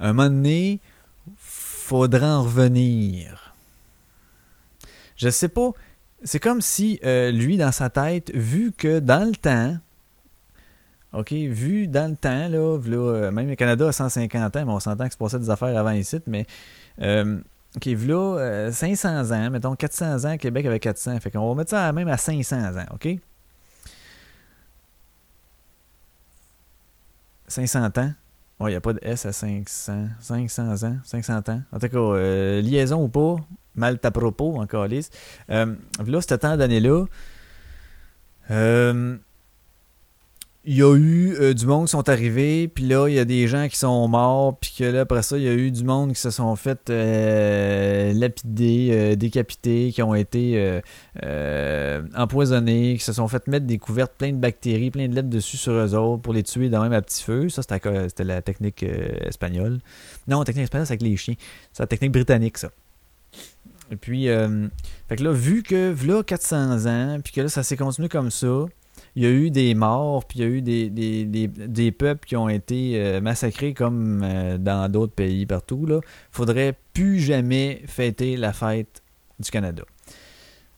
un 0.00 0.14
moment 0.14 0.30
donné, 0.30 0.80
faudra 1.36 2.38
en 2.38 2.44
revenir. 2.44 3.54
Je 5.18 5.28
sais 5.28 5.48
pas. 5.50 5.72
C'est 6.24 6.40
comme 6.40 6.62
si 6.62 6.98
euh, 7.04 7.30
lui, 7.30 7.58
dans 7.58 7.72
sa 7.72 7.90
tête, 7.90 8.30
vu 8.34 8.72
que 8.72 9.00
dans 9.00 9.28
le 9.28 9.36
temps, 9.36 9.76
OK, 11.16 11.32
vu 11.32 11.88
dans 11.88 12.10
le 12.10 12.16
temps, 12.16 12.48
là, 12.48 12.78
euh, 12.78 13.30
même 13.30 13.48
le 13.48 13.56
Canada 13.56 13.88
a 13.88 13.92
150 13.92 14.56
ans, 14.56 14.66
mais 14.66 14.72
on 14.72 14.80
s'entend 14.80 15.04
que 15.06 15.12
c'est 15.12 15.18
passait 15.18 15.38
des 15.38 15.50
affaires 15.50 15.76
avant 15.76 15.92
ici, 15.92 16.20
mais 16.26 16.46
euh, 17.00 17.38
OK, 17.76 17.86
là, 17.86 18.70
500 18.70 19.32
ans, 19.32 19.50
mettons 19.50 19.74
400 19.74 20.24
ans, 20.24 20.36
Québec 20.36 20.66
avait 20.66 20.80
400, 20.80 21.20
fait 21.20 21.30
qu'on 21.30 21.48
va 21.48 21.54
mettre 21.54 21.70
ça 21.70 21.92
même 21.92 22.08
à 22.08 22.16
500 22.16 22.56
ans, 22.76 22.86
OK? 22.94 23.08
500 27.48 27.86
ans, 27.96 28.12
Ouais, 28.58 28.70
il 28.70 28.72
n'y 28.72 28.76
a 28.76 28.80
pas 28.80 28.94
de 28.94 29.00
S 29.02 29.26
à 29.26 29.32
500, 29.32 30.08
500 30.20 30.84
ans, 30.84 30.96
500 31.04 31.38
ans. 31.48 31.62
En 31.72 31.78
tout 31.78 31.88
cas, 31.88 31.98
euh, 31.98 32.62
liaison 32.62 33.02
ou 33.02 33.08
pas, 33.08 33.36
mal 33.74 33.98
à 34.02 34.10
propos, 34.10 34.56
encore 34.58 34.86
lisse. 34.86 35.10
Euh, 35.50 35.74
là, 36.06 36.20
ce 36.22 36.34
temps 36.34 36.56
d'année-là, 36.56 37.04
euh, 38.50 39.16
il 40.68 40.76
y 40.76 40.82
a 40.82 40.96
eu 40.96 41.36
euh, 41.38 41.54
du 41.54 41.64
monde 41.64 41.84
qui 41.84 41.92
sont 41.92 42.08
arrivés, 42.08 42.66
puis 42.66 42.84
là, 42.88 43.06
il 43.08 43.14
y 43.14 43.20
a 43.20 43.24
des 43.24 43.46
gens 43.46 43.68
qui 43.68 43.76
sont 43.76 44.08
morts, 44.08 44.58
puis 44.58 44.74
que 44.76 44.84
là, 44.84 45.02
après 45.02 45.22
ça, 45.22 45.38
il 45.38 45.44
y 45.44 45.48
a 45.48 45.52
eu 45.52 45.70
du 45.70 45.84
monde 45.84 46.12
qui 46.12 46.20
se 46.20 46.30
sont 46.30 46.56
fait 46.56 46.90
euh, 46.90 48.12
lapider, 48.12 48.88
euh, 48.90 49.14
décapités, 49.14 49.92
qui 49.94 50.02
ont 50.02 50.16
été 50.16 50.80
empoisonnés, 52.16 52.96
qui 52.98 53.04
se 53.04 53.12
sont 53.12 53.28
fait 53.28 53.46
mettre 53.46 53.66
des 53.66 53.78
couvertes 53.78 54.14
plein 54.18 54.32
de 54.32 54.38
bactéries, 54.38 54.90
plein 54.90 55.06
de 55.06 55.14
lettres 55.14 55.30
dessus 55.30 55.56
sur 55.56 55.72
eux 55.72 55.94
autres 55.94 56.22
pour 56.22 56.32
les 56.32 56.42
tuer 56.42 56.68
dans 56.68 56.82
même 56.82 56.92
à 56.92 57.00
petit 57.00 57.22
feu. 57.22 57.48
Ça, 57.48 57.62
c'était 57.62 58.24
la 58.24 58.42
technique 58.42 58.82
espagnole. 58.82 59.78
Non, 60.26 60.40
la 60.40 60.44
technique 60.44 60.64
espagnole, 60.64 60.86
c'est 60.86 60.94
avec 60.94 61.02
les 61.02 61.16
chiens. 61.16 61.34
C'est 61.72 61.84
la 61.84 61.86
technique 61.86 62.12
britannique, 62.12 62.58
ça. 62.58 62.70
Et 63.92 63.96
puis, 63.96 64.26
fait 65.08 65.16
que 65.16 65.22
là, 65.22 65.30
vu 65.30 65.62
que, 65.62 65.94
là, 66.04 66.24
400 66.24 66.86
ans, 66.86 67.18
puis 67.22 67.32
que 67.32 67.42
là, 67.42 67.48
ça 67.48 67.62
s'est 67.62 67.76
continué 67.76 68.08
comme 68.08 68.32
ça, 68.32 68.66
il 69.16 69.22
y 69.22 69.26
a 69.26 69.30
eu 69.30 69.50
des 69.50 69.74
morts, 69.74 70.26
puis 70.26 70.40
il 70.40 70.42
y 70.42 70.44
a 70.44 70.48
eu 70.48 70.60
des, 70.60 71.90
peuples 71.90 72.26
qui 72.26 72.36
ont 72.36 72.50
été 72.50 73.00
euh, 73.00 73.22
massacrés 73.22 73.72
comme 73.72 74.22
euh, 74.22 74.58
dans 74.58 74.92
d'autres 74.92 75.14
pays 75.14 75.46
partout. 75.46 75.86
Il 75.88 76.00
faudrait 76.30 76.74
plus 76.92 77.18
jamais 77.18 77.82
fêter 77.86 78.36
la 78.36 78.52
fête 78.52 79.02
du 79.40 79.50
Canada. 79.50 79.84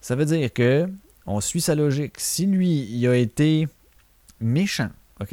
Ça 0.00 0.14
veut 0.14 0.24
dire 0.24 0.52
que 0.52 0.88
on 1.26 1.40
suit 1.40 1.60
sa 1.60 1.74
logique. 1.74 2.14
Si 2.18 2.46
lui, 2.46 2.88
il 2.88 3.06
a 3.08 3.16
été 3.16 3.66
méchant, 4.40 4.90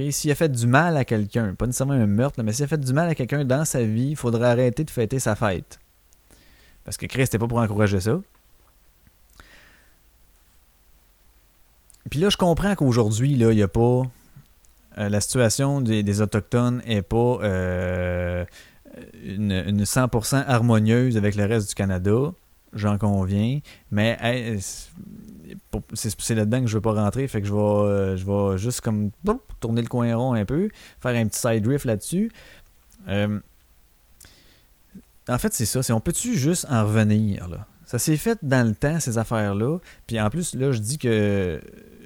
s'il 0.10 0.32
a 0.32 0.36
fait 0.36 0.50
du 0.50 0.66
mal 0.66 0.98
à 0.98 1.06
quelqu'un, 1.06 1.54
pas 1.54 1.68
nécessairement 1.68 1.94
un 1.94 2.08
meurtre, 2.08 2.42
mais 2.42 2.54
s'il 2.54 2.66
a 2.66 2.68
fait 2.68 2.80
du 2.80 2.92
mal 2.92 3.08
à 3.08 3.14
quelqu'un 3.14 3.46
dans 3.46 3.66
sa 3.66 3.84
vie, 3.84 4.10
il 4.10 4.16
faudrait 4.16 4.48
arrêter 4.48 4.84
de 4.84 4.90
fêter 4.90 5.20
sa 5.20 5.36
fête. 5.36 5.80
Parce 6.84 6.98
que 6.98 7.06
Christ 7.06 7.34
n'est 7.34 7.40
pas 7.40 7.48
pour 7.48 7.60
encourager 7.60 8.00
ça. 8.00 8.20
Puis 12.10 12.20
là, 12.20 12.30
je 12.30 12.38
comprends 12.38 12.76
qu'aujourd'hui, 12.76 13.32
il 13.32 13.48
n'y 13.48 13.64
a 13.64 13.68
pas. 13.68 14.04
Euh, 14.98 15.10
la 15.10 15.20
situation 15.20 15.82
des, 15.82 16.22
Autochtones 16.22 16.82
n'est 16.88 17.02
pas 17.02 17.40
euh, 17.42 18.46
une, 19.24 19.84
100% 19.84 20.46
harmonieuse 20.48 21.18
avec 21.18 21.36
le 21.36 21.46
reste 21.46 21.70
du 21.70 21.76
Canada. 21.76 22.32
J'en 22.74 22.98
conviens. 22.98 23.60
Mais 23.92 24.60
c'est 25.94 26.36
là-dedans 26.36 26.62
que 26.62 26.68
je 26.68 26.74
ne 26.74 26.78
veux 26.78 26.82
pas 26.82 26.94
rentrer. 26.94 27.28
Fait 27.28 27.42
que 27.42 27.48
je 27.48 27.54
vais, 27.54 27.60
euh, 27.60 28.18
je 28.18 28.26
vais 28.26 28.58
juste 28.58 28.82
comme 28.82 29.12
tourner 29.60 29.82
le 29.82 29.88
coin 29.88 30.16
rond 30.16 30.34
un 30.34 30.46
peu, 30.46 30.70
faire 31.00 31.16
un 31.16 31.28
petit 31.28 31.40
side 31.40 31.66
riff 31.68 31.86
là-dessus. 31.86 32.32
en 33.08 33.40
fait, 35.38 35.54
c'est 35.54 35.66
ça. 35.66 35.82
On 35.94 36.00
peut-tu 36.00 36.36
juste 36.36 36.68
en 36.70 36.86
revenir, 36.86 37.48
là? 37.48 37.68
Ça 37.86 38.00
s'est 38.00 38.18
fait 38.18 38.40
dans 38.42 38.68
le 38.68 38.74
temps, 38.74 39.00
ces 39.00 39.20
affaires-là. 39.20 39.78
Puis 40.08 40.20
en 40.20 40.30
plus, 40.30 40.56
là, 40.56 40.72
je 40.72 40.80
dis 40.80 40.98
que 40.98 41.62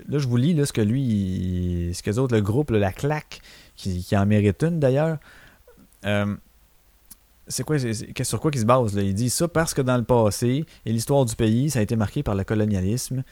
Là, 0.09 0.17
je 0.17 0.27
vous 0.27 0.37
lis 0.37 0.55
là, 0.55 0.65
ce 0.65 0.73
que 0.73 0.81
lui, 0.81 1.91
ce 1.93 2.01
que 2.01 2.09
les 2.09 2.17
autres, 2.17 2.35
le 2.35 2.41
groupe, 2.41 2.71
la 2.71 2.91
claque, 2.91 3.41
qui, 3.75 4.05
en 4.13 4.25
mérite 4.25 4.63
une 4.63 4.79
d'ailleurs. 4.79 5.17
Euh, 6.05 6.35
c'est 7.47 7.63
quoi, 7.63 7.77
sur 7.79 8.39
quoi 8.39 8.51
il 8.53 8.59
se 8.59 8.65
base 8.65 8.95
là? 8.95 9.03
Il 9.03 9.13
dit 9.13 9.29
ça 9.29 9.47
parce 9.47 9.73
que 9.73 9.81
dans 9.81 9.97
le 9.97 10.03
passé 10.03 10.65
et 10.85 10.91
l'histoire 10.91 11.25
du 11.25 11.35
pays, 11.35 11.69
ça 11.69 11.79
a 11.79 11.81
été 11.81 11.95
marqué 11.95 12.23
par 12.23 12.35
le 12.35 12.43
colonialisme, 12.43 13.23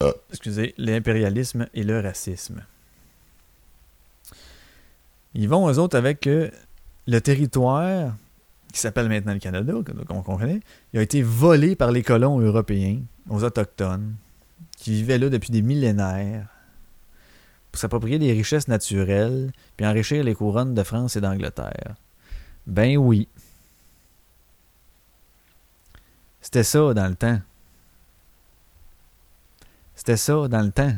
ah. 0.00 0.12
excusez, 0.30 0.74
l'impérialisme 0.78 1.66
et 1.74 1.82
le 1.82 2.00
racisme. 2.00 2.62
Ils 5.34 5.48
vont 5.48 5.64
aux 5.64 5.78
autres 5.78 5.96
avec 5.96 6.20
que 6.20 6.50
le 7.06 7.20
territoire 7.20 8.14
qui 8.72 8.80
s'appelle 8.80 9.08
maintenant 9.08 9.32
le 9.32 9.38
Canada, 9.38 9.72
qu'on 10.06 10.22
connaît, 10.22 10.60
il 10.92 10.98
a 11.00 11.02
été 11.02 11.22
volé 11.22 11.74
par 11.74 11.90
les 11.90 12.02
colons 12.02 12.38
européens 12.38 13.00
aux 13.28 13.44
autochtones 13.44 14.14
qui 14.76 14.92
vivaient 14.92 15.18
là 15.18 15.28
depuis 15.28 15.50
des 15.50 15.62
millénaires 15.62 16.46
pour 17.70 17.80
s'approprier 17.80 18.18
des 18.18 18.32
richesses 18.32 18.68
naturelles 18.68 19.52
puis 19.76 19.86
enrichir 19.86 20.24
les 20.24 20.34
couronnes 20.34 20.74
de 20.74 20.82
France 20.82 21.16
et 21.16 21.20
d'Angleterre. 21.20 21.94
Ben 22.66 22.96
oui. 22.96 23.28
C'était 26.40 26.64
ça 26.64 26.94
dans 26.94 27.08
le 27.08 27.14
temps. 27.14 27.40
C'était 29.94 30.16
ça 30.16 30.48
dans 30.48 30.62
le 30.62 30.72
temps. 30.72 30.94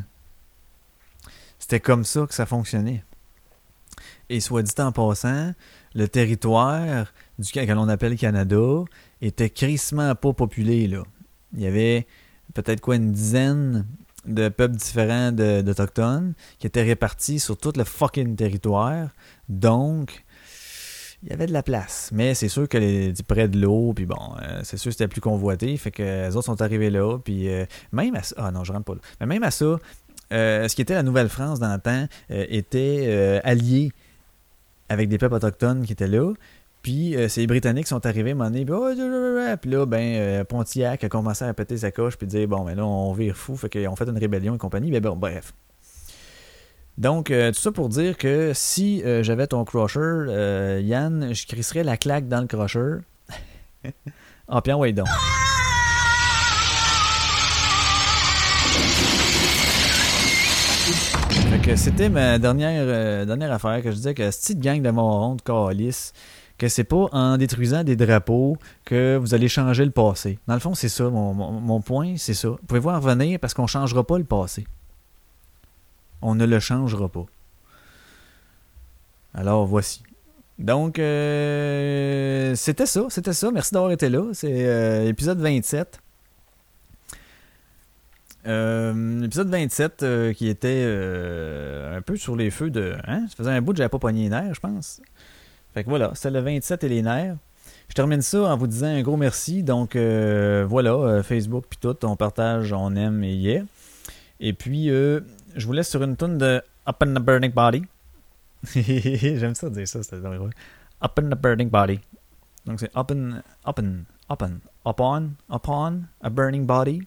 C'était 1.59 1.79
comme 1.79 2.05
ça 2.05 2.25
que 2.25 2.33
ça 2.33 2.45
fonctionnait. 2.45 3.03
Et 4.29 4.39
soit 4.39 4.63
dit 4.63 4.73
en 4.79 4.91
passant, 4.91 5.53
le 5.93 6.07
territoire 6.07 7.11
du 7.37 7.51
que 7.51 7.71
l'on 7.71 7.89
appelle 7.89 8.17
Canada 8.17 8.83
était 9.21 9.49
crissement 9.49 10.15
pas 10.15 10.33
populé 10.33 10.87
là. 10.87 11.03
Il 11.53 11.61
y 11.61 11.67
avait 11.67 12.07
peut-être 12.53 12.81
quoi, 12.81 12.95
une 12.95 13.11
dizaine 13.11 13.85
de 14.25 14.49
peuples 14.49 14.75
différents 14.75 15.31
d'Autochtones 15.31 16.33
qui 16.59 16.67
étaient 16.67 16.83
répartis 16.83 17.39
sur 17.39 17.57
tout 17.57 17.73
le 17.75 17.83
fucking 17.83 18.35
territoire. 18.35 19.09
Donc, 19.49 20.23
il 21.23 21.29
y 21.29 21.33
avait 21.33 21.45
de 21.45 21.53
la 21.53 21.63
place. 21.63 22.09
Mais 22.13 22.33
c'est 22.33 22.49
sûr 22.49 22.67
que 22.67 22.77
les, 22.77 23.13
près 23.27 23.47
de 23.47 23.59
l'eau, 23.59 23.93
puis 23.93 24.05
bon, 24.05 24.35
euh, 24.41 24.61
c'est 24.63 24.77
sûr 24.77 24.89
que 24.89 24.93
c'était 24.93 25.07
plus 25.07 25.21
convoité. 25.21 25.75
Fait 25.77 25.91
que 25.91 26.27
les 26.27 26.35
autres 26.35 26.45
sont 26.45 26.61
arrivés 26.61 26.89
là. 26.89 27.17
Puis 27.17 27.49
euh, 27.49 27.65
même. 27.91 28.17
Ah. 28.37 28.51
Mais 29.19 29.25
même 29.25 29.43
à 29.43 29.51
ça, 29.51 29.77
euh, 30.33 30.67
ce 30.67 30.75
qui 30.75 30.81
était 30.81 30.93
la 30.93 31.03
Nouvelle-France 31.03 31.59
dans 31.59 31.73
le 31.73 31.79
temps 31.79 32.07
était 32.29 33.41
allié 33.43 33.91
avec 34.89 35.09
des 35.09 35.17
peuples 35.17 35.35
autochtones 35.35 35.85
qui 35.85 35.93
étaient 35.93 36.07
là. 36.07 36.33
Puis 36.83 37.15
euh, 37.15 37.29
ces 37.29 37.47
Britanniques 37.47 37.87
sont 37.87 38.05
arrivés 38.05 38.31
à 38.31 38.33
un 38.33 38.35
moment 38.35 38.49
donné, 38.49 38.65
puis, 38.65 38.75
oh, 38.75 38.89
là, 38.89 39.85
ben, 39.85 40.15
euh, 40.15 40.43
Pontiac 40.43 41.01
a 41.05 41.09
commencé 41.09 41.45
à 41.45 41.53
péter 41.53 41.77
sa 41.77 41.91
coche, 41.91 42.17
puis 42.17 42.27
dire, 42.27 42.45
bon, 42.45 42.65
mais 42.65 42.75
là, 42.75 42.85
on 42.85 43.13
vire 43.13 43.37
fou, 43.37 43.55
fait 43.55 43.69
qu'ils 43.69 43.87
ont 43.87 43.95
fait 43.95 44.07
une 44.07 44.17
rébellion 44.17 44.53
et 44.53 44.57
compagnie, 44.57 44.91
mais 44.91 44.99
bon, 44.99 45.15
bref. 45.15 45.53
Donc, 46.97 47.31
euh, 47.31 47.53
tout 47.53 47.59
ça 47.59 47.71
pour 47.71 47.87
dire 47.87 48.17
que 48.17 48.51
si 48.53 49.01
j'avais 49.21 49.47
ton 49.47 49.63
crusher, 49.63 50.81
Yann, 50.81 51.33
je 51.33 51.47
crisserais 51.47 51.83
la 51.83 51.95
claque 51.95 52.27
dans 52.27 52.41
le 52.41 52.47
crusher. 52.47 52.97
en 54.49 54.61
puis 54.61 54.73
ouais 54.73 54.91
donc. 54.91 55.07
Fait 61.49 61.61
que 61.61 61.75
c'était 61.77 62.09
ma 62.09 62.37
dernière, 62.39 63.25
dernière 63.25 63.53
affaire 63.53 63.81
que 63.81 63.89
je 63.89 63.95
disais 63.95 64.13
que 64.13 64.29
cette 64.31 64.41
petite 64.41 64.59
gang 64.59 64.81
de 64.81 64.91
morons 64.91 65.35
de 65.35 65.41
calice 65.41 66.11
que 66.63 66.69
c'est 66.69 66.85
pas 66.85 67.09
en 67.11 67.37
détruisant 67.37 67.83
des 67.83 67.97
drapeaux 67.97 68.55
que 68.85 69.17
vous 69.17 69.33
allez 69.33 69.49
changer 69.49 69.83
le 69.83 69.91
passé. 69.91 70.39
Dans 70.47 70.53
le 70.53 70.61
fond, 70.61 70.73
c'est 70.75 70.87
ça, 70.87 71.09
mon, 71.09 71.81
point, 71.81 72.15
c'est 72.15 72.33
ça. 72.33 72.55
Pouvez-vous 72.67 72.89
en 72.89 73.01
revenir 73.01 73.37
parce 73.37 73.53
qu'on 73.53 73.63
ne 73.63 73.67
changera 73.67 74.05
pas 74.05 74.17
le 74.17 74.23
passé. 74.23 74.65
On 76.21 76.35
ne 76.35 76.45
le 76.45 76.59
changera 76.61 77.09
pas. 77.09 77.25
Alors, 79.33 79.65
voici. 79.65 80.03
Donc, 80.57 80.99
euh, 80.99 82.55
c'était 82.55 82.85
ça, 82.85 83.07
c'était 83.09 83.33
ça. 83.33 83.51
Merci 83.51 83.73
d'avoir 83.73 83.91
été 83.91 84.07
là. 84.07 84.29
C'est 84.31 84.65
euh, 84.65 85.09
épisode 85.09 85.39
27. 85.39 85.99
Euh, 88.45 89.23
épisode 89.23 89.49
27 89.49 90.33
qui 90.33 90.47
était 90.47 90.85
un 91.93 92.01
peu 92.01 92.15
sur 92.15 92.37
les 92.37 92.51
feux 92.51 92.69
de. 92.69 92.95
Hein? 93.05 93.25
Ça 93.27 93.35
faisait 93.35 93.51
un 93.51 93.61
bout 93.61 93.73
que 93.73 93.79
j'avais 93.79 93.89
pas 93.89 93.99
pogné 93.99 94.23
les 94.23 94.29
nerfs, 94.29 94.53
je 94.53 94.61
pense. 94.61 95.01
Fait 95.73 95.83
que 95.83 95.89
voilà, 95.89 96.11
c'est 96.15 96.31
le 96.31 96.39
27 96.39 96.83
et 96.83 96.89
les 96.89 97.01
nerfs. 97.01 97.35
Je 97.89 97.95
termine 97.95 98.21
ça 98.21 98.41
en 98.43 98.57
vous 98.57 98.67
disant 98.67 98.87
un 98.87 99.01
gros 99.01 99.17
merci. 99.17 99.63
Donc 99.63 99.95
voilà, 99.95 101.21
Facebook 101.23 101.65
puis 101.69 101.79
tout, 101.81 102.05
on 102.05 102.15
partage, 102.15 102.73
on 102.73 102.95
aime 102.95 103.23
et 103.23 103.33
yeah. 103.33 103.63
Et 104.39 104.53
puis, 104.53 104.87
je 104.87 105.65
vous 105.65 105.73
laisse 105.73 105.89
sur 105.89 106.03
une 106.03 106.15
tonne 106.15 106.37
de 106.37 106.61
Up 106.87 107.01
in 107.01 107.13
the 107.13 107.19
Burning 107.19 107.51
Body. 107.51 107.83
J'aime 108.75 109.55
ça 109.55 109.69
dire 109.69 109.87
ça, 109.87 110.03
c'est 110.03 110.21
drôle. 110.21 110.51
Up 111.03 111.19
in 111.19 111.29
the 111.29 111.39
Burning 111.39 111.69
Body. 111.69 111.99
Donc 112.65 112.79
c'est 112.79 112.95
up 112.95 113.11
in, 113.11 113.41
up 113.65 113.79
in, 113.79 114.05
up 114.29 114.41
in, 114.41 114.59
upon, 114.85 115.35
upon 115.49 116.03
a 116.21 116.29
burning 116.29 116.65
body 116.65 117.01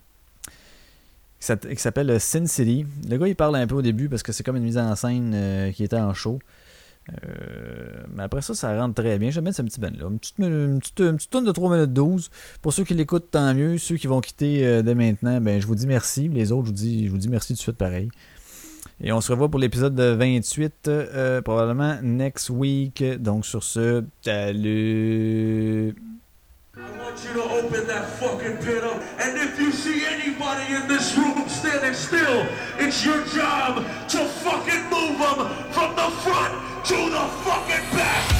qui 1.40 1.76
s'appelle 1.76 2.18
Sin 2.20 2.46
City. 2.46 2.86
Le 3.08 3.16
gars, 3.18 3.28
il 3.28 3.36
parle 3.36 3.56
un 3.56 3.66
peu 3.66 3.76
au 3.76 3.82
début 3.82 4.08
parce 4.08 4.22
que 4.22 4.32
c'est 4.32 4.42
comme 4.42 4.56
une 4.56 4.64
mise 4.64 4.78
en 4.78 4.94
scène 4.96 5.32
euh, 5.34 5.72
qui 5.72 5.84
était 5.84 5.96
en 5.96 6.12
show. 6.12 6.38
Euh, 7.12 8.04
mais 8.14 8.24
après 8.24 8.42
ça, 8.42 8.54
ça 8.54 8.76
rentre 8.78 8.94
très 8.94 9.18
bien. 9.18 9.30
J'aime 9.30 9.44
bien 9.44 9.52
ce 9.52 9.62
petit 9.62 9.80
band-là. 9.80 10.08
Une 10.08 10.18
petite, 10.18 10.38
une, 10.38 10.80
petite, 10.80 11.30
tonne 11.30 11.44
de 11.44 11.52
3 11.52 11.76
minutes 11.76 11.92
12. 11.92 12.30
Pour 12.62 12.72
ceux 12.72 12.84
qui 12.84 12.94
l'écoutent, 12.94 13.30
tant 13.30 13.54
mieux. 13.54 13.78
Ceux 13.78 13.96
qui 13.96 14.06
vont 14.06 14.20
quitter 14.20 14.66
euh, 14.66 14.82
dès 14.82 14.94
maintenant, 14.94 15.40
ben, 15.40 15.60
je 15.60 15.66
vous 15.66 15.74
dis 15.74 15.86
merci. 15.86 16.28
Les 16.28 16.52
autres, 16.52 16.66
je 16.66 16.70
vous 16.70 16.76
dis, 16.76 17.06
je 17.06 17.10
vous 17.10 17.18
dis 17.18 17.28
merci 17.28 17.48
tout 17.48 17.58
de 17.58 17.62
suite 17.62 17.76
pareil. 17.76 18.08
Et 19.00 19.12
on 19.12 19.20
se 19.20 19.30
revoit 19.30 19.50
pour 19.50 19.60
l'épisode 19.60 19.98
28, 20.00 20.90
probablement 21.44 21.98
next 22.02 22.48
week. 22.48 23.04
Donc 23.20 23.44
sur 23.44 23.62
ce, 23.62 24.04
salut! 24.22 25.94
I 26.76 26.80
want 26.98 27.24
you 27.24 27.32
to 27.34 27.42
open 27.42 27.86
that 27.88 28.06
fucking 28.18 28.56
pit 28.58 28.82
up. 28.84 29.00
And 29.18 29.36
if 29.36 29.58
you 29.58 29.70
see 29.70 30.04
anybody 30.06 30.74
in 30.74 30.88
this 30.88 31.16
room 31.16 31.46
standing 31.46 31.94
still, 31.94 32.46
it's 32.78 33.04
your 33.04 33.22
job 33.34 33.84
to 34.08 34.18
fucking 34.44 34.84
move 34.90 35.18
them 35.18 35.48
from 35.72 35.94
the 35.94 36.10
front 36.22 36.65
to 36.86 36.94
the 37.10 37.26
fucking 37.42 37.96
back. 37.96 38.35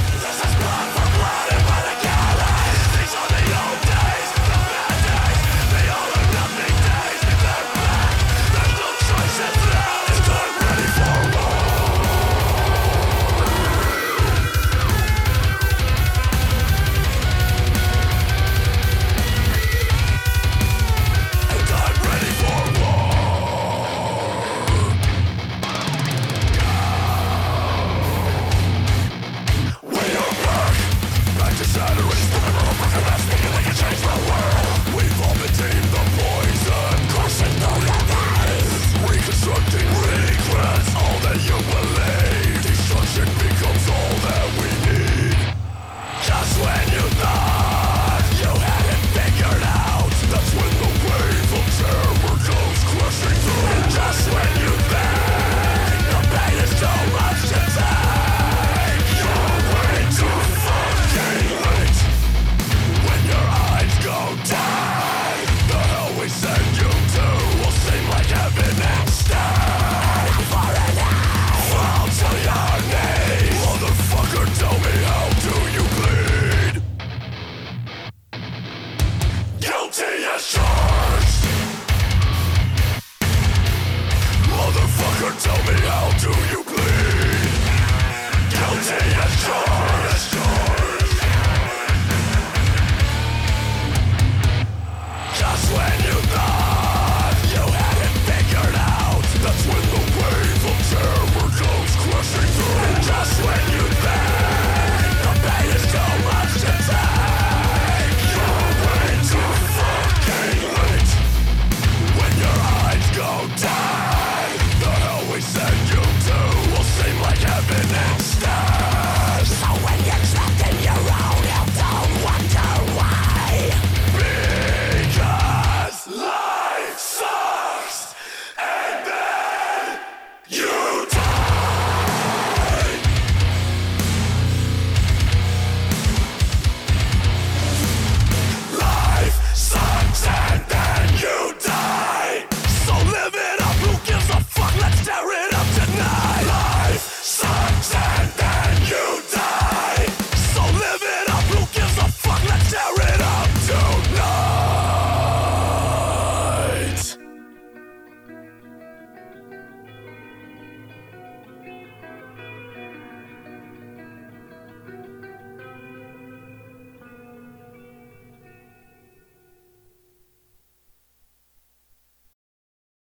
sweat. 54.16 54.55